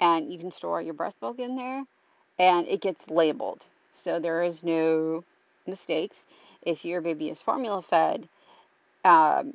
and 0.00 0.32
you 0.32 0.38
can 0.38 0.50
store 0.50 0.80
your 0.80 0.94
breast 0.94 1.20
milk 1.20 1.38
in 1.40 1.56
there 1.56 1.84
and 2.38 2.68
it 2.68 2.80
gets 2.80 3.08
labeled. 3.10 3.66
So 3.92 4.20
there 4.20 4.42
is 4.42 4.62
no 4.62 5.24
mistakes. 5.66 6.24
If 6.62 6.84
your 6.84 7.00
baby 7.00 7.30
is 7.30 7.42
formula 7.42 7.82
fed 7.82 8.28
um, 9.04 9.54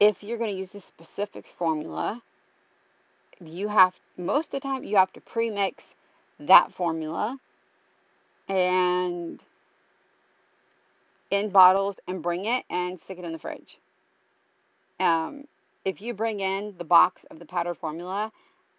if 0.00 0.22
you're 0.22 0.38
going 0.38 0.50
to 0.50 0.56
use 0.58 0.74
a 0.74 0.80
specific 0.80 1.46
formula 1.46 2.22
you 3.44 3.68
have 3.68 3.98
most 4.16 4.54
of 4.54 4.60
the 4.60 4.68
time 4.68 4.84
you 4.84 4.96
have 4.96 5.12
to 5.12 5.20
pre-mix 5.20 5.94
that 6.40 6.72
formula 6.72 7.38
and 8.48 9.42
in 11.30 11.50
bottles 11.50 11.98
and 12.06 12.22
bring 12.22 12.44
it 12.44 12.64
and 12.68 12.98
stick 12.98 13.18
it 13.18 13.24
in 13.24 13.32
the 13.32 13.38
fridge. 13.38 13.78
Um, 15.00 15.44
if 15.84 16.00
you 16.00 16.14
bring 16.14 16.40
in 16.40 16.74
the 16.78 16.84
box 16.84 17.24
of 17.30 17.38
the 17.38 17.46
powdered 17.46 17.76
formula 17.76 18.30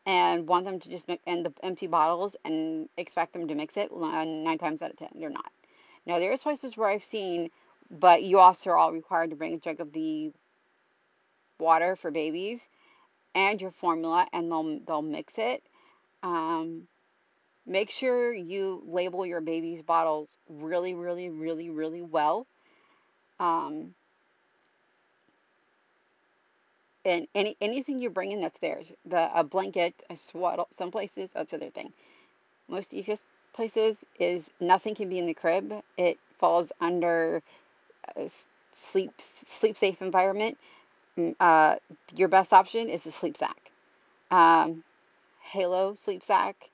and 0.06 0.48
want 0.48 0.66
them 0.66 0.80
to 0.80 0.90
just 0.90 1.08
mix 1.08 1.24
in 1.26 1.44
the 1.44 1.54
empty 1.64 1.88
bottles 1.88 2.36
and 2.46 2.88
expect 2.98 3.34
them 3.34 3.48
to 3.48 3.56
mix 3.56 3.78
it 3.78 3.92
nine 3.96 4.58
times 4.58 4.82
out 4.82 4.92
of 4.92 4.98
ten 4.98 5.10
they're 5.16 5.30
not. 5.30 5.52
Now 6.06 6.20
there's 6.20 6.44
places 6.44 6.76
where 6.78 6.90
i've 6.90 7.04
seen 7.04 7.50
but 7.90 8.24
you 8.24 8.40
also 8.40 8.72
are 8.72 8.78
all 8.78 8.92
required 8.92 9.30
to 9.30 9.36
bring 9.36 9.54
a 9.54 9.58
jug 9.58 9.80
of 9.80 9.94
the 9.94 10.32
water 11.60 11.96
for 11.96 12.12
babies 12.12 12.68
and 13.36 13.62
your 13.62 13.72
formula 13.72 14.28
and 14.34 14.52
they'll 14.52 14.80
they'll 14.86 15.02
mix 15.02 15.34
it. 15.38 15.64
Um, 16.22 16.88
make 17.66 17.90
sure 17.90 18.34
you 18.34 18.84
label 18.88 19.26
your 19.26 19.42
baby's 19.42 19.82
bottles 19.82 20.38
really 20.50 20.94
really 20.94 21.30
really 21.30 21.70
really 21.70 22.02
well 22.02 22.46
um, 23.40 23.94
and 27.06 27.28
any 27.36 27.58
anything 27.62 28.00
you 28.00 28.10
bring 28.10 28.32
in 28.32 28.42
that's 28.42 28.60
theirs. 28.60 28.94
The 29.06 29.30
a 29.38 29.44
blanket, 29.44 30.04
a 30.10 30.16
swaddle. 30.16 30.68
Some 30.72 30.92
places 30.92 31.32
that's 31.32 31.52
the 31.52 31.58
other 31.58 31.70
thing. 31.70 31.92
Most 32.70 32.92
EFS 32.92 33.26
places 33.54 33.98
is 34.20 34.50
nothing 34.60 34.96
can 34.96 35.10
be 35.10 35.20
in 35.20 35.26
the 35.26 35.34
crib. 35.34 35.74
It 35.98 36.18
falls 36.40 36.72
under 36.80 37.42
a 38.16 38.30
sleep 38.74 39.12
sleep 39.20 39.78
safe 39.78 40.02
environment. 40.02 40.58
Mm, 41.18 41.36
uh, 41.40 41.76
your 42.16 42.28
best 42.30 42.54
option 42.54 42.90
is 42.90 43.04
the 43.04 43.12
sleep 43.12 43.38
sack. 43.38 43.72
Um, 44.32 44.84
Halo 45.42 45.94
sleep 45.96 46.24
sack 46.24 46.70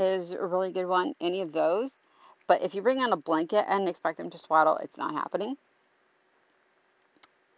is 0.00 0.32
a 0.32 0.44
really 0.44 0.72
good 0.72 0.86
one. 0.86 1.14
Any 1.20 1.40
of 1.40 1.52
those. 1.52 1.98
But 2.46 2.62
if 2.62 2.74
you 2.74 2.82
bring 2.82 3.00
on 3.00 3.12
a 3.12 3.16
blanket 3.16 3.64
and 3.68 3.88
expect 3.88 4.18
them 4.18 4.30
to 4.30 4.38
swaddle, 4.38 4.76
it's 4.78 4.98
not 4.98 5.12
happening. 5.14 5.56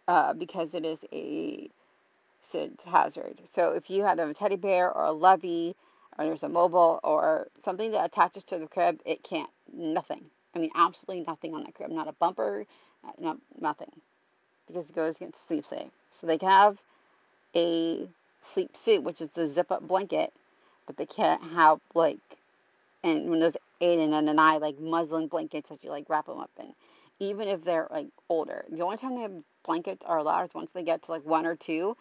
Uh, 0.07 0.33
because 0.33 0.75
it 0.75 0.85
is 0.85 0.99
a 1.11 1.69
hazard. 2.85 3.41
So 3.45 3.71
if 3.71 3.89
you 3.89 4.03
have 4.03 4.19
a 4.19 4.33
teddy 4.33 4.55
bear 4.55 4.91
or 4.91 5.05
a 5.05 5.11
lovey, 5.11 5.75
or 6.17 6.25
there's 6.25 6.43
a 6.43 6.49
mobile 6.49 6.99
or 7.03 7.47
something 7.57 7.91
that 7.91 8.05
attaches 8.05 8.43
to 8.45 8.59
the 8.59 8.67
crib, 8.67 8.99
it 9.05 9.23
can't. 9.23 9.49
Nothing. 9.73 10.29
I 10.55 10.59
mean, 10.59 10.69
absolutely 10.75 11.25
nothing 11.25 11.55
on 11.55 11.63
that 11.63 11.73
crib. 11.73 11.89
Not 11.89 12.07
a 12.07 12.11
bumper, 12.13 12.65
not, 13.19 13.39
nothing. 13.59 13.91
Because 14.67 14.89
it 14.89 14.95
goes 14.95 15.15
against 15.15 15.47
sleep 15.47 15.65
safe. 15.65 15.89
So 16.11 16.27
they 16.27 16.37
can 16.37 16.49
have 16.49 16.77
a 17.55 18.07
sleep 18.41 18.77
suit, 18.77 19.03
which 19.03 19.21
is 19.21 19.29
the 19.29 19.47
zip 19.47 19.71
up 19.71 19.87
blanket, 19.87 20.31
but 20.87 20.97
they 20.97 21.05
can't 21.05 21.43
have 21.53 21.79
like, 21.95 22.19
and 23.03 23.29
when 23.29 23.39
those 23.39 23.57
Aden 23.81 24.13
and 24.13 24.29
Anais 24.29 24.59
like 24.59 24.79
muslin 24.79 25.27
blankets 25.27 25.69
that 25.69 25.83
you 25.83 25.89
like 25.89 26.09
wrap 26.09 26.27
them 26.27 26.39
up 26.39 26.51
in, 26.59 26.73
even 27.19 27.47
if 27.47 27.63
they're 27.63 27.87
like 27.91 28.07
older. 28.29 28.65
The 28.71 28.81
only 28.83 28.97
time 28.97 29.15
they 29.15 29.21
have 29.21 29.43
blankets 29.65 30.05
are 30.05 30.17
allowed 30.19 30.45
is 30.45 30.53
once 30.53 30.71
they 30.71 30.83
get 30.83 31.03
to 31.03 31.11
like 31.11 31.25
one 31.25 31.45
or 31.45 31.55
two, 31.55 31.95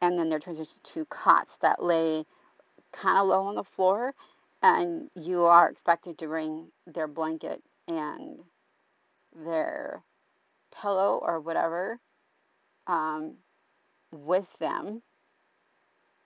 and 0.00 0.18
then 0.18 0.28
they're 0.28 0.40
transitioned 0.40 0.82
to 0.84 1.04
cots 1.06 1.56
that 1.62 1.82
lay 1.82 2.24
kind 2.92 3.18
of 3.18 3.26
low 3.28 3.42
on 3.44 3.54
the 3.54 3.64
floor 3.64 4.14
and 4.62 5.10
you 5.14 5.44
are 5.44 5.68
expected 5.68 6.16
to 6.18 6.26
bring 6.26 6.68
their 6.86 7.06
blanket 7.06 7.62
and 7.86 8.38
their 9.44 10.02
pillow 10.80 11.20
or 11.22 11.40
whatever 11.40 11.98
um, 12.86 13.34
with 14.12 14.48
them. 14.58 15.02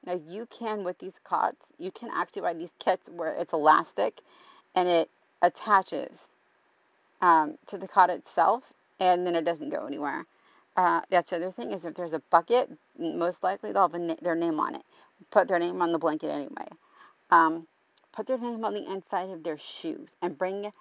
Now 0.09 0.19
you 0.27 0.47
can 0.47 0.85
with 0.85 0.99
these 0.99 1.21
cots, 1.23 1.67
you 1.79 1.93
can 1.93 2.09
actually 2.11 2.43
buy 2.43 2.55
these 2.55 2.73
kits 2.79 3.11
where 3.11 3.35
it's 3.35 3.53
elastic 3.53 4.23
and 4.75 4.89
it 4.89 5.11
attaches 5.43 6.27
um, 7.21 7.59
to 7.67 7.77
the 7.77 7.87
cot 7.87 8.09
itself 8.09 8.73
and 8.99 9.27
then 9.27 9.37
it 9.37 9.45
doesn't 9.45 9.69
go 9.69 9.87
anywhere. 9.87 10.25
Uh, 10.79 11.03
that's 11.11 11.29
the 11.31 11.37
other 11.37 11.53
thing 11.53 11.73
is 11.73 11.85
if 11.85 11.95
there's 11.95 12.15
a 12.15 12.23
bucket, 12.31 12.71
most 12.99 13.43
likely 13.43 13.71
they'll 13.71 13.91
have 13.91 14.01
na- 14.01 14.15
their 14.23 14.35
name 14.35 14.59
on 14.59 14.77
it. 14.77 14.83
Put 15.31 15.47
their 15.47 15.59
name 15.59 15.83
on 15.83 15.93
the 15.93 15.99
blanket 15.99 16.31
anyway. 16.31 16.69
Um, 17.31 17.67
put 18.13 18.27
their 18.27 18.39
name 18.39 18.65
on 18.65 18.73
the 18.73 18.91
inside 18.91 19.29
of 19.29 19.43
their 19.43 19.59
shoes 19.59 20.17
and 20.23 20.39
bring 20.39 20.73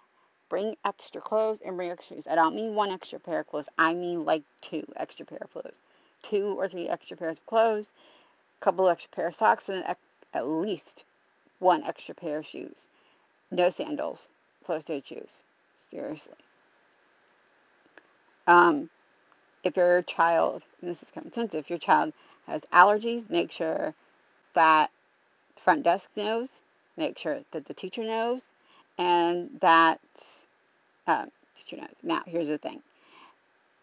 bring 0.50 0.78
extra 0.86 1.20
clothes 1.20 1.60
and 1.60 1.76
bring 1.76 1.92
extra 1.92 2.16
shoes. 2.16 2.28
I 2.28 2.36
don't 2.36 2.56
mean 2.56 2.76
one 2.76 2.92
extra 2.92 3.20
pair 3.20 3.42
of 3.42 3.48
clothes. 3.48 3.68
I 3.78 3.94
mean 3.94 4.24
like 4.24 4.44
two 4.62 4.86
extra 4.96 5.26
pair 5.26 5.40
of 5.42 5.52
clothes, 5.52 5.82
two 6.24 6.58
or 6.58 6.70
three 6.70 6.88
extra 6.88 7.18
pairs 7.18 7.40
of 7.40 7.46
clothes, 7.46 7.92
couple 8.60 8.90
extra 8.90 9.10
pair 9.12 9.28
of 9.28 9.36
socks, 9.36 9.70
and 9.70 9.84
at 10.34 10.48
least 10.48 11.04
one 11.60 11.84
extra 11.84 12.16
pair 12.16 12.40
of 12.40 12.46
shoes. 12.46 12.90
No 13.52 13.70
sandals, 13.70 14.32
closed-toed 14.64 15.06
shoes. 15.06 15.44
Seriously. 15.76 16.34
Um, 18.48 18.90
if 19.64 19.76
your 19.76 20.02
child, 20.04 20.64
this 20.82 21.04
is 21.04 21.12
common 21.12 21.34
sense, 21.34 21.54
if 21.54 21.70
your 21.70 21.80
child 21.80 22.14
has 22.48 22.62
allergies, 22.74 23.30
make 23.30 23.52
sure 23.52 23.94
that 24.54 24.90
the 25.56 25.62
front 25.62 25.84
desk 25.84 26.10
knows, 26.16 26.62
make 26.96 27.18
sure 27.18 27.42
that 27.52 27.66
the 27.66 27.74
teacher 27.74 28.04
knows, 28.04 28.54
and 28.98 29.50
that 29.62 30.00
um, 31.06 31.30
teacher 31.56 31.78
knows. 31.78 31.96
Now, 32.04 32.24
here's 32.26 32.48
the 32.48 32.58
thing 32.58 32.82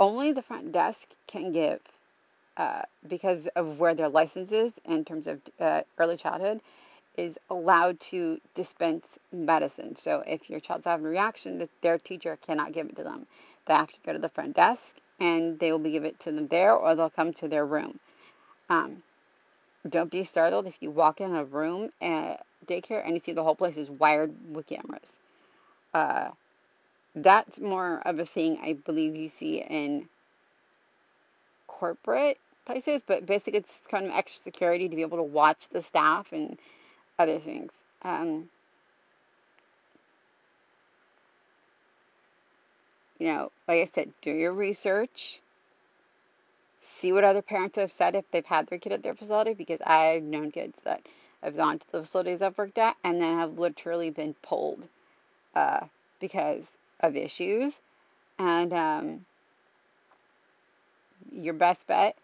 only 0.01 0.33
the 0.33 0.43
front 0.43 0.73
desk 0.73 1.11
can 1.27 1.53
give, 1.53 1.81
uh, 2.57 2.83
because 3.09 3.47
of 3.57 3.79
where 3.79 3.95
their 3.95 4.09
license 4.09 4.53
is 4.53 4.81
in 4.85 5.05
terms 5.05 5.27
of 5.27 5.41
uh, 5.61 5.83
early 5.99 6.17
childhood, 6.17 6.61
is 7.17 7.39
allowed 7.51 7.99
to 8.01 8.41
dispense 8.55 9.19
medicine. 9.33 9.95
So 9.97 10.23
if 10.27 10.51
your 10.51 10.61
child's 10.61 10.87
having 10.87 11.07
a 11.07 11.09
reaction, 11.09 11.69
their 11.83 11.99
teacher 11.99 12.39
cannot 12.45 12.73
give 12.73 12.89
it 12.89 12.97
to 12.97 13.05
them. 13.05 13.27
They 13.67 13.75
have 13.75 13.93
to 13.93 14.01
go 14.05 14.13
to 14.13 14.19
the 14.19 14.29
front 14.29 14.57
desk 14.57 14.97
and 15.21 15.59
they 15.59 15.71
will 15.71 15.79
be 15.79 15.93
give 15.93 16.05
it 16.05 16.19
to 16.21 16.33
them 16.33 16.49
there 16.49 16.75
or 16.75 16.95
they'll 16.95 17.11
come 17.11 17.33
to 17.35 17.49
their 17.49 17.65
room. 17.65 18.01
Um, 18.69 19.03
don't 19.89 20.11
be 20.11 20.25
startled 20.25 20.67
if 20.67 20.79
you 20.81 20.91
walk 20.91 21.21
in 21.21 21.35
a 21.35 21.45
room 21.45 21.91
at 22.01 22.45
daycare 22.67 23.05
and 23.05 23.15
you 23.15 23.21
see 23.21 23.33
the 23.33 23.45
whole 23.45 23.55
place 23.55 23.77
is 23.77 23.91
wired 23.91 24.35
with 24.53 24.67
cameras. 24.67 25.13
Uh, 25.93 26.31
that's 27.15 27.61
more 27.61 28.03
of 28.05 28.19
a 28.19 28.27
thing 28.27 28.59
I 28.63 28.73
believe 28.73 29.15
you 29.15 29.29
see 29.29 29.61
in 29.61 30.09
corporate 31.79 32.39
places, 32.67 33.03
but 33.07 33.27
basically 33.27 33.59
it's 33.59 33.81
kind 33.91 34.07
of 34.07 34.13
extra 34.13 34.43
security 34.43 34.89
to 34.89 34.97
be 34.97 35.03
able 35.03 35.19
to 35.19 35.23
watch 35.23 35.69
the 35.69 35.83
staff 35.83 36.33
and 36.33 36.59
other 37.19 37.39
things. 37.39 37.73
Um, 38.03 38.49
you 43.19 43.27
know, 43.27 43.51
like 43.67 43.81
I 43.81 43.91
said, 43.93 44.13
do 44.23 44.31
your 44.31 44.53
research. 44.53 45.41
See 46.81 47.13
what 47.13 47.25
other 47.25 47.43
parents 47.43 47.77
have 47.77 47.93
said 47.93 48.15
if 48.15 48.31
they've 48.31 48.45
had 48.45 48.67
their 48.69 48.79
kid 48.79 48.93
at 48.93 49.03
their 49.03 49.15
facility, 49.15 49.55
because 49.55 49.81
I've 49.81 50.23
known 50.23 50.51
kids 50.51 50.79
that 50.85 51.03
have 51.43 51.57
gone 51.57 51.79
to 51.79 51.93
the 51.93 52.01
facilities 52.01 52.41
I've 52.41 52.57
worked 52.57 52.79
at 52.79 52.97
and 53.05 53.21
then 53.21 53.39
have 53.39 53.59
literally 53.59 54.11
been 54.11 54.35
pulled 54.43 54.87
uh, 55.55 55.87
because 56.21 56.71
of 57.01 57.17
issues. 57.17 57.81
And 58.39 58.73
um, 58.73 59.27
your 61.31 61.55
best 61.55 61.87
bet, 61.87 62.17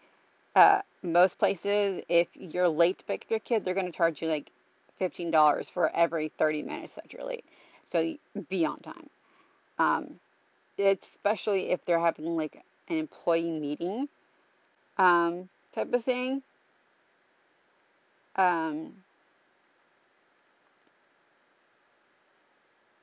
uh, 0.55 0.81
most 1.03 1.39
places, 1.39 2.03
if 2.09 2.27
you're 2.35 2.67
late 2.67 2.99
to 2.99 3.05
pick 3.05 3.23
up 3.25 3.31
your 3.31 3.39
kid, 3.39 3.65
they're 3.65 3.73
going 3.73 3.85
to 3.85 3.91
charge 3.91 4.21
you 4.21 4.27
like 4.27 4.51
$15 4.99 5.69
for 5.69 5.89
every 5.95 6.29
30 6.37 6.63
minutes 6.63 6.95
that 6.95 7.11
you're 7.11 7.23
late. 7.23 7.45
So 7.87 8.15
be 8.49 8.65
on 8.65 8.79
time. 8.79 9.09
Um, 9.79 10.19
especially 10.77 11.71
if 11.71 11.83
they're 11.85 11.99
having 11.99 12.35
like 12.35 12.63
an 12.87 12.97
employee 12.97 13.59
meeting 13.59 14.07
um, 14.97 15.49
type 15.71 15.93
of 15.93 16.03
thing. 16.03 16.43
Um, 18.35 18.93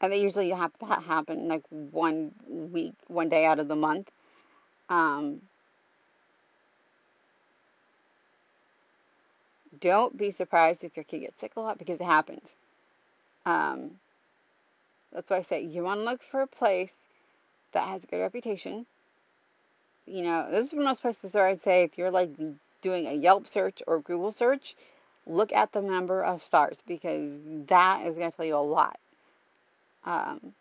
and 0.00 0.12
they 0.12 0.20
usually 0.20 0.50
have 0.50 0.72
that 0.80 1.02
happen 1.02 1.48
like 1.48 1.64
one 1.70 2.32
week, 2.46 2.94
one 3.08 3.28
day 3.28 3.44
out 3.44 3.58
of 3.58 3.68
the 3.68 3.76
month. 3.76 4.10
Um, 4.88 5.42
don't 9.80 10.16
be 10.16 10.30
surprised 10.30 10.84
if 10.84 10.96
your 10.96 11.04
kid 11.04 11.20
gets 11.20 11.40
sick 11.40 11.52
a 11.56 11.60
lot 11.60 11.78
because 11.78 11.98
it 11.98 12.04
happens. 12.04 12.54
Um, 13.46 13.92
that's 15.12 15.30
why 15.30 15.38
I 15.38 15.42
say 15.42 15.62
you 15.62 15.82
want 15.82 16.00
to 16.00 16.04
look 16.04 16.22
for 16.22 16.42
a 16.42 16.46
place 16.46 16.96
that 17.72 17.88
has 17.88 18.04
a 18.04 18.06
good 18.06 18.20
reputation. 18.20 18.86
You 20.06 20.22
know, 20.22 20.48
this 20.50 20.66
is 20.66 20.74
one 20.74 20.82
of 20.82 20.88
those 20.88 21.00
places 21.00 21.34
where 21.34 21.46
I'd 21.46 21.60
say 21.60 21.82
if 21.82 21.98
you're 21.98 22.10
like 22.10 22.30
doing 22.80 23.06
a 23.06 23.12
Yelp 23.12 23.46
search 23.46 23.82
or 23.86 24.00
Google 24.00 24.32
search, 24.32 24.74
look 25.26 25.52
at 25.52 25.72
the 25.72 25.82
number 25.82 26.22
of 26.22 26.42
stars 26.42 26.82
because 26.86 27.38
that 27.66 28.06
is 28.06 28.16
going 28.16 28.30
to 28.30 28.36
tell 28.36 28.46
you 28.46 28.56
a 28.56 28.58
lot 28.58 28.98
um, 30.04 30.54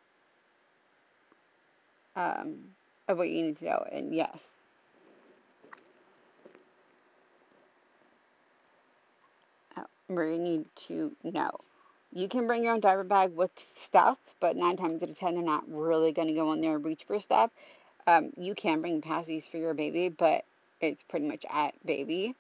um, 2.15 2.55
of 3.07 3.18
what 3.18 3.30
you 3.30 3.43
need 3.43 3.57
to 3.57 3.65
know. 3.65 3.86
And 3.91 4.13
yes, 4.13 4.53
you 10.10 10.39
need 10.39 10.66
to 10.76 11.16
know. 11.24 11.51
You 12.14 12.28
can 12.28 12.47
bring 12.47 12.64
your 12.64 12.74
own 12.74 12.80
diaper 12.80 13.03
bag 13.03 13.36
with 13.36 13.51
stuff, 13.74 14.18
but 14.39 14.55
nine 14.55 14.78
times 14.78 15.03
out 15.03 15.10
of 15.10 15.20
ten, 15.20 15.36
they're 15.36 15.43
not 15.43 15.66
really 15.68 16.14
going 16.14 16.30
to 16.30 16.34
go 16.34 16.53
in 16.53 16.62
there 16.62 16.76
and 16.76 16.86
reach 16.86 17.03
for 17.03 17.20
stuff. 17.20 17.51
Um, 18.08 18.32
you 18.38 18.55
can 18.55 18.80
bring 18.80 19.01
passies 19.01 19.47
for 19.49 19.58
your 19.58 19.74
baby, 19.74 20.10
but 20.10 20.45
it's 20.80 21.03
pretty 21.03 21.28
much 21.28 21.45
at 21.49 21.74
baby. 21.86 22.36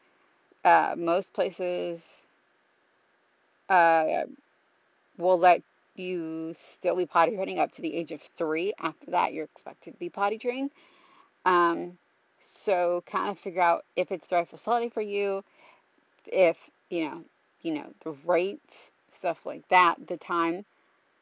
Uh, 0.63 0.95
most 0.97 1.33
places 1.33 2.25
uh, 3.69 4.23
will 5.17 5.37
let 5.37 5.61
you 5.95 6.53
still 6.55 6.95
be 6.95 7.05
potty 7.05 7.35
training 7.35 7.59
up 7.59 7.71
to 7.73 7.81
the 7.81 7.93
age 7.93 8.11
of 8.11 8.21
three. 8.21 8.73
After 8.79 9.11
that, 9.11 9.33
you're 9.33 9.45
expected 9.45 9.91
to 9.91 9.99
be 9.99 10.09
potty 10.09 10.37
trained. 10.37 10.71
Um, 11.45 11.97
so 12.39 13.03
kind 13.05 13.29
of 13.29 13.37
figure 13.39 13.61
out 13.61 13.83
if 13.95 14.11
it's 14.11 14.27
the 14.27 14.37
right 14.37 14.47
facility 14.47 14.89
for 14.89 15.01
you, 15.01 15.43
if 16.25 16.69
you 16.89 17.09
know, 17.09 17.21
you 17.63 17.73
know 17.73 17.93
the 18.03 18.11
rate 18.25 18.91
stuff 19.11 19.45
like 19.45 19.67
that. 19.69 19.95
The 20.07 20.17
time, 20.17 20.65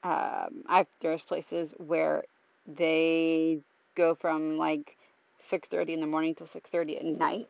um, 0.04 0.64
I've 0.68 0.88
there's 1.00 1.24
places 1.24 1.74
where 1.78 2.24
they 2.68 3.62
go 3.96 4.16
from 4.16 4.58
like 4.58 4.98
6:30 5.40 5.94
in 5.94 6.02
the 6.02 6.08
morning 6.08 6.36
till 6.36 6.48
6:30 6.48 6.98
at 6.98 7.06
night. 7.06 7.50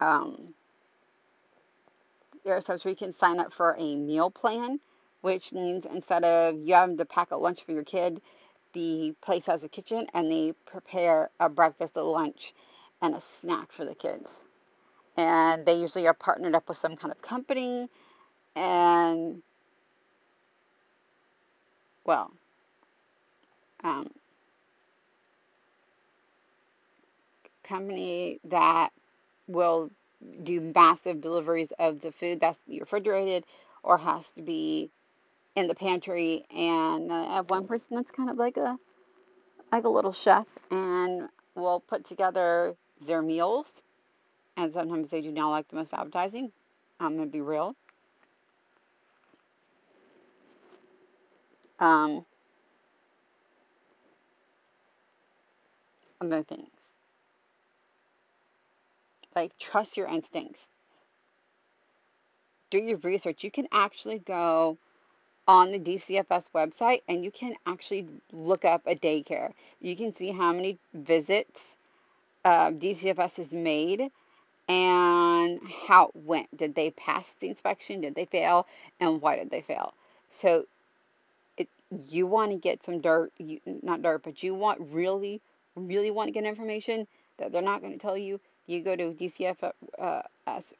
Um, 0.00 0.54
there 2.44 2.56
are 2.56 2.60
times 2.62 2.84
where 2.84 2.90
you 2.90 2.96
can 2.96 3.12
sign 3.12 3.40
up 3.40 3.52
for 3.52 3.76
a 3.78 3.96
meal 3.96 4.30
plan, 4.30 4.80
which 5.22 5.52
means 5.52 5.86
instead 5.86 6.24
of 6.24 6.56
you 6.56 6.74
having 6.74 6.96
to 6.98 7.04
pack 7.04 7.30
a 7.32 7.36
lunch 7.36 7.64
for 7.64 7.72
your 7.72 7.84
kid, 7.84 8.22
the 8.72 9.14
place 9.20 9.46
has 9.46 9.64
a 9.64 9.68
kitchen 9.68 10.06
and 10.14 10.30
they 10.30 10.52
prepare 10.66 11.30
a 11.40 11.48
breakfast, 11.48 11.96
a 11.96 12.02
lunch, 12.02 12.54
and 13.02 13.14
a 13.14 13.20
snack 13.20 13.72
for 13.72 13.84
the 13.84 13.94
kids 13.94 14.38
and 15.18 15.66
they 15.66 15.74
usually 15.74 16.08
are 16.08 16.14
partnered 16.14 16.56
up 16.56 16.68
with 16.68 16.78
some 16.78 16.96
kind 16.96 17.12
of 17.12 17.22
company. 17.22 17.90
And 18.56 19.42
well 22.04 22.32
um, 23.84 24.10
company 27.64 28.40
that 28.44 28.90
will 29.46 29.90
do 30.42 30.60
massive 30.74 31.20
deliveries 31.20 31.72
of 31.78 32.00
the 32.00 32.12
food 32.12 32.40
that's 32.40 32.58
refrigerated 32.68 33.44
or 33.82 33.98
has 33.98 34.30
to 34.32 34.42
be 34.42 34.90
in 35.56 35.68
the 35.68 35.74
pantry. 35.74 36.44
And 36.54 37.12
I 37.12 37.36
have 37.36 37.50
one 37.50 37.66
person 37.66 37.96
that's 37.96 38.10
kind 38.10 38.30
of 38.30 38.36
like 38.36 38.56
a 38.56 38.76
like 39.72 39.84
a 39.84 39.88
little 39.88 40.12
chef 40.12 40.46
and 40.70 41.28
will 41.54 41.80
put 41.80 42.04
together 42.04 42.74
their 43.06 43.22
meals 43.22 43.82
and 44.58 44.74
sometimes 44.74 45.08
they 45.08 45.22
do 45.22 45.32
not 45.32 45.50
like 45.50 45.68
the 45.68 45.76
most 45.76 45.94
advertising. 45.94 46.52
I'm 47.00 47.16
going 47.16 47.28
to 47.28 47.32
be 47.32 47.40
real. 47.40 47.74
Um, 51.78 52.26
other 56.20 56.42
things. 56.42 56.68
Like, 59.34 59.56
trust 59.58 59.96
your 59.96 60.08
instincts. 60.08 60.68
do 62.70 62.78
your 62.78 62.98
research. 62.98 63.44
You 63.44 63.50
can 63.50 63.68
actually 63.72 64.18
go 64.18 64.78
on 65.46 65.72
the 65.72 65.78
DCFS 65.78 66.50
website 66.54 67.02
and 67.08 67.24
you 67.24 67.30
can 67.30 67.54
actually 67.66 68.06
look 68.32 68.64
up 68.64 68.82
a 68.86 68.94
daycare. 68.94 69.52
You 69.80 69.96
can 69.96 70.12
see 70.12 70.30
how 70.30 70.52
many 70.52 70.78
visits 70.92 71.76
uh, 72.44 72.70
DCFS 72.70 73.36
has 73.36 73.52
made 73.52 74.10
and 74.68 75.60
how 75.86 76.06
it 76.06 76.16
went. 76.16 76.54
Did 76.56 76.74
they 76.74 76.90
pass 76.90 77.34
the 77.40 77.48
inspection? 77.48 78.02
Did 78.02 78.14
they 78.14 78.26
fail? 78.26 78.66
And 79.00 79.20
why 79.20 79.36
did 79.36 79.50
they 79.50 79.62
fail? 79.62 79.94
So 80.30 80.66
it, 81.56 81.68
you 81.90 82.26
want 82.26 82.50
to 82.52 82.58
get 82.58 82.82
some 82.82 83.00
dirt, 83.00 83.32
you, 83.38 83.60
not 83.82 84.02
dirt, 84.02 84.22
but 84.22 84.42
you 84.42 84.54
want 84.54 84.80
really, 84.92 85.40
really 85.74 86.10
want 86.10 86.28
to 86.28 86.32
get 86.32 86.44
information 86.44 87.06
that 87.38 87.52
they're 87.52 87.62
not 87.62 87.80
going 87.80 87.92
to 87.94 87.98
tell 87.98 88.18
you. 88.18 88.40
You 88.66 88.82
go 88.82 88.94
to 88.94 89.12
DCFS 89.14 89.72
uh, 89.98 90.22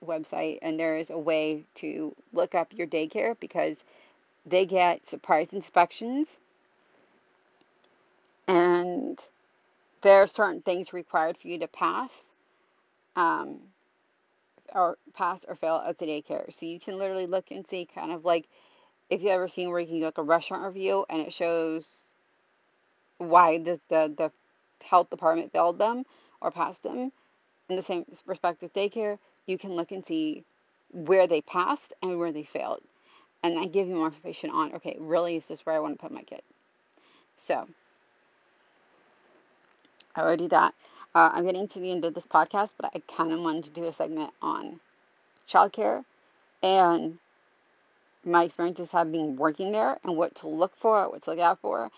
website 0.05 0.59
and 0.61 0.79
there 0.79 0.99
is 0.99 1.09
a 1.09 1.19
way 1.19 1.65
to 1.77 2.15
look 2.35 2.55
up 2.55 2.73
your 2.75 2.87
daycare 2.87 3.39
because 3.41 3.79
they 4.45 4.67
get 4.67 5.07
surprise 5.07 5.49
inspections 5.53 6.37
and 8.47 9.19
there 10.03 10.23
are 10.23 10.27
certain 10.27 10.61
things 10.61 10.93
required 10.93 11.39
for 11.39 11.49
you 11.49 11.59
to 11.59 11.69
pass 11.69 12.25
um, 13.17 13.59
or 14.75 14.99
pass 15.15 15.45
or 15.49 15.55
fail 15.55 15.83
at 15.87 15.99
the 15.99 16.07
daycare. 16.07 16.53
So 16.53 16.67
you 16.67 16.81
can 16.81 16.99
literally 16.99 17.27
look 17.27 17.51
and 17.51 17.67
see 17.67 17.87
kind 17.87 18.13
of 18.13 18.25
like 18.25 18.49
if 19.11 19.23
you've 19.23 19.31
ever 19.31 19.49
seen 19.49 19.71
where 19.71 19.81
you 19.81 19.87
can 19.87 19.99
get 20.01 20.07
like 20.07 20.19
a 20.19 20.23
restaurant 20.23 20.65
review 20.65 21.05
and 21.09 21.21
it 21.21 21.33
shows 21.33 22.05
why 23.19 23.59
the, 23.59 23.81
the, 23.89 24.13
the 24.17 24.33
health 24.85 25.11
department 25.11 25.53
failed 25.53 25.79
them 25.79 26.05
or 26.41 26.51
passed 26.51 26.83
them 26.83 27.11
in 27.69 27.77
the 27.77 27.83
same 27.83 28.05
respect 28.27 28.63
with 28.63 28.73
daycare, 28.73 29.19
you 29.47 29.59
can 29.59 29.73
look 29.73 29.93
and 29.93 30.05
see 30.05 30.45
where 30.93 31.27
they 31.27 31.41
passed 31.41 31.93
and 32.03 32.19
where 32.19 32.33
they 32.33 32.45
failed 32.45 32.83
and 33.43 33.59
I 33.59 33.67
give 33.67 33.89
you 33.89 33.95
more 33.95 34.07
information 34.07 34.51
on, 34.51 34.75
okay, 34.75 34.97
really, 34.99 35.37
is 35.37 35.47
this 35.47 35.65
where 35.65 35.77
I 35.77 35.81
want 35.81 35.99
to 35.99 36.03
put 36.03 36.13
my 36.13 36.23
kid? 36.23 36.43
So, 37.37 37.69
I 40.15 40.21
already 40.21 40.45
do 40.45 40.49
that. 40.49 40.75
Uh, 41.15 41.31
I'm 41.33 41.45
getting 41.45 41.69
to 41.69 41.81
the 41.81 41.91
end 41.91 42.05
of 42.05 42.15
this 42.15 42.27
podcast, 42.27 42.75
but 42.79 42.91
I 42.95 43.03
kind 43.13 43.33
of 43.33 43.41
wanted 43.41 43.65
to 43.65 43.71
do 43.71 43.85
a 43.85 43.93
segment 43.93 44.31
on 44.43 44.81
childcare 45.49 46.05
and 46.63 47.19
my 48.25 48.45
experiences 48.45 48.91
having 48.91 49.37
working 49.37 49.73
there 49.73 49.99
and 50.05 50.17
what 50.17 50.35
to 50.37 50.49
look 50.49 50.77
for, 50.77 51.09
what 51.09 51.23
to 51.23 51.31
look 51.31 51.39
out 51.39 51.61
for, 51.61 51.91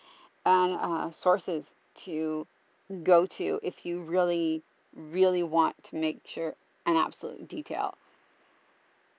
and 0.47 0.79
uh, 0.81 1.11
sources 1.11 1.75
to 1.95 2.47
go 3.03 3.27
to 3.27 3.61
if 3.63 3.85
you 3.85 4.01
really, 4.01 4.63
really 4.95 5.43
want 5.43 5.83
to 5.85 5.97
make 5.97 6.21
sure 6.25 6.55
an 6.87 6.97
absolute 6.97 7.49
detail 7.49 7.95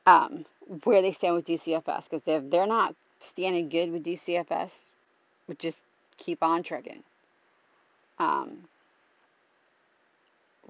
um, 0.06 0.46
where 0.84 1.02
they 1.02 1.12
stand 1.12 1.36
with 1.36 1.46
DCFS. 1.46 2.10
Because 2.10 2.22
if 2.26 2.50
they're 2.50 2.68
not 2.68 2.96
standing 3.20 3.70
good 3.70 3.92
with 3.92 4.04
DCFS, 4.04 4.72
just 5.58 5.80
keep 6.18 6.42
on 6.44 6.64
trucking. 6.64 7.04
Um, 8.20 8.66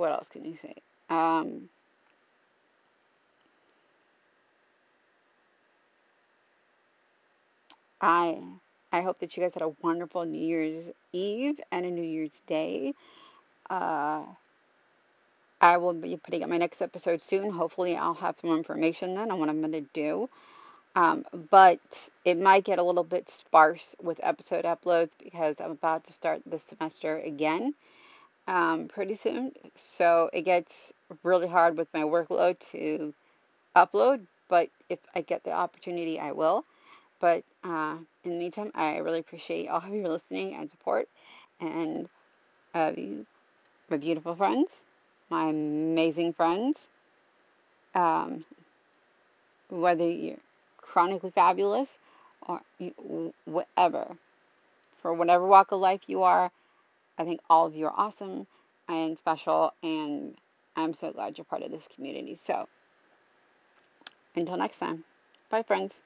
what 0.01 0.11
else 0.11 0.27
can 0.27 0.43
you 0.43 0.57
say? 0.57 0.75
Um, 1.09 1.69
I 8.01 8.41
I 8.91 9.01
hope 9.01 9.19
that 9.19 9.37
you 9.37 9.43
guys 9.43 9.53
had 9.53 9.61
a 9.63 9.73
wonderful 9.81 10.25
New 10.25 10.43
Year's 10.43 10.89
Eve 11.13 11.59
and 11.71 11.85
a 11.85 11.91
New 11.91 12.01
Year's 12.01 12.41
Day. 12.47 12.93
Uh, 13.69 14.23
I 15.61 15.77
will 15.77 15.93
be 15.93 16.17
putting 16.17 16.43
up 16.43 16.49
my 16.49 16.57
next 16.57 16.81
episode 16.81 17.21
soon. 17.21 17.51
Hopefully, 17.51 17.95
I'll 17.95 18.15
have 18.15 18.39
some 18.39 18.57
information 18.57 19.13
then 19.13 19.29
on 19.31 19.39
what 19.39 19.49
I'm 19.49 19.59
going 19.61 19.71
to 19.73 19.87
do. 19.93 20.27
Um, 20.95 21.23
but 21.51 22.09
it 22.25 22.37
might 22.39 22.65
get 22.65 22.79
a 22.79 22.83
little 22.83 23.03
bit 23.03 23.29
sparse 23.29 23.95
with 24.01 24.19
episode 24.23 24.65
uploads 24.65 25.11
because 25.23 25.61
I'm 25.61 25.71
about 25.71 26.05
to 26.05 26.13
start 26.13 26.41
this 26.45 26.63
semester 26.63 27.17
again 27.19 27.75
um, 28.47 28.87
pretty 28.87 29.15
soon. 29.15 29.53
So 29.75 30.29
it 30.33 30.43
gets 30.43 30.93
really 31.23 31.47
hard 31.47 31.77
with 31.77 31.87
my 31.93 32.03
workload 32.03 32.59
to 32.71 33.13
upload. 33.75 34.21
But 34.49 34.69
if 34.89 34.99
I 35.15 35.21
get 35.21 35.43
the 35.43 35.51
opportunity, 35.51 36.19
I 36.19 36.31
will. 36.31 36.65
But 37.19 37.43
uh, 37.63 37.97
in 38.23 38.31
the 38.31 38.37
meantime, 38.37 38.71
I 38.75 38.97
really 38.97 39.19
appreciate 39.19 39.67
all 39.67 39.79
of 39.79 39.93
you 39.93 40.07
listening 40.07 40.55
and 40.55 40.69
support 40.69 41.07
and 41.59 42.09
uh, 42.73 42.93
you, 42.97 43.25
my 43.89 43.97
beautiful 43.97 44.35
friends 44.35 44.83
my 45.31 45.45
amazing 45.45 46.33
friends. 46.33 46.89
Um, 47.95 48.45
whether 49.69 50.07
you're 50.07 50.37
chronically 50.77 51.31
fabulous 51.31 51.97
or 52.41 52.61
whatever, 53.45 54.17
for 55.01 55.13
whatever 55.13 55.47
walk 55.47 55.71
of 55.71 55.79
life 55.79 56.01
you 56.07 56.23
are, 56.23 56.51
I 57.17 57.23
think 57.23 57.41
all 57.49 57.67
of 57.67 57.75
you 57.75 57.85
are 57.87 57.93
awesome 57.95 58.47
and 58.87 59.17
special, 59.17 59.73
and 59.83 60.35
I'm 60.75 60.93
so 60.93 61.11
glad 61.11 61.37
you're 61.37 61.45
part 61.45 61.63
of 61.63 61.71
this 61.71 61.87
community. 61.87 62.35
So, 62.35 62.67
until 64.35 64.57
next 64.57 64.79
time, 64.79 65.03
bye, 65.49 65.63
friends. 65.63 66.01